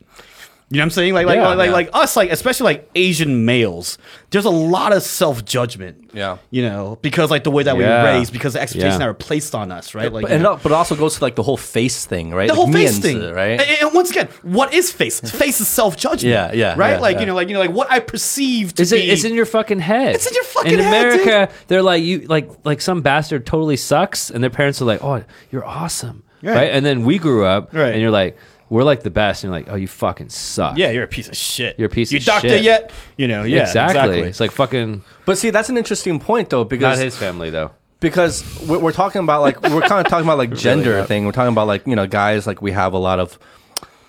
[0.71, 1.13] You know what I'm saying?
[1.13, 1.73] Like, like, Yeah, like, like, yeah.
[1.73, 3.97] like us, like especially like Asian males.
[4.29, 6.11] There's a lot of self judgment.
[6.13, 6.37] Yeah.
[6.49, 9.13] You know, because like the way that we were raised, because the expectations that were
[9.13, 10.11] placed on us, right?
[10.11, 12.47] Like, But, and know, but it also goes to like the whole face thing, right?
[12.47, 13.59] the Like whole face thing, right?
[13.59, 15.19] And, and once again, what is face?
[15.19, 16.31] Face is self judgment.
[16.31, 17.01] Yeah, yeah, Right?
[17.01, 19.03] like you know, like you know, like what I perceive to It's, be.
[19.03, 20.15] in, it's in your fucking head.
[20.15, 21.21] It's in your fucking In head, dude.
[21.27, 25.03] America, they're like you, like like some bastard totally sucks, and their parents are like,
[25.03, 26.55] "Oh, you're awesome," Right.
[26.55, 26.71] right?
[26.71, 27.91] And then we grew up, Right.
[27.93, 28.37] and you're like,
[28.71, 31.27] "We're like the best," and you're like, "Oh, you fucking suck." yeah, you're a piece
[31.27, 31.77] of shit.
[31.77, 32.63] You're a piece you of doctor shit.
[32.63, 32.91] yet?
[33.17, 33.99] You know, yeah, exactly.
[33.99, 34.21] exactly.
[34.29, 37.71] It's like fucking But see, that's an interesting point though, because not his family though.
[37.99, 41.07] because we're, we're talking about like we're kind of talking about like gender not.
[41.09, 41.25] thing.
[41.25, 43.37] We're talking about like you know guys like we have a lot of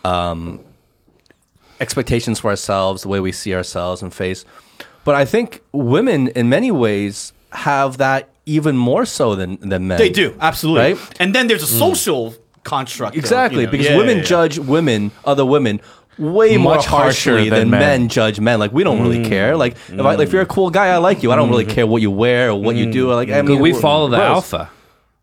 [0.05, 0.61] um,
[1.81, 4.45] expectations for ourselves, the way we see ourselves and face.
[5.05, 9.99] But I think women, in many ways, have that even more so than than men.
[9.99, 10.95] They do absolutely.
[10.95, 11.21] Right?
[11.21, 12.35] And then there's a social
[12.65, 13.17] construct.
[13.17, 14.29] of, Exactly, you know, because yeah, women yeah, yeah.
[14.29, 15.81] judge women, other women,
[16.19, 17.81] way more Much harsher harshly than than, men.
[17.81, 18.09] men.
[18.09, 18.59] judge men.
[18.59, 19.03] Like we don't Mm.
[19.03, 19.57] really care.
[19.57, 21.33] Like if, I, if you're a cool guy, I like you.
[21.33, 21.71] I don't really mm.
[21.71, 22.93] care what you wear or what you mm.
[22.93, 23.13] do.
[23.13, 24.29] Like I mean, we follow the bros.
[24.29, 24.71] alpha,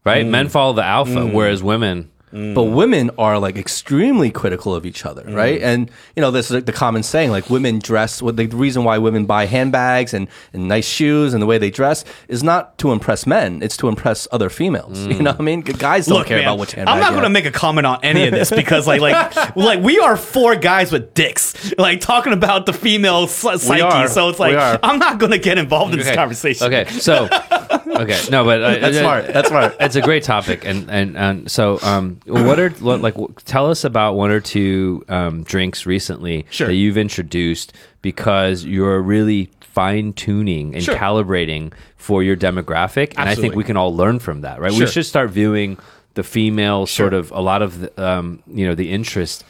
[0.04, 0.26] right?
[0.26, 0.52] Men mm.
[0.52, 2.12] follow the alpha, whereas women.
[2.32, 5.60] But women are like extremely critical of each other, right?
[5.60, 5.64] Mm.
[5.64, 8.22] And you know, this is the common saying, like women dress.
[8.22, 11.72] What the reason why women buy handbags and, and nice shoes and the way they
[11.72, 15.08] dress is not to impress men; it's to impress other females.
[15.20, 15.62] You know what I mean?
[15.62, 16.96] Guys don't Look, care man, about which handbag.
[16.96, 19.82] I'm not going to make a comment on any of this because, like, like, like
[19.82, 24.08] we are four guys with dicks, like talking about the female psyche.
[24.08, 24.56] So it's like.
[24.84, 26.68] I'm not going to get involved in this conversation.
[26.68, 27.28] Okay, so
[27.72, 29.28] okay, no, but uh, That's uh, smart.
[29.28, 29.76] That's smart.
[29.80, 33.16] It's a great topic, and and and so um, what are what, like
[33.46, 36.68] tell us about one or two um, drinks recently Sure.
[36.68, 40.96] that you've introduced because you're really fine tuning and Sure.
[40.96, 44.72] calibrating for your demographic, and I think we can all learn from that, right?
[44.72, 45.78] We should start viewing
[46.16, 49.44] the female sort of a lot of the, um, you know the interest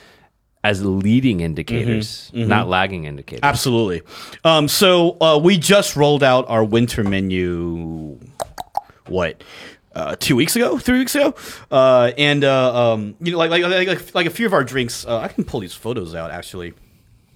[0.64, 2.50] as leading indicators, Mm-hmm.
[2.50, 3.44] not lagging indicators.
[3.44, 4.02] Absolutely.
[4.44, 8.20] Um, so uh, we just rolled out our winter menu.
[9.08, 9.44] What?
[9.96, 11.34] Uh, two weeks ago, three weeks ago,
[11.72, 14.64] uh, and uh, um, you know, like like, like like like a few of our
[14.64, 15.06] drinks.
[15.06, 16.74] Uh, I can pull these photos out actually.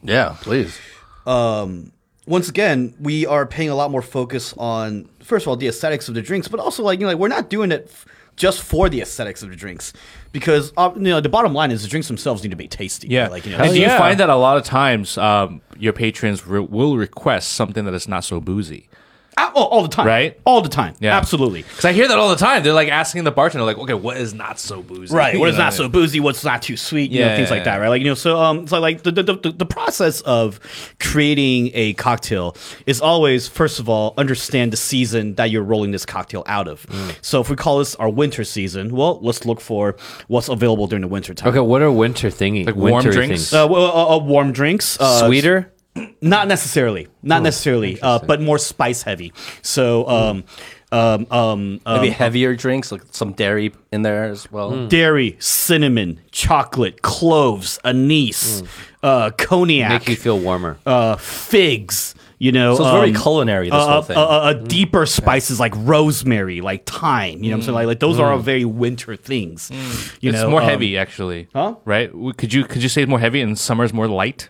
[0.04, 0.78] Yeah, please.
[1.26, 6.08] once again, we are paying a lot more focus on first of all the aesthetics
[6.08, 8.06] of the drinks, but also like you know like we're not doing it f-
[8.36, 9.94] just for the aesthetics of the drinks
[10.34, 13.08] because uh, you know the bottom line is the drinks themselves need to be tasty.
[13.08, 13.30] Yeah.
[13.30, 13.60] like you know.
[13.60, 13.98] and do you yeah.
[13.98, 18.10] find that a lot of times um, your patrons re- will request something that is
[18.10, 18.90] not so boozy?
[19.38, 20.40] Oh, all the time, Right?
[20.46, 21.16] All the time, Yeah.
[21.18, 21.62] absolutely.
[21.64, 22.64] Because I hear that all the time.
[22.64, 25.14] They're like asking the bartender, like, okay, what is not so boozy?
[25.16, 27.36] Right, what You is know not so boozy, what's not too sweet, you know, Yeah,
[27.36, 27.90] things yeah, like that, right?
[27.90, 30.60] Like you know, so um, so like the the, the the process of
[31.00, 32.56] creating a cocktail
[32.86, 36.86] is always first of all understand the season that you're rolling this cocktail out of.
[36.88, 37.16] Mm.
[37.22, 39.96] So if we call this our winter season, well, let's look for
[40.28, 41.50] what's available during the winter time.
[41.50, 42.66] Okay, what are winter thingy?
[42.66, 43.50] Like warm drinks?
[43.50, 43.54] things?
[43.54, 45.73] Uh, well, uh, uh, warm drinks, uh, Sweeter?
[46.22, 49.32] Not necessarily, not necessarily, uh, but more spice heavy.
[49.62, 50.44] So, um,
[50.92, 54.88] um, um, Maybe um, heavier drinks, like some dairy in there as well.
[54.88, 58.64] dairy, cinnamon, chocolate, cloves, anise,
[59.04, 60.78] uh, cognac, Make you feel warmer.
[60.86, 62.16] uh, figs.
[62.40, 64.18] You know, So it's very um, culinary, this uh, whole uh, thing.
[64.18, 67.42] Uh, uh, deeper spices like rosemary, like thyme.
[67.42, 67.76] You know what I'm saying?
[67.76, 69.72] Like, like those are all very winter things.
[70.20, 71.48] You it's know, more um, heavy, actually.
[71.54, 71.76] Huh?
[71.86, 72.12] Right?
[72.38, 74.50] Could you could you say it's more heavy and summer's more light?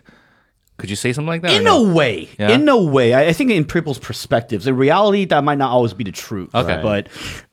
[0.84, 1.52] Could you say something like that?
[1.52, 1.82] In no?
[1.82, 2.50] a way, Yeah?
[2.50, 5.94] in a way, I, I think in people's perspectives, in reality, that might not always
[5.94, 6.54] be the truth.
[6.54, 6.78] Okay.
[6.82, 7.08] but,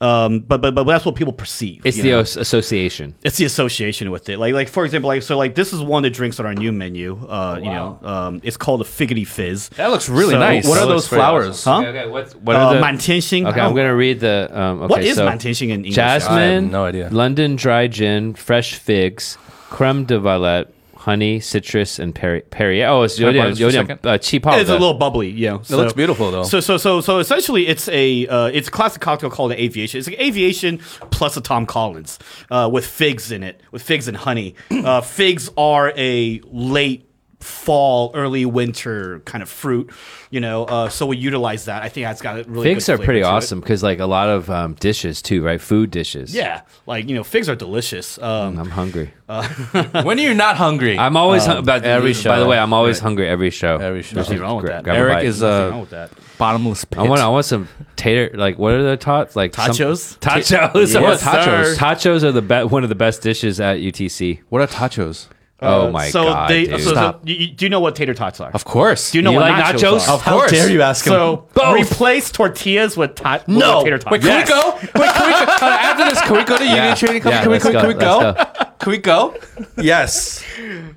[0.05, 1.85] um, but but but that's what people perceive.
[1.85, 2.19] It's the know?
[2.19, 3.15] association.
[3.23, 4.37] it's the association with it.
[4.37, 6.53] Like like for example, like so like this is one of the drinks on our
[6.53, 7.25] new menu.
[7.25, 9.69] Uh, you know, um, it's called a figgity fizz.
[9.77, 10.67] That looks really So- nice.
[10.67, 11.63] What are those looks very flowers?
[11.63, 11.77] Huh?
[11.77, 13.47] Okay, okay, what's, what Uh, are the, Mantianxing.
[13.47, 14.49] Okay, I'm gonna read the.
[14.51, 15.95] Um, okay, What is so Mantianxing in English?
[15.95, 17.07] Jasmine, I have no idea.
[17.13, 19.37] London dry gin, fresh figs,
[19.69, 20.67] creme de violette,
[21.01, 22.41] honey, citrus, and Perrier.
[22.51, 22.87] Perrier.
[22.87, 25.55] Oh, it's Can I borrow Yodian, a uh, cheap It's a little bubbly, yeah.
[25.55, 26.43] It looks beautiful, though.
[26.43, 29.97] So, so, so, so, essentially, it's a uh, it's a classic cocktail called the aviation.
[29.99, 30.77] It's like aviation
[31.09, 32.19] plus a Tom Collins
[32.49, 34.55] uh, with figs in it, with figs and honey.
[34.69, 37.10] Uh, figs are a late
[37.43, 39.89] fall, early winter kind of fruit,
[40.29, 40.65] you know.
[40.65, 41.83] Uh, so we utilize that.
[41.83, 44.29] I think that's got a really Figs good are pretty awesome because like a lot
[44.29, 45.59] of um, dishes too, right?
[45.59, 46.33] Food dishes.
[46.35, 48.17] Yeah, like you know, figs are delicious.
[48.19, 49.13] Um, I'm hungry.
[49.31, 50.97] when are you not hungry?
[50.99, 52.39] I'm always hun- about every By show.
[52.39, 53.77] the way, I'm always hungry every show.
[53.77, 54.17] Every show.
[54.17, 54.83] Nothing wrong with that.
[54.83, 56.11] grab Eric is nothing a wrong with that.
[56.37, 56.99] bottomless pit.
[56.99, 57.21] I want.
[57.21, 58.31] I want some tater.
[58.37, 59.35] Like what are the tots?
[59.35, 60.19] Like some- Tachos?
[60.19, 60.51] Tachos.
[60.51, 61.75] Yes, Yeah, sir.
[61.75, 61.75] tachos.
[61.77, 64.41] Tachos are the be- one of the best dishes at UTC.
[64.49, 65.27] What are tachos?
[65.61, 66.79] Oh Uh, my so god, they, dude.
[66.81, 67.21] So, so Stop.
[67.27, 68.51] you, you- do you know what tater tots are?
[68.51, 69.11] Of course.
[69.11, 69.79] Do you know You what like nachos?
[69.99, 70.07] nachos?
[70.07, 70.13] Are?
[70.15, 70.51] Of course.
[70.51, 71.11] How dare you ask him?
[71.11, 71.75] So Both.
[71.91, 73.83] replace tortillas with, ta- with No.
[73.83, 74.11] tater tots.
[74.11, 74.71] Wait, can we go?
[74.81, 75.51] Wait, can we go?
[75.51, 76.95] Uh, after this, can we go to Union Yeah.
[76.95, 77.35] Trading Company?
[77.35, 78.70] Yeah, can, we, let's can, go, can we go?
[78.81, 78.83] Go.
[78.83, 79.35] Can we go?
[79.81, 80.43] Yes,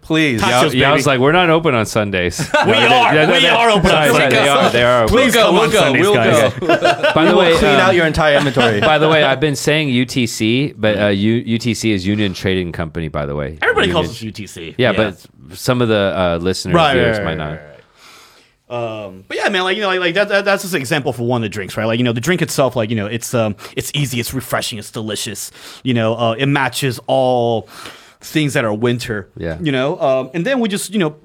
[0.02, 0.40] please.
[0.40, 0.84] Tachos, Yeah, baby.
[0.84, 2.38] I was like, we're not open on Sundays.
[2.66, 3.12] we are.
[3.12, 4.30] we are open Sorry, on sorry, Sundays.
[4.32, 4.70] they are.
[4.70, 5.02] They are.
[5.04, 5.14] open.
[5.16, 7.02] Please We'll go, come we'll on go, Sundays, we'll guys.
[7.02, 7.12] go.
[7.14, 8.80] By the way, Clean um, out your entire inventory.
[8.80, 13.08] by the way, I've been saying UTC, but uh, U- UTC is Union Trading Company.
[13.08, 14.74] By the way, Everybody Union- calls us UTC.
[14.78, 15.24] Yeah, but
[15.56, 17.50] some of the uh, listeners Right, viewers right, might right, not.
[17.60, 17.73] right,
[18.68, 21.12] Um, but yeah, man, like you know, like, like that, that that's just an example
[21.12, 21.84] for one of the drinks, right?
[21.84, 24.78] Like you know, the drink itself, like you know, it's um, it's easy, it's refreshing,
[24.78, 25.50] it's delicious.
[25.82, 27.62] You know, uh, it matches all
[28.20, 29.28] things that are winter.
[29.36, 29.58] Yeah.
[29.60, 31.16] You know, um, and then we just you know.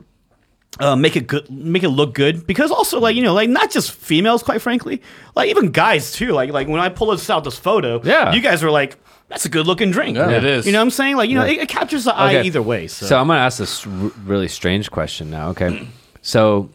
[0.80, 2.46] Uh, make it good, make it look good.
[2.46, 5.02] Because also, like you know, like not just females, quite frankly,
[5.36, 6.32] like even guys too.
[6.32, 8.34] Like like when I pull this out this photo, Yeah.
[8.34, 8.96] you guys are like,
[9.28, 10.16] that's a good looking drink.
[10.16, 10.68] Yeah, it is.
[10.68, 11.18] You know what I'm saying?
[11.18, 12.48] Like you know, it, it captures the eye Okay.
[12.48, 12.86] either way.
[12.88, 13.92] So, So I'm going to ask this r-
[14.24, 15.50] really strange question now.
[15.50, 15.86] Okay,
[16.22, 16.70] so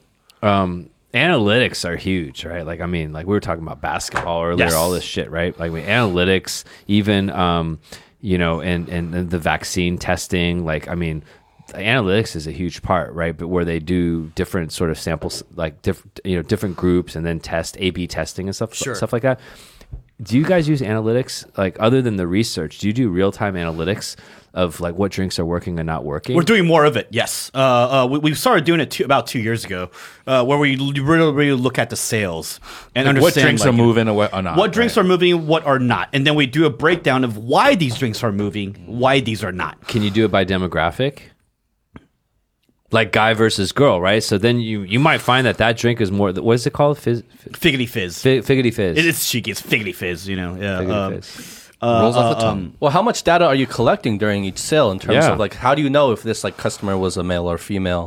[0.44, 2.66] um, analytics are huge, right?
[2.66, 4.74] Like I mean, like we were talking about basketball earlier, Yes.
[4.74, 5.58] all this shit, right?
[5.58, 7.78] Like I mean, analytics, even um,
[8.20, 10.64] you know, and and the vaccine testing.
[10.64, 11.22] Like I mean,
[11.72, 13.36] analytics is a huge part, right?
[13.36, 17.24] But where they do different sort of samples, like different you know different groups, and
[17.24, 18.94] then test A/B testing and stuff, Sure.
[18.94, 19.40] stuff like that.
[20.22, 22.78] Do you guys use analytics like other than the research?
[22.78, 24.14] Do you do real time analytics
[24.54, 26.36] of like what drinks are working and not working?
[26.36, 27.50] We're doing more of it, yes.
[27.52, 29.90] Uh, uh, we, we started doing it two, about two years ago,
[30.28, 32.60] uh, where we really, really look at the sales
[32.94, 34.56] and Like, understand what drinks like, are moving or what are not?
[34.56, 35.04] what drinks right?
[35.04, 38.22] are moving, what are not, and then we do a breakdown of why these drinks
[38.22, 39.88] are moving, why these are not.
[39.88, 41.22] Can you do it by demographic?
[42.98, 44.22] Like guy versus girl, right?
[44.22, 46.30] So then you you might find that that drink is more.
[46.32, 46.96] What is it called?
[46.98, 48.22] Fizz, Figgity fizz.
[48.22, 48.96] fi- figgity fizz.
[48.98, 49.50] It- it's cheeky.
[49.50, 50.28] It's figgity fizz.
[50.30, 50.50] You know.
[50.54, 50.78] Yeah.
[50.80, 51.60] Figgity um, fizz.
[51.82, 52.72] Rolls off the tongue.
[52.80, 55.32] Well, how much data are you collecting during each sale in terms Yeah.
[55.32, 58.04] of like how do you know if this like customer was a male or female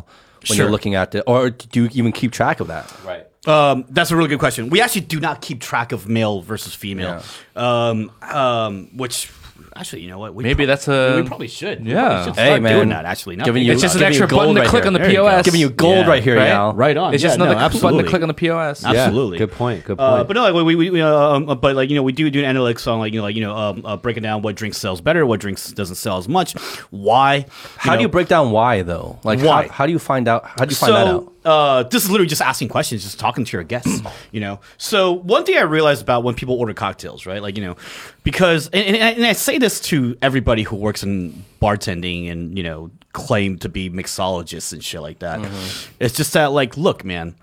[0.47, 0.55] when Sure.
[0.65, 2.85] you're looking at it, or do you even keep track of that?
[3.05, 3.25] right.
[3.45, 4.69] Um, that's a really good question.
[4.69, 7.21] We actually do not keep track of male versus female,
[7.55, 9.31] um, um, which
[9.77, 10.33] actually, you know what?
[10.35, 11.85] We Maybe prob- that's a- we probably should.
[11.85, 12.07] We Yeah.
[12.07, 12.75] probably should Hey, man.
[12.75, 13.05] doing that.
[13.05, 13.99] Actually, now Giving you- It's just an.
[13.99, 14.87] Giving you extra button gold to right click here.
[14.87, 15.23] on the There you go.
[15.29, 15.45] POS.
[15.45, 16.07] Giving you gold Yeah.
[16.07, 16.49] right here, Right?
[16.49, 16.73] Al.
[16.73, 17.13] Right on.
[17.13, 18.83] It's just Yeah, another no, button to click on the POS.
[18.83, 18.99] Absolutely.
[18.99, 19.37] Absolutely.
[19.37, 19.83] Good point.
[19.85, 20.09] Good point.
[20.19, 22.43] Uh, but no, like we, we, we um, but like you know, we do do
[22.43, 25.01] analytics on like you know, like you know, um, uh, breaking down what drinks sells
[25.01, 26.53] better, what drinks doesn't sell as much,
[26.91, 27.45] why.
[27.77, 29.19] How do you break down why though?
[29.23, 29.63] Like Why?
[29.63, 30.45] How, how do you find out?
[30.45, 31.23] How do you find that out?
[31.23, 34.01] so, uh, this is literally just asking questions, just talking to your guests,
[34.31, 34.59] you know.
[34.77, 37.41] So one thing I realized about when people order cocktails, right?
[37.41, 37.75] Like you know,
[38.23, 42.57] because and, and, I- and I say this to everybody who works in bartending and
[42.57, 45.39] you know claim to be mixologists and shit like that.
[45.39, 45.93] Mm-hmm.
[45.99, 47.35] It's just that like, look, man.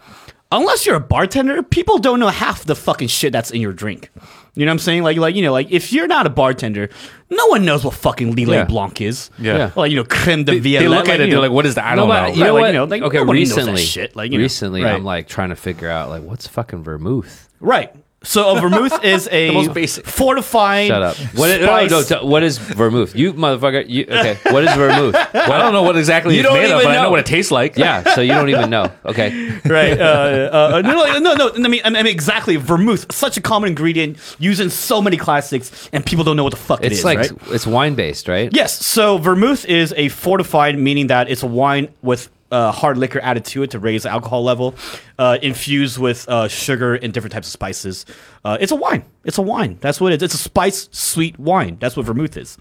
[0.53, 4.11] Unless you're a bartender, people don't know half the fucking shit that's in your drink.
[4.55, 5.03] You know what I'm saying?
[5.03, 6.91] Like, like you know, like if you're not a bartender,
[7.29, 8.65] no one knows what fucking Lillet Yeah.
[8.65, 9.31] Blanc is.
[9.37, 9.57] Yeah.
[9.57, 9.71] Yeah.
[9.75, 10.83] Like you know, creme de violette.
[10.83, 11.85] they look like, at it, they're like, "What is that?
[11.87, 14.15] I don't but know." you know Right, like, you know, like, okay, nobody recently, shit,
[14.15, 14.95] like, you know, recently, right.
[14.95, 17.49] I'm like trying to figure out like what's fucking vermouth.
[17.59, 17.93] Right.
[18.25, 20.07] So a vermouth is a most basic.
[20.07, 20.89] fortified.
[20.89, 21.17] Shut up.
[21.35, 23.15] What is, no, spice- no, t- what is vermouth?
[23.15, 23.89] You motherfucker.
[23.89, 24.39] You, okay.
[24.51, 25.15] What is vermouth?
[25.35, 27.11] I don't know what exactly You it's don't made of, even but I know know.
[27.11, 27.77] what it tastes like.
[27.77, 28.15] yeah.
[28.15, 28.91] So you don't even know.
[29.05, 29.51] Okay.
[29.65, 29.99] right?
[30.01, 31.65] Uh, uh, no, no, no, no.
[31.65, 32.57] I mean, I mean, exactly.
[32.57, 36.53] Vermouth, such a common ingredient used in so many classics, and people don't know what
[36.53, 37.31] the fuck it It's is, like right?
[37.49, 38.49] it's wine based, right?
[38.53, 38.85] Yes.
[38.85, 43.45] So vermouth is a fortified, meaning that it's a wine with uh, hard liquor added
[43.47, 44.75] to it to raise the alcohol level,
[45.19, 48.07] uh, infused with uh, sugar and different types of spices.
[48.45, 49.05] Uh, it's a wine.
[49.25, 49.79] It's a wine.
[49.81, 50.27] That's what it is.
[50.27, 51.77] It's a spice sweet wine.
[51.81, 52.57] That's what vermouth is.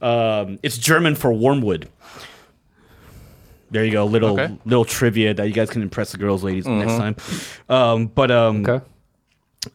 [0.00, 1.88] Um, it's German for wormwood.
[3.70, 4.56] There you go, little Okay.
[4.64, 7.16] little trivia that you guys can impress the girls, ladies, next time.
[7.68, 8.84] Um, but um, Okay.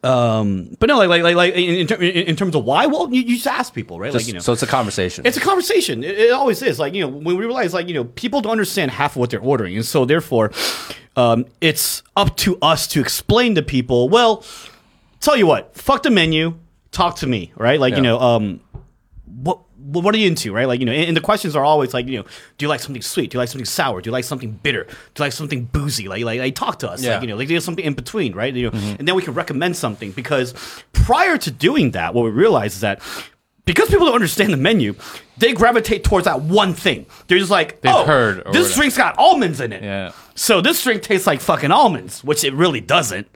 [0.02, 3.12] Um, but no, like like like, like in, in, in in terms of why, well,
[3.12, 4.12] you, you just ask people, right?
[4.12, 5.26] like you know, so it's a conversation.
[5.26, 6.02] it's a conversation.
[6.02, 6.78] It, it always is.
[6.78, 9.30] Like you know, when we realize like you know people don't understand half of what
[9.30, 10.50] they're ordering, and so therefore,
[11.16, 14.08] um, it's up to us to explain to people.
[14.08, 14.44] Well,
[15.20, 16.58] tell you what, fuck the menu,
[16.90, 17.78] talk to me, right?
[17.78, 18.60] Like you know, um,
[19.26, 19.60] what
[19.92, 20.66] what what are you into, right?
[20.66, 22.22] Like you know, and, and the questions are always like you know,
[22.58, 23.30] do you like something sweet?
[23.30, 24.00] Do you like something sour?
[24.00, 24.84] Do you like something bitter?
[24.84, 26.08] Do you like something boozy?
[26.08, 27.14] Like like, like talk to us, Yeah.
[27.14, 28.52] like you know, like there's something in between, right?
[28.54, 28.96] You know, mm-hmm.
[28.98, 30.54] and then we can recommend something because
[30.92, 33.00] prior to doing that, what we realize is that.
[33.64, 34.96] Because people don't understand the menu,
[35.38, 37.06] they gravitate towards that one thing.
[37.28, 39.84] They're just like, They've oh, heard this whatever." drink's got almonds in it.
[39.84, 40.10] Yeah.
[40.34, 43.28] So this drink tastes like fucking almonds, which it really doesn't.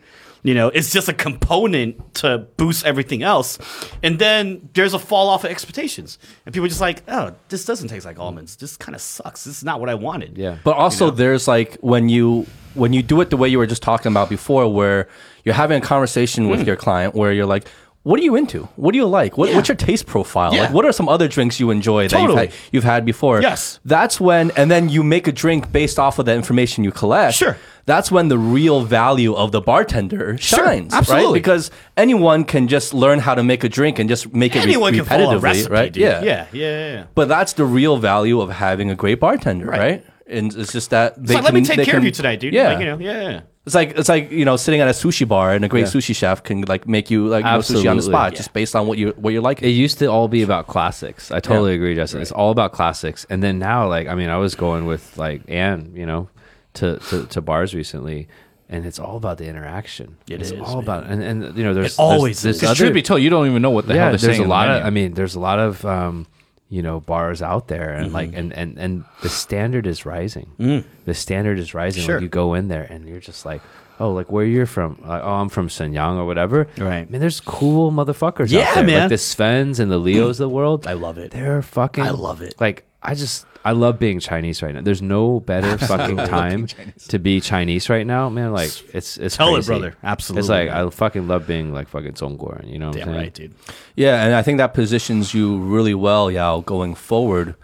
[0.46, 3.58] You know, it's just a component to boost everything else.
[4.04, 6.20] And then there's a fall off of expectations.
[6.44, 8.54] And people are just like, oh, this doesn't taste like almonds.
[8.54, 9.42] This kind of sucks.
[9.42, 10.38] This is not what I wanted.
[10.38, 10.58] Yeah.
[10.62, 13.82] But also, there's like when you when you do it the way you were just
[13.82, 15.08] talking about before, where
[15.42, 16.66] you're having a conversation with hmm.
[16.66, 17.66] your client, where you're like,
[18.08, 18.60] "What are you into?
[18.76, 19.32] What do you like?
[19.38, 19.56] What, Yeah.
[19.56, 20.54] What's your taste profile?
[20.54, 20.62] Yeah.
[20.62, 22.42] Like, what are some other drinks you enjoy that Totally.
[22.44, 23.80] you've had, you've had before?" Yes.
[23.84, 27.34] that's when, and then you make a drink based off of the information you collect.
[27.34, 27.56] Sure.
[27.92, 31.26] That's when the real value of the bartender Sure, shines, absolutely.
[31.26, 31.34] right?
[31.34, 34.62] Because anyone can just learn how to make a drink and just make it re-
[34.70, 35.92] Anyone can follow a repetitively, recipe, right?
[35.92, 36.02] dude.
[36.02, 37.02] Yeah, Yeah, yeah, yeah.
[37.14, 39.80] But that's the real value of having a great bartender, Right.
[39.80, 40.04] right?
[40.28, 42.52] And it's just that they It's like, let me take care of you tonight, dude.
[42.54, 43.40] Yeah, Like, you know, yeah, yeah.
[43.66, 45.92] It's like it's like you know sitting at a sushi bar and a great Yeah.
[45.92, 48.36] sushi chef can like make you like you know, sushi on the spot Yeah.
[48.38, 49.68] just based on what you what you're liking.
[49.68, 51.30] It used to all be about classics.
[51.32, 51.76] I totally Yeah.
[51.76, 52.22] agree, Justin.
[52.22, 53.26] It's all about classics.
[53.28, 56.28] And then now, like, I mean, I was going with like Anne, you know,
[56.74, 58.28] to to, to bars recently,
[58.68, 60.16] and it's all about the interaction.
[60.28, 60.82] It it's is, all man.
[60.84, 62.60] about and and you know, there's It always there's, is.
[62.60, 64.40] there's Because truth be told, you don't even know what the hell they're there's saying.
[64.40, 64.84] a on the lot of.
[64.86, 66.26] I mean, there's a lot of um,
[66.68, 68.38] you know bars out there, and like Mm-hmm.
[68.38, 70.84] and and and the standard is rising.
[71.04, 72.06] The standard is rising Mm.
[72.06, 72.14] Sure.
[72.16, 73.62] when you go in there, and you're just like.
[73.98, 74.98] Oh, like where you're from?
[75.06, 76.68] Like, oh, I'm from Shenyang or whatever.
[76.76, 77.06] Right.
[77.08, 78.84] I mean, there's cool motherfuckers Yeah, out there.
[78.84, 79.00] man.
[79.00, 80.86] Like the Svens and the Leos of the world.
[80.86, 81.30] I love it.
[81.30, 82.04] They're fucking.
[82.04, 82.60] I love it.
[82.60, 84.80] Like I just I love being Chinese right now.
[84.80, 86.68] There's no better fucking time
[87.08, 88.52] to be Chinese right now, man.
[88.52, 89.96] Like it's it's Tell it, brother.
[90.04, 90.68] Absolutely, It's like.
[90.68, 92.64] I fucking love being like fucking Zhongguo.
[92.64, 93.24] You know what Damn I'm saying?
[93.24, 93.54] right, dude.
[93.96, 97.56] Yeah, and I think that positions you really well, Yao, going forward,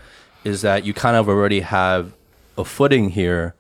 [0.43, 2.15] is that you kind of already have
[2.59, 3.55] a footing here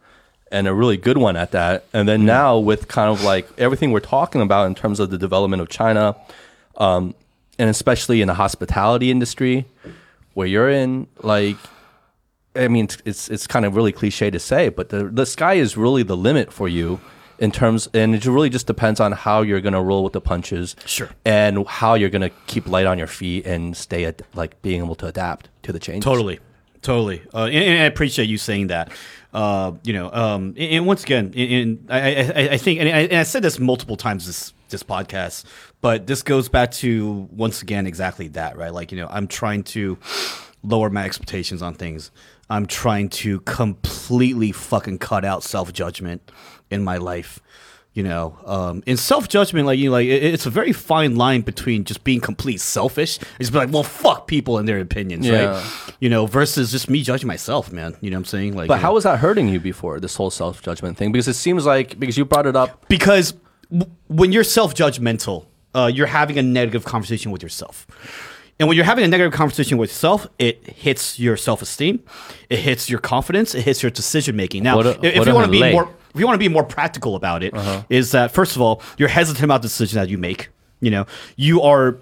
[0.50, 1.84] and a really good one at that.
[1.92, 5.16] And then now with kind of like everything we're talking about in terms of the
[5.16, 6.16] development of China,
[6.76, 7.14] um,
[7.56, 9.64] and especially in the hospitality industry,
[10.34, 11.56] where you're in, like
[12.54, 15.54] I mean, it's- it's it's kind of really cliche to say, but the the sky
[15.54, 17.00] is really the limit for you
[17.38, 20.76] in terms, and it really just depends on how you're gonna roll with the punches,
[20.86, 21.08] Sure.
[21.24, 24.94] and how you're gonna keep light on your feet and stay at like being able
[24.96, 26.04] to adapt to the changes.
[26.04, 26.38] Totally,
[26.82, 27.22] totally.
[27.34, 28.90] Uh, and, and I appreciate you saying that.
[29.32, 32.88] Uh, you know, um, and, and once again, and, and I, I, I think, and
[32.90, 35.44] I, and I said this multiple times this this podcast,
[35.80, 38.72] but this goes back to once again exactly that, right?
[38.72, 39.98] Like, you know, I'm trying to
[40.62, 42.10] lower my expectations on things.
[42.50, 46.30] I'm trying to completely fucking cut out self judgment
[46.70, 47.40] in my life.
[47.94, 51.16] You know, um, in self judgment, like you know, like it, it's a very fine
[51.16, 54.80] line between just being complete selfish and just be like, well, fuck people and their
[54.80, 55.44] opinions, Yeah.
[55.60, 55.94] right?
[56.00, 57.94] You know, versus just me judging myself, man.
[58.00, 58.56] You know what I'm saying?
[58.56, 61.12] Like, But how know, was that hurting you before this whole self judgment thing?
[61.12, 62.88] Because it seems like because you brought it up.
[62.88, 63.34] because
[63.70, 65.44] w- when you're self judgmental,
[65.74, 67.86] uh, you're having a negative conversation with yourself.
[68.62, 71.98] And when you're having a negative conversation with yourself, it hits your self esteem,
[72.48, 74.62] it hits your confidence, it hits your decision making.
[74.62, 76.62] Now, a- if, if you want to be more, if you want to be more
[76.62, 77.52] practical about it,
[77.90, 80.48] is that first of all, you're hesitant about the decision that you make.
[80.80, 81.96] You know, you are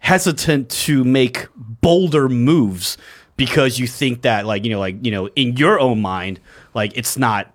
[0.00, 2.98] hesitant to make bolder moves
[3.36, 6.40] because you think that like you know like you know in your own mind
[6.74, 7.54] like it's not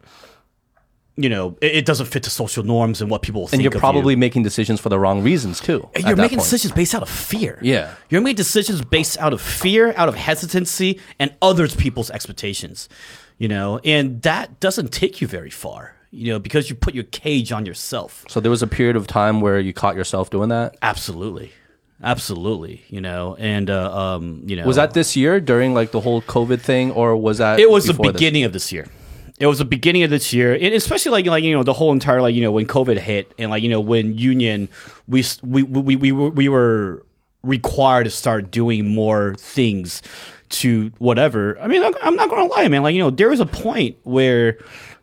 [1.17, 3.71] you know it, it doesn't fit the social norms and what people will And you're
[3.71, 4.17] probably you.
[4.17, 5.89] making decisions for the wrong reasons too.
[5.95, 6.49] You're making point.
[6.49, 7.57] decisions based out of fear.
[7.61, 7.93] Yeah.
[8.09, 12.89] You're making decisions based out of fear, out of hesitancy, and other people's expectations.
[13.37, 15.93] You know, and that doesn't take you very far.
[16.11, 18.23] You know, because you put your cage on yourself.
[18.29, 20.77] So there was a period of time where you caught yourself doing that.
[20.81, 21.51] Absolutely,
[22.01, 22.83] absolutely.
[22.89, 26.21] You know, and uh, um, you know, Was that this year during like the whole
[26.21, 27.59] COVID thing, or was that?
[27.59, 28.19] It was the before this?
[28.19, 28.87] beginning of this year.
[29.39, 31.91] It was the beginning of this year, and especially like like you know the whole
[31.91, 34.69] entire like you know when COVID hit and like you know when Union
[35.07, 37.05] we we we we were, we were
[37.43, 40.01] required to start doing more things
[40.49, 41.59] to whatever.
[41.59, 42.81] I mean, I'm- I'm not gonna lie, man.
[42.83, 44.57] Like you know there was a point where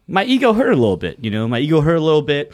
[0.08, 1.18] my ego hurt a little bit.
[1.20, 2.52] You know, my ego hurt a little bit.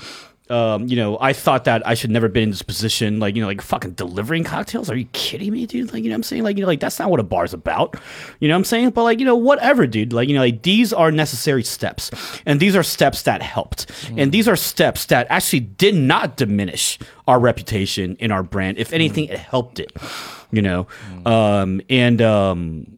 [0.51, 3.43] Um, you know, I thought that I should never been in this position, like, you
[3.43, 4.91] know, like fucking delivering cocktails.
[4.91, 5.93] Are you kidding me, dude?
[5.93, 6.43] Like, you know what I'm saying?
[6.43, 7.97] Like, you know, like that's not what a bar's about.
[8.41, 8.91] You know what I'm saying?
[8.91, 10.12] But like, you know, whatever, dude.
[10.12, 12.11] Like, you know, like these are necessary steps.
[12.47, 13.91] And these are steps that helped.
[14.16, 18.79] And these are steps that actually did not diminish our reputation in our brand.
[18.79, 19.93] If anything, it helped it.
[20.51, 20.87] You know?
[21.27, 22.98] Um, and um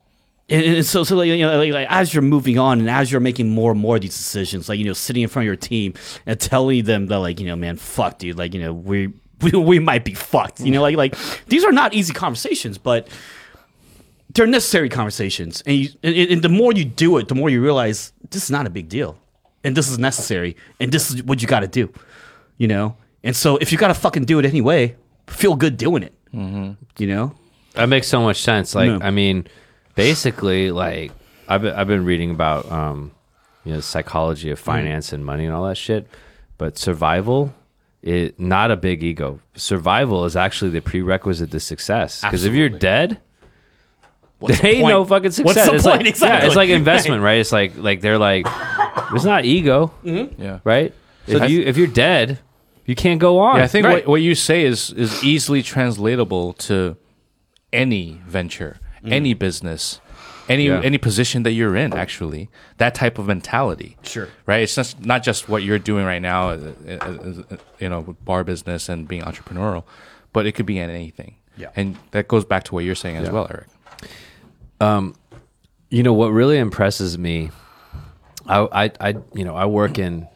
[0.51, 3.11] and, and so, so like, you know, like, like as you're moving on and as
[3.11, 5.47] you're making more and more of these decisions, like you know, sitting in front of
[5.47, 5.95] your team
[6.27, 9.13] and telling them that, like, you know, man, fuck, dude, like, you know, we
[9.43, 11.17] we, we might be fucked, you know, like like
[11.47, 13.09] these are not easy conversations, but
[14.35, 17.63] they're necessary conversations, and you and, and the more you do it, the more you
[17.63, 19.19] realize this is not a big deal,
[19.65, 21.93] and this is necessary, and this is what you got to do,
[22.59, 22.97] you know.
[23.23, 24.97] And so, if you got to fucking do it anyway,
[25.27, 26.73] feel good doing it, mm-hmm.
[26.99, 27.35] you know.
[27.75, 28.75] That makes so much sense.
[28.75, 28.99] Like, No.
[29.01, 29.47] I mean,
[30.05, 31.13] basically, like
[31.49, 33.13] I've been, I've been reading about um,
[33.65, 36.07] you know, psychology of finance and money and all that shit.
[36.59, 37.55] But survival,
[38.03, 39.41] it not a big ego.
[39.55, 42.21] Survival is actually the prerequisite to success.
[42.23, 43.19] Because if you're dead,
[44.39, 45.57] What's there the ain't no fucking success.
[45.57, 45.99] What's the it's point?
[45.99, 46.39] like exactly.
[46.41, 47.39] yeah, it's like investment, right?
[47.41, 48.47] It's like like they're like,
[49.13, 50.61] it's not ego, Yeah.
[50.65, 50.95] right?
[51.27, 52.39] if I- you if you're dead,
[52.87, 53.57] you can't go on.
[53.59, 53.97] Yeah, I think Right.
[54.07, 56.97] what, what you say is is easily translatable to
[57.73, 60.01] any venture, any business,
[60.49, 60.81] any Yeah.
[60.83, 61.93] any position that you're in.
[61.93, 62.49] Actually,
[62.79, 63.97] that type of mentality.
[64.03, 64.29] Sure.
[64.47, 64.63] Right.
[64.63, 68.45] It's just not just what you're doing right now, uh, uh, uh, you know, bar
[68.45, 69.85] business and being entrepreneurial,
[70.33, 71.37] but it could be in anything.
[71.57, 71.69] Yeah.
[71.77, 73.67] And that goes back to what you're saying as well, Eric.
[74.81, 75.15] um
[75.91, 77.51] you know what really impresses me
[78.47, 80.27] i i, I you know i work in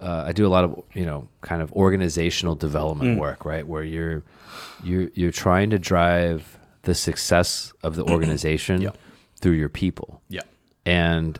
[0.00, 3.84] uh, i do a lot of you know kind of organizational development work right where
[3.84, 4.22] you're
[4.82, 8.90] you're you're trying to drive the success of the organization
[9.40, 10.42] through your people yeah.
[10.86, 11.38] and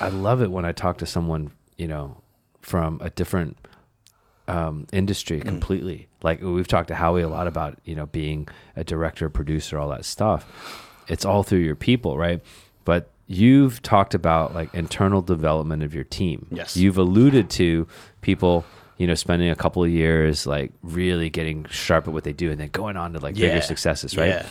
[0.00, 2.20] I love it when I talk to someone, you know,
[2.60, 3.56] from a different
[4.48, 6.08] um, industry completely.
[6.22, 9.88] Like we've talked to Howie a lot about, you know, being a director, producer, all
[9.90, 10.44] that stuff.
[11.08, 12.42] It's all through your people, right?
[12.84, 16.46] But you've talked about like internal development of your team.
[16.50, 16.76] Yes.
[16.76, 17.86] You've alluded to
[18.20, 18.64] people,
[18.98, 22.50] you know, spending a couple of years like really getting sharp at what they do
[22.50, 23.48] and then going on to like Yeah.
[23.48, 24.28] bigger successes, right?
[24.28, 24.46] Yeah.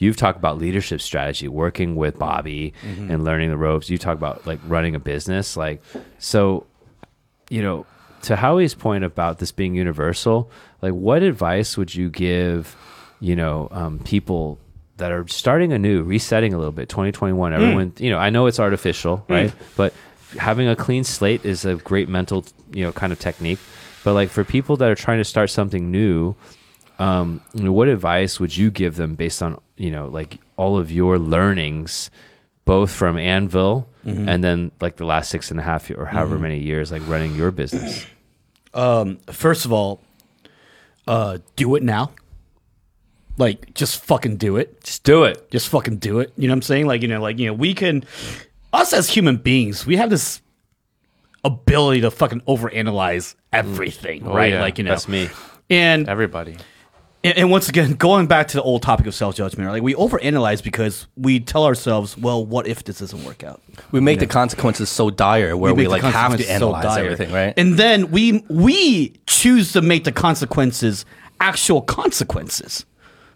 [0.00, 3.10] You've talked about leadership strategy, working with Bobby Mm-hmm.
[3.12, 3.88] and learning the ropes.
[3.88, 5.80] You talk about like running a business, like
[6.18, 6.66] so.
[7.48, 7.86] You know,
[8.22, 10.50] to Howie's point about this being universal,
[10.82, 12.76] like what advice would you give?
[13.20, 14.58] You know, um, people
[14.98, 16.88] that are starting anew, resetting a little bit.
[16.88, 17.52] Twenty twenty one.
[17.52, 17.54] Mm.
[17.56, 19.52] Everyone, you know, I know it's artificial, right?
[19.76, 19.92] But
[20.38, 23.58] having a clean slate is a great mental, you know, kind of technique.
[24.04, 26.36] But like for people that are trying to start something new,
[27.00, 30.78] um, you know, what advice would you give them based on you know like all
[30.78, 32.10] of your learnings,
[32.64, 36.58] both from Anvil and then like the last six and a half or however many
[36.58, 38.06] years like running your business?
[39.32, 40.00] First of all,
[41.06, 42.12] uh, do it now.
[43.36, 44.84] Like, just fucking do it.
[44.84, 45.50] Just do it.
[45.50, 46.32] Just fucking do it.
[46.36, 46.86] You know what I'm saying?
[46.86, 48.04] Like, you know, like, you know, we can,
[48.72, 50.42] us as human beings, we have this
[51.42, 54.52] ability to fucking overanalyze everything, right?
[54.52, 54.60] yeah.
[54.60, 55.30] Like, you know, That's me.
[55.70, 56.58] And, Everybody.
[57.22, 59.94] And and once again, going back to the old topic of self judgment, like we
[59.94, 63.60] overanalyze because we tell ourselves, well, what if this doesn't work out?
[63.92, 67.04] We make the consequences so dire where we, the like have to so analyze dire.
[67.04, 67.54] everything, right?
[67.56, 71.04] And then we we choose to make the consequences
[71.40, 72.86] actual consequences.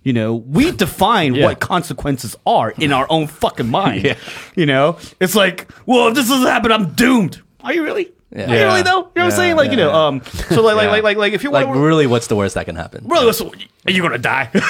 [0.03, 4.17] You know, we define what consequences are in our own fucking mind.
[4.57, 7.43] You know, it's like, well, if this doesn't happen, I'm doomed.
[7.61, 8.13] Are you really?
[8.35, 8.43] Yeah.
[8.43, 8.83] Are you really Yeah.
[8.83, 8.91] though?
[8.91, 9.57] You know what I'm saying?
[9.57, 10.07] Like, you know, yeah.
[10.07, 10.91] um, so like, like, Yeah.
[10.91, 13.05] like, like, like, if you like, want, really, what's the worst that can happen?
[13.07, 14.51] really, what's- are you gonna die?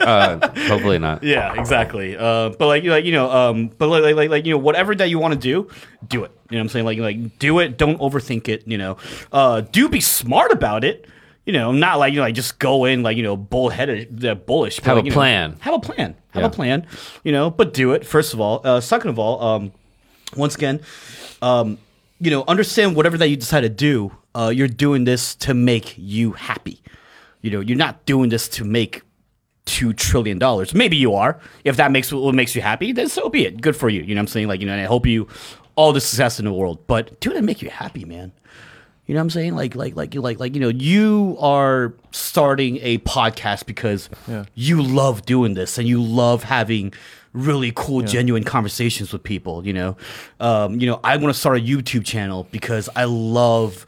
[0.00, 0.38] Uh,
[0.68, 1.22] hopefully not.
[1.22, 2.16] Yeah, exactly.
[2.16, 4.94] Uh, but like, like you know, um, but like, like, like, like, you know, whatever
[4.94, 5.68] that you want to do,
[6.08, 6.30] do it.
[6.50, 6.84] You know what I'm saying?
[6.86, 7.76] Like, like, do it.
[7.76, 8.66] Don't overthink it.
[8.66, 8.96] You know,
[9.32, 11.06] uh, do be smart about it.
[11.46, 14.34] You know, not like you know, like just go in like you know, bullheaded, uh,
[14.34, 14.76] bullish.
[14.76, 15.56] but, Have like, a you know, plan.
[15.60, 16.14] have a plan.
[16.30, 16.46] Have Yeah.
[16.46, 16.86] a plan.
[17.24, 18.60] You know, but do it first of all.
[18.64, 19.72] Uh, second of all, um,
[20.36, 20.80] once again,
[21.42, 21.78] um,
[22.20, 24.12] you know, understand whatever that you decide to do.
[24.34, 26.82] Uh, you're doing this to make you happy.
[27.40, 29.02] You know, you're not doing this to make
[29.64, 30.74] two trillion dollars.
[30.74, 31.40] Maybe you are.
[31.64, 33.60] If that makes what makes you happy, then so be it.
[33.60, 34.02] Good for you.
[34.02, 34.48] You know what I'm saying?
[34.48, 35.26] Like, you know, and I hope you
[35.74, 38.32] all the success in the world, but do it to make you happy, man.
[39.06, 39.56] You know what I'm saying?
[39.56, 44.08] Like, like, like, you like, like, you know, you are starting a podcast because
[44.54, 46.92] you love doing this and you love having
[47.32, 49.66] really cool, genuine conversations with people.
[49.66, 49.96] You know,
[50.40, 53.86] um, you know, I want to start a YouTube channel because I love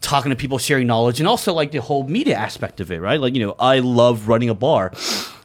[0.00, 3.20] talking to people, sharing knowledge, and also like the whole media aspect of it, right?
[3.20, 4.92] Like, you know, I love running a bar.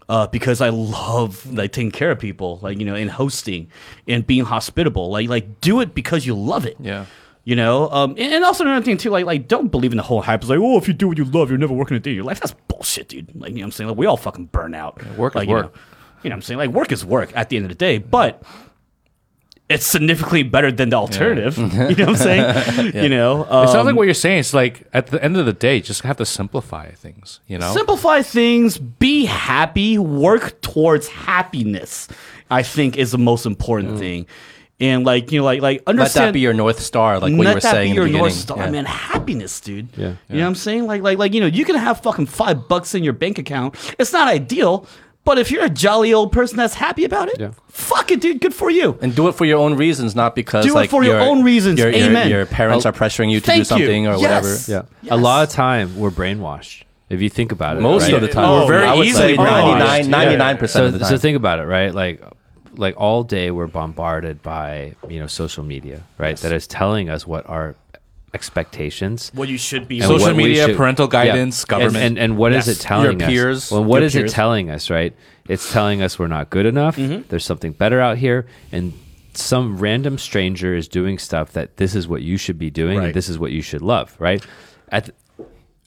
[0.08, 3.70] Uh, because I love like taking care of people, like you know, and hosting
[4.08, 5.12] and being hospitable.
[5.12, 6.78] Like, like do it because you love it.
[6.80, 7.06] Yeah.
[7.44, 10.22] You know, um, and, also another thing too, like, like don't believe in the whole
[10.22, 10.42] hype.
[10.42, 12.16] It's like, oh, if you do what you love, you're never working a day in
[12.16, 12.40] your life.
[12.40, 13.36] That's bullshit, dude.
[13.36, 13.88] Like, you know what I'm saying?
[13.88, 15.04] Like, we all fucking burn out.
[15.16, 15.76] work is like, work.
[15.76, 15.82] know,
[16.24, 16.58] you know what I'm saying?
[16.58, 18.44] Like, work is work at the end of the day, but
[19.70, 21.58] it's significantly better than the alternative.
[21.58, 22.96] you know what I'm saying?
[22.96, 24.40] You know, um, It sounds like what you're saying.
[24.40, 27.40] It's like at the end of the day, just have to simplify things.
[27.48, 32.08] You know, simplify things, be happy, work towards happiness.
[32.50, 34.26] I think is the most important thing.
[34.82, 37.30] And like you know, like like Let understand that be your north star, like what
[37.32, 38.72] you Let were saying be in the your north star, Yeah.
[38.72, 38.86] man.
[38.86, 39.90] Happiness, dude.
[39.96, 40.16] Yeah.
[40.30, 40.88] You know what I'm saying?
[40.88, 43.76] Like, like, like, you know, you can have fucking five bucks in your bank account.
[44.00, 44.88] It's not ideal,
[45.30, 47.52] but if you're a jolly old person that's happy about it, Yeah.
[47.68, 48.42] fuck it, dude.
[48.42, 48.98] Good for you.
[49.00, 51.44] And do it for your own reasons, not because Do it like for your own
[51.44, 51.78] reasons.
[51.80, 52.30] Your, your- Amen.
[52.30, 53.86] your parents are pressuring you to thank do you.
[53.86, 54.48] something or whatever.
[54.68, 54.82] Yeah.
[55.04, 55.12] Yes.
[55.12, 56.82] A lot of time we're brainwashed.
[57.12, 58.14] If you think about it, Most right?
[58.16, 60.58] of the time, Oh, We're very I would easily say 99, brainwashed.
[60.60, 61.10] 99% so, of the time.
[61.10, 61.94] so think about it, right?
[61.94, 62.24] Like,
[62.76, 66.38] like all day we're bombarded by you know social media, right?
[66.38, 67.76] That is telling us what our
[68.34, 69.32] expectations.
[69.34, 70.00] What you should be.
[70.00, 71.98] and Social media, should- parental guidance, And- government.
[72.04, 72.78] and, and, what is Yes.
[72.78, 73.34] it telling Your us?
[73.34, 74.32] peers, Well, what your is peers.
[74.32, 74.90] it telling us?
[74.90, 75.14] Right?
[75.48, 76.98] It's telling us we're not good enough.
[76.98, 77.24] Mm-hmm.
[77.30, 78.94] There's something better out here, and
[79.34, 83.06] some random stranger is doing stuff that this is what you should be doing, Right.
[83.08, 84.16] and this is what you should love.
[84.20, 84.46] Right?
[84.92, 85.16] At th-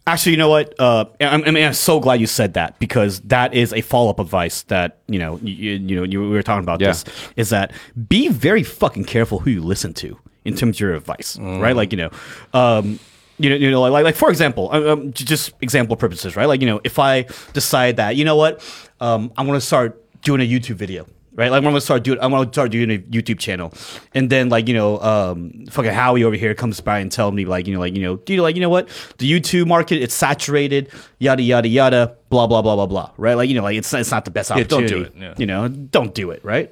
[0.04, 0.74] Actually, you know what?
[0.80, 4.10] Uh, I'm, I mean, I'm so glad you said that because that is a follow
[4.10, 6.88] up advice that you know, you, you know, you, we were talking about Yeah.
[6.88, 7.04] this.
[7.36, 7.70] Is that
[8.08, 11.76] be very fucking careful who you listen to in terms of your advice, right?
[11.76, 12.10] Like you know,
[12.52, 12.98] um,
[13.38, 16.46] you know, you know, like like for example, um, um, just example purposes, right?
[16.46, 18.62] Like you know, if I decide that you know what,
[19.00, 21.06] um, I want to start doing a YouTube video.
[21.34, 22.18] Right, like I'm gonna start doing.
[22.20, 23.72] I'm gonna start doing a YouTube channel,
[24.14, 27.46] and then like you know, um, fucking Howie over here comes by and tell me
[27.46, 28.86] like you know, like you know, dude, like you know what,
[29.16, 30.90] the YouTube market it's saturated,
[31.20, 33.12] yada yada yada, blah blah blah blah blah.
[33.16, 35.00] Right, like you know, like it's it's not the best don't do opportunity.
[35.00, 35.34] it, yeah.
[35.38, 36.44] You know, don't do it.
[36.44, 36.70] Right,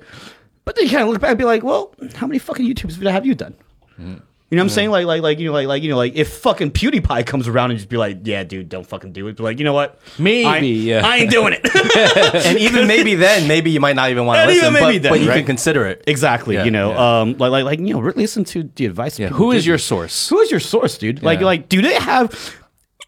[0.71, 3.03] but then you kind of look back and be like, well, how many fucking YouTubes
[3.11, 3.57] have you done?
[3.99, 4.21] You know
[4.51, 4.91] what I'm saying?
[4.91, 7.73] Like, like, like, you know, like, like, you know, like, if fucking PewDiePie comes around
[7.73, 9.37] and just be like, yeah, dude, don't fucking do it.
[9.37, 9.99] Be like, you know what?
[10.17, 11.05] Maybe, I, yeah.
[11.05, 12.47] I ain't doing it.
[12.47, 15.13] and even maybe then, maybe you might not even want to listen, maybe but, then,
[15.13, 15.39] but you right?
[15.39, 16.05] can consider it.
[16.07, 16.55] exactly.
[16.55, 17.21] Yeah, you know, yeah.
[17.21, 19.19] um, like, like, like, you know, listen to the advice.
[19.19, 19.31] yeah.
[19.31, 20.29] Who your source?
[20.29, 21.21] Who is your source, dude?
[21.21, 21.47] Like, Yeah.
[21.47, 22.57] like, do they have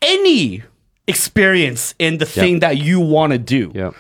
[0.01, 0.65] any
[1.07, 3.71] experience in the thing that you want to do?
[3.73, 3.95] Yep.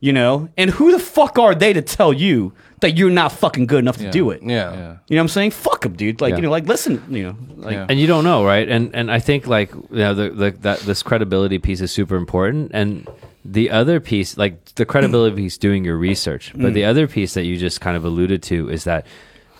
[0.00, 3.66] You know, and who the fuck are they to tell you that you're not fucking
[3.66, 4.42] good enough to do it?
[4.42, 4.48] Yeah.
[4.48, 4.96] Yeah.
[5.08, 5.50] You know what I'm saying?
[5.52, 6.20] Fuck them, dude.
[6.20, 6.36] Like, Yeah.
[6.36, 7.86] you know, like, listen, you know, like, Yeah.
[7.88, 8.68] and you don't know, right?
[8.68, 12.16] And and I think like you know the, the that this credibility piece is super
[12.16, 13.08] important, and
[13.44, 16.88] the other piece, like the credibility piece, doing your research, but the mm.
[16.88, 19.06] other piece that you just kind of alluded to is that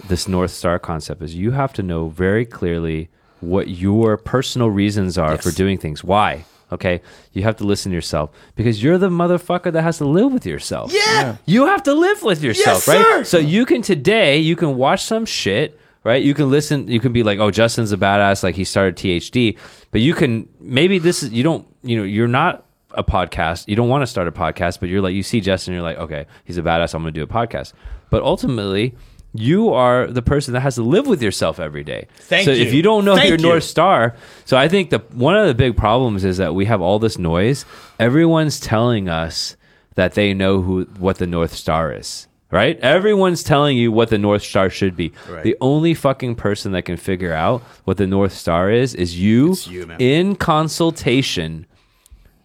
[0.08, 3.08] this north star concept is you have to know very clearly
[3.40, 6.04] what your personal reasons are for doing things.
[6.04, 6.44] Why?
[6.70, 7.00] Okay,
[7.32, 10.44] you have to listen to yourself because you're the motherfucker that has to live with
[10.44, 10.92] yourself.
[10.92, 11.36] Yeah.
[11.46, 13.02] you have to live with yourself, Yes, right?
[13.04, 13.24] sir.
[13.24, 16.22] So you can today you can watch some shit, right?
[16.22, 16.86] You can listen.
[16.88, 19.56] You can be like, oh, Justin's a badass, like he started THD.
[19.90, 23.66] But you can maybe this is you don't you know you're not a podcast.
[23.68, 25.98] You don't want to start a podcast, but you're like you see Justin, you're like,
[25.98, 26.94] okay, he's a badass.
[26.94, 27.72] I'm going to do a podcast.
[28.10, 28.94] But ultimately.
[29.34, 32.08] You are the person that has to live with yourself every day.
[32.16, 32.64] Thank so you.
[32.64, 33.46] if you don't know Thank your you.
[33.46, 36.80] north star, so I think the one of the big problems is that we have
[36.80, 37.64] all this noise.
[38.00, 39.56] Everyone's telling us
[39.96, 44.16] that they know who what the north star is right everyone's telling you what the
[44.16, 45.42] north star should be Right.
[45.42, 49.54] the only fucking person that can figure out what the north star is is you,
[49.66, 51.66] you, in consultation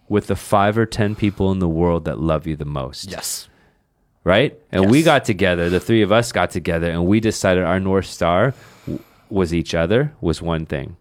[0.08, 3.48] with the five or ten people in the world that love you the most yes.
[4.24, 7.78] Right and we got together the three of us got together and we decided our
[7.78, 8.54] north star
[8.86, 10.96] w- was each other was one thing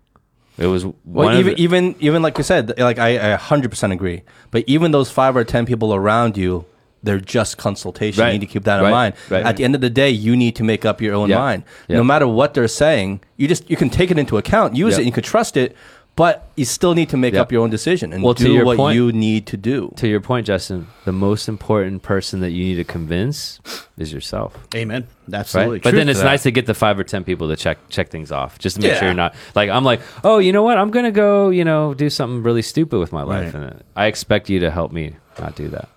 [0.57, 4.21] it was Well, even the- even even like you said, like I, I 100% agree.
[4.51, 6.65] But even those five or ten people around you,
[7.01, 8.21] they're just consultation.
[8.21, 8.27] Right.
[8.27, 8.91] You need to keep that in Right.
[8.91, 9.13] mind.
[9.31, 9.43] Right.
[9.43, 11.63] At the end of the day, you need to make up your own mind.
[11.89, 15.05] No matter what they're saying, you just you can take it into account, use it,
[15.07, 15.75] you can trust it,
[16.15, 17.41] but you still need to make Yeah.
[17.41, 19.91] up your own decision and Well, to do your what point- you need to do.
[19.95, 23.59] to your point justin the most important person that you need to convince
[23.97, 25.07] is yourself Amen.
[25.27, 25.39] right?
[25.39, 25.79] Absolutely.
[25.79, 26.25] But then it's that.
[26.25, 28.81] nice to get the five or ten people to check check things off, just to
[28.81, 30.77] make sure you're not like I'm like, oh, you know what?
[30.77, 33.63] I'm gonna go, you know, do something really stupid with my life, Right.
[33.63, 35.89] and I expect you to help me not do that.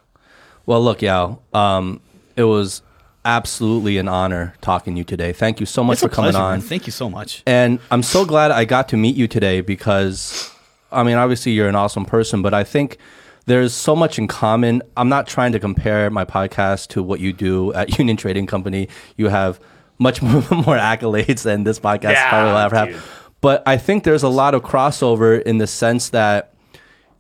[0.65, 2.01] Well, look, Yao, um,
[2.37, 2.83] it was
[3.27, 5.33] absolutely an honor talking to you today.
[5.33, 6.59] Thank you so much It's for coming pleasure, on.
[6.61, 6.61] man.
[6.61, 7.43] Thank you so much.
[7.45, 10.51] And I'm so glad I got to meet you today because,
[10.93, 12.99] I mean, obviously you're an awesome person, but I think
[13.47, 14.83] there's so much in common.
[14.97, 18.89] I'm not trying to compare my podcast to what you do at Union Trading Company.
[19.17, 19.61] You have
[19.99, 22.95] much more, more accolades than this podcast Yeah, probably will ever dude.
[22.95, 23.33] have.
[23.41, 26.55] But I think there's a lot of crossover in the sense that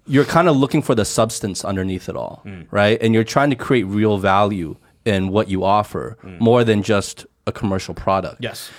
[0.07, 2.63] you're kind of looking for the substance underneath it all, hmm.
[2.71, 2.97] right?
[3.03, 4.77] And you're trying to create real value
[5.07, 6.39] in what you offer mm.
[6.41, 8.71] more than just a commercial product Yes.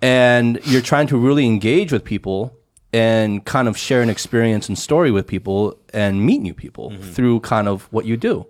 [0.00, 2.56] and you're trying to really engage with people
[2.92, 7.02] and kind of share an experience and story with people and meet new people mm-hmm.
[7.12, 8.46] through kind of what you do.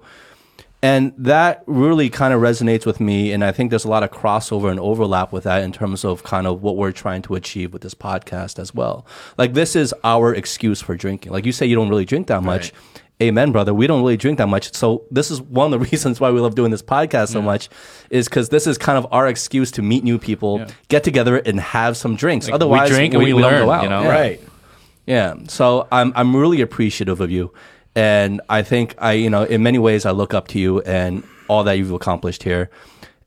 [0.84, 3.32] And that really kind of resonates with me.
[3.32, 6.24] And I think there's a lot of crossover and overlap with that in terms of
[6.24, 9.06] kind of what we're trying to achieve with this podcast as well.
[9.38, 11.30] Like, this is our excuse for drinking.
[11.30, 12.72] Like, you say you don't really drink that much.
[13.22, 13.72] Amen, brother.
[13.72, 14.74] We don't really drink that much.
[14.74, 17.68] So, this is one of the reasons why we love doing this podcast so much,
[18.10, 21.60] is because this is kind of our excuse to meet new people, get together, and
[21.60, 22.48] have some drinks.
[22.48, 23.84] we Otherwise, we drink and we don't learn, go out.
[23.84, 24.02] you know?
[24.02, 24.08] Yeah.
[24.10, 24.40] Right.
[25.06, 25.34] Yeah.
[25.48, 27.52] So I'm I'm really appreciative of you,
[27.94, 31.22] and I think I you know in many ways I look up to you and
[31.48, 32.70] all that you've accomplished here,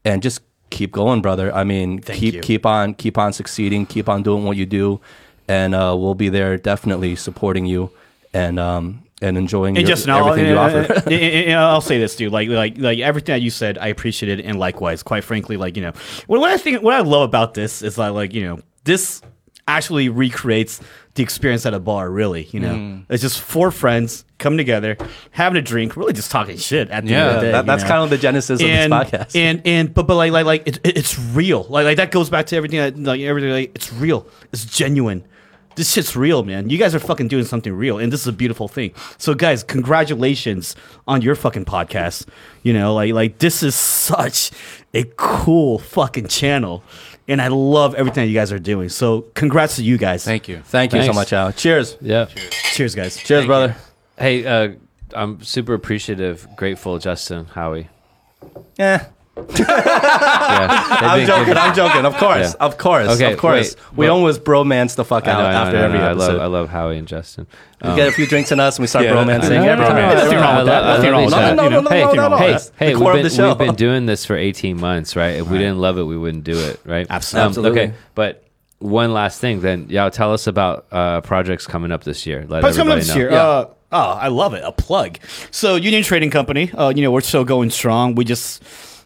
[0.04, 0.42] and just
[0.72, 1.54] keep going, brother.
[1.56, 2.42] I mean, keep you.
[2.42, 5.00] keep on keep on succeeding, keep on doing what you do,
[5.48, 7.92] and uh, we'll be there definitely supporting you
[8.34, 10.94] and um and enjoying And your, Justin, I'll, everything you and- offer.
[10.94, 12.32] and- and- and I'll say this, dude.
[12.34, 15.76] Like, like, like everything that you said, I appreciate it, and likewise, quite frankly, like
[15.78, 15.94] you know,
[16.28, 19.22] what, what I think, what I love about this is that, like, you know, this
[19.68, 20.80] actually recreates
[21.16, 22.10] the experience at a bar.
[22.12, 23.06] Really, you know, mm.
[23.10, 24.98] it's just four friends coming together,
[25.32, 26.90] having a drink, really just talking shit.
[26.92, 27.90] At the end Yeah, of the day, that, that's know?
[27.90, 29.36] kind of the genesis and, of this podcast.
[29.40, 31.64] And and but but like like like it, it- it's real.
[31.70, 32.80] Like like that goes back to everything.
[32.80, 33.52] That, like everything.
[33.52, 34.28] Like it's real.
[34.52, 35.26] It's genuine.
[35.76, 36.70] This shit's real, man.
[36.70, 38.94] You guys are fucking doing something real, and this is a beautiful thing.
[39.18, 40.76] So, guys, congratulations
[41.08, 42.28] on your fucking podcast.
[42.64, 44.52] You know, like like this is such
[44.94, 46.84] a cool fucking channel,
[47.28, 48.90] and I love everything that you guys are doing.
[48.90, 50.24] So, congrats to you guys.
[50.24, 50.62] Thank you.
[50.66, 51.16] Thank you so Thanks.
[51.16, 51.52] much, Al.
[51.52, 51.98] Cheers.
[52.02, 52.26] Yeah.
[52.74, 53.18] Cheers, guys.
[53.18, 53.76] Cheers, brother.
[54.18, 54.76] Hey, uh,
[55.14, 57.90] I'm super appreciative, grateful, Justin, Howie.
[58.78, 59.08] Yeah.
[59.38, 59.48] Yeah,
[61.02, 61.57] I'm been joking.
[61.57, 62.06] I'm joking.
[62.06, 62.53] Of course.
[62.53, 62.66] Yeah.
[62.66, 63.10] Of course.
[63.10, 63.76] Okay, of course.
[63.76, 66.34] wait, we but- almost bromance the fuck out know, know, after know, every I episode.
[66.34, 67.48] love, I love Howie and Justin.
[67.84, 69.72] we Um, get a few drinks in us and we start Yeah, romancing no, no,
[69.74, 69.95] every time.
[69.95, 70.84] no, we- no, Nothing wrong with that.
[70.86, 71.56] Nothing wrong with that.
[71.56, 72.38] No, no, no, Hey, no, no, wrong no.
[72.48, 75.36] with Hey, hey, we've been, we've been doing this for 18 months, right?
[75.36, 77.06] If we didn't love it, we wouldn't do it, right?
[77.10, 77.48] Absolutely.
[77.48, 77.82] Absolutely.
[77.82, 78.44] okay, but
[78.80, 82.45] one last thing, then, Yao, tell us about uh, projects coming up this year.
[82.48, 83.32] Let What's coming up this year?
[83.32, 84.64] Uh, oh, I love it.
[84.66, 85.18] A plug.
[85.52, 86.72] So Union Trading Company.
[86.72, 88.16] Uh, you know, we're still going strong.
[88.16, 88.62] We just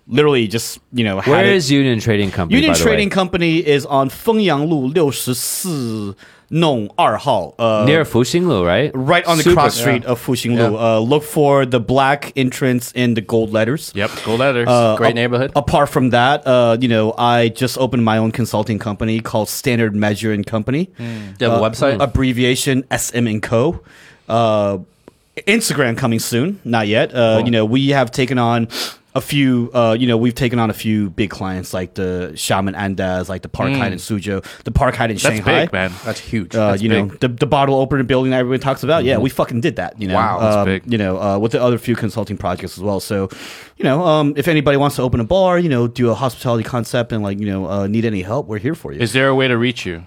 [0.09, 1.21] literally just you know.
[1.21, 1.75] Where is it.
[1.75, 2.59] Union Trading Company?
[2.59, 6.15] Union Trading Company is on Fenyang Lu 64.
[6.51, 7.53] Nong Arhao.
[7.59, 8.91] Uh, Near Fuxinglu, right?
[8.93, 10.09] Right on the Super, cross street yeah.
[10.09, 10.71] of Fuxinglu.
[10.71, 10.95] Yeah.
[10.95, 13.91] Uh, look for the black entrance in the gold letters.
[13.95, 14.67] Yep, gold letters.
[14.67, 15.51] Uh, Great neighborhood.
[15.55, 19.95] Apart from that, uh, you know, I just opened my own consulting company called Standard
[19.95, 20.87] Measure and Company.
[20.97, 21.37] Mm.
[21.37, 22.01] Do you have a uh, website?
[22.01, 23.81] Abbreviation SM and Co.
[24.27, 24.79] Uh,
[25.47, 27.11] Instagram coming soon, not yet.
[27.13, 27.37] Oh.
[27.39, 28.67] You know, we have taken on
[29.19, 29.69] a few.
[29.73, 33.41] Uh, you know, we've taken on a few big clients like the Shaman Andaz, like
[33.43, 35.65] the Park Hyatt in Suzhou, the Park Hyatt in That's Shanghai.
[35.65, 35.91] big, man.
[36.03, 36.55] That's huge.
[36.55, 39.03] Uh, That's you know the, the bottle opener building that everyone talks about.
[39.03, 40.01] Yeah, we fucking did that.
[40.01, 40.91] You know, Wow, that's Um, big.
[40.91, 42.99] You know, uh, with the other few consulting projects as well.
[42.99, 43.29] So,
[43.77, 46.63] you know, um, if anybody wants to open a bar, you know, do a hospitality
[46.63, 48.99] concept, and like you know, uh, need any help, we're here for you.
[48.99, 50.05] Is there a way to reach you?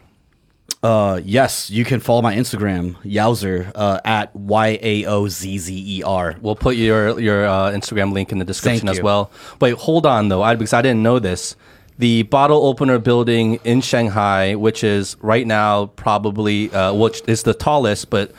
[0.82, 5.98] Uh, yes, you can follow my Instagram, Yaozzer, uh, at Y A O Z Z
[5.98, 6.36] E R.
[6.40, 9.30] We'll put your your uh, Instagram link in the description as well.
[9.60, 11.54] Wait, hold on though, I, because I didn't know this.
[11.98, 17.54] The bottle opener building in Shanghai, which is right now probably uh, which is the
[17.54, 18.32] tallest, but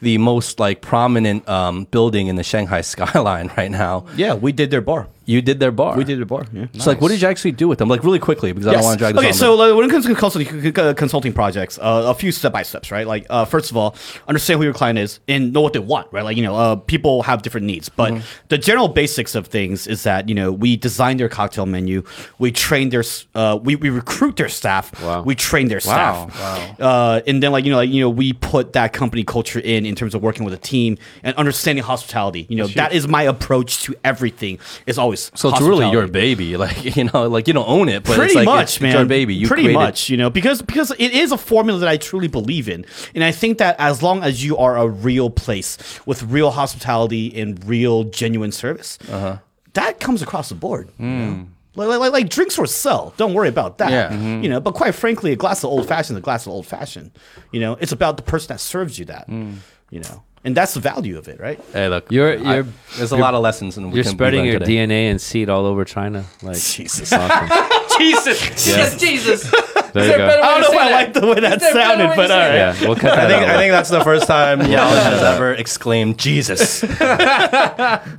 [0.00, 4.06] the most like prominent um, building in the Shanghai skyline right now.
[4.16, 5.08] Yeah, we did their bar.
[5.28, 5.94] You did their bar.
[5.94, 6.46] We did their bar.
[6.52, 6.66] Yeah.
[6.78, 7.88] So like, what did you actually do with them?
[7.88, 9.34] Like really quickly, because I don't want to drag this okay, on.
[9.34, 12.90] so when it comes to consulting, c- consulting projects, uh, a few step by steps,
[12.90, 13.06] right?
[13.06, 13.94] Like, uh, first of all,
[14.26, 16.24] understand who your client is and know what they want, right?
[16.24, 18.24] Like, you know, uh, people have different needs, but Mm-hmm.
[18.48, 22.04] the general basics of things is that you know we design their cocktail menu,
[22.38, 25.22] we train their, s- uh, we, we recruit their staff, Wow.
[25.24, 26.30] we train their Wow.
[26.30, 29.60] staff, uh, and then like you know, like you know, we put that company culture
[29.60, 32.46] in in terms of working with a team and understanding hospitality.
[32.48, 34.58] You know, that is my approach to everything.
[34.86, 38.04] Is always so it's really your baby, like you know, like you don't own it,
[38.04, 38.90] but pretty it's like much, it's, man.
[38.90, 39.34] it's your baby.
[39.34, 42.28] You pretty created- much, you know, because because it is a formula that I truly
[42.28, 42.84] believe in,
[43.14, 47.38] and I think that as long as you are a real place with real hospitality
[47.40, 49.38] and real genuine service, Uh-huh.
[49.74, 50.88] that comes across the board.
[50.98, 51.46] you know?
[51.74, 53.14] Like, like, like, like drinks will sell.
[53.18, 53.90] Don't worry about that.
[53.92, 54.08] Yeah.
[54.10, 54.42] Mm-hmm.
[54.42, 56.66] You know, but quite frankly, a glass of old fashioned is a glass of old
[56.66, 57.12] fashioned.
[57.52, 59.28] You know, it's about the person that serves you that.
[59.28, 59.58] Mm.
[59.90, 60.24] You know.
[60.44, 61.60] And that's the value of it, right?
[61.72, 64.44] Hey, look, You're- I- you're- there's a lot of lessons, and we You're can spreading
[64.44, 64.76] your today.
[64.86, 66.24] DNA and seed all over China.
[66.42, 67.10] Like Jesus.
[67.98, 68.96] Jesus, Yeah.
[68.96, 69.50] Jesus.
[69.92, 70.26] There you go.
[70.26, 72.22] I don't know if I like the way that there a better sounded, but say
[72.22, 72.48] all that?
[72.48, 72.80] right.
[72.80, 73.48] Yeah, we'll cut I think out.
[73.50, 76.82] I think that's the first time Yao has ever exclaimed Jesus.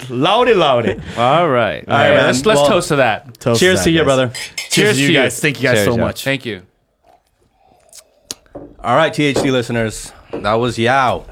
[0.10, 1.00] Loudy, loudy.
[1.18, 1.88] all right.
[1.88, 2.26] All right, Hey, man.
[2.26, 3.40] let's let's Well, toast to that.
[3.40, 4.06] Toast Cheers that, to you, guys.
[4.06, 4.32] brother.
[4.70, 5.20] Cheers to you to you.
[5.20, 5.40] guys.
[5.40, 6.24] Thank you guys Cheers, so much.
[6.24, 6.64] Thank you.
[8.84, 11.26] All right, THD listeners, that was Yao.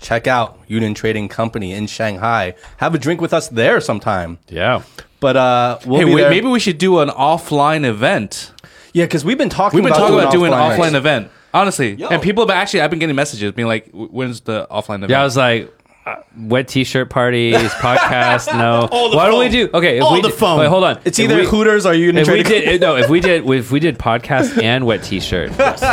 [0.00, 2.54] Check out Union Trading Company in Shanghai.
[2.78, 4.38] Have a drink with us there sometime.
[4.48, 4.82] Yeah.
[5.20, 6.30] But uh, we'll Hey, be wait, there.
[6.30, 8.52] maybe we should do an offline event.
[8.92, 9.76] yeah, because we've been talking.
[9.76, 11.30] We've been about talking about doing an offline offline event.
[11.54, 12.82] Honestly, and people have actually.
[12.82, 15.72] I've been getting messages being like, "When's the offline event?" Yeah, I was like,
[16.04, 18.52] uh, wet t-shirt parties, podcast.
[18.56, 18.86] No.
[18.92, 19.70] All the Why don't we do?
[19.72, 20.60] Okay, if All we the did- phone.
[20.60, 21.00] Wait, hold on.
[21.06, 22.68] It's If either we- Hooters or Union If we Trading.
[22.68, 25.48] did no, if we did if we did podcast and wet t-shirt,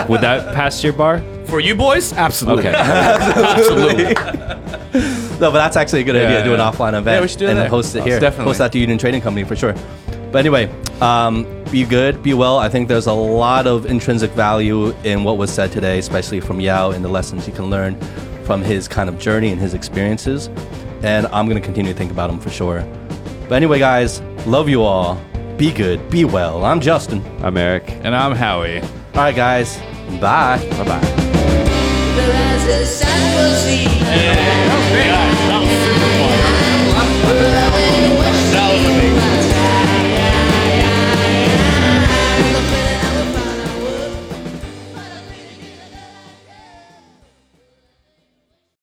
[0.10, 1.24] would that pass your bar?
[1.48, 2.68] For you boys, absolutely.
[2.70, 2.76] Okay.
[2.78, 4.16] absolutely.
[5.40, 6.44] No, but that's actually a good Yeah, idea.
[6.44, 6.72] Do an yeah.
[6.72, 7.64] offline event Yeah, we should do and that.
[7.64, 8.20] then host it Oh, here.
[8.20, 8.46] definitely.
[8.46, 9.74] host that to Union Trading Company for sure.
[10.32, 10.70] But anyway,
[11.02, 12.60] um, be good, be well.
[12.60, 16.62] I think there's a lot of intrinsic value in what was said today, especially from
[16.62, 18.00] Yao and the lessons you can learn
[18.46, 20.48] from his kind of journey and his experiences.
[21.02, 22.86] And I'm gonna continue to think about him for sure.
[23.50, 25.20] But anyway, guys, love you all.
[25.58, 26.64] Be good, be well.
[26.64, 27.22] I'm Justin.
[27.44, 27.90] I'm Eric.
[27.90, 28.80] and I'm Howie.
[28.82, 29.78] All right, guys.
[30.22, 30.66] Bye.
[30.78, 31.23] Bye bye.
[32.66, 33.88] The sun will see.
[34.94, 35.23] Great.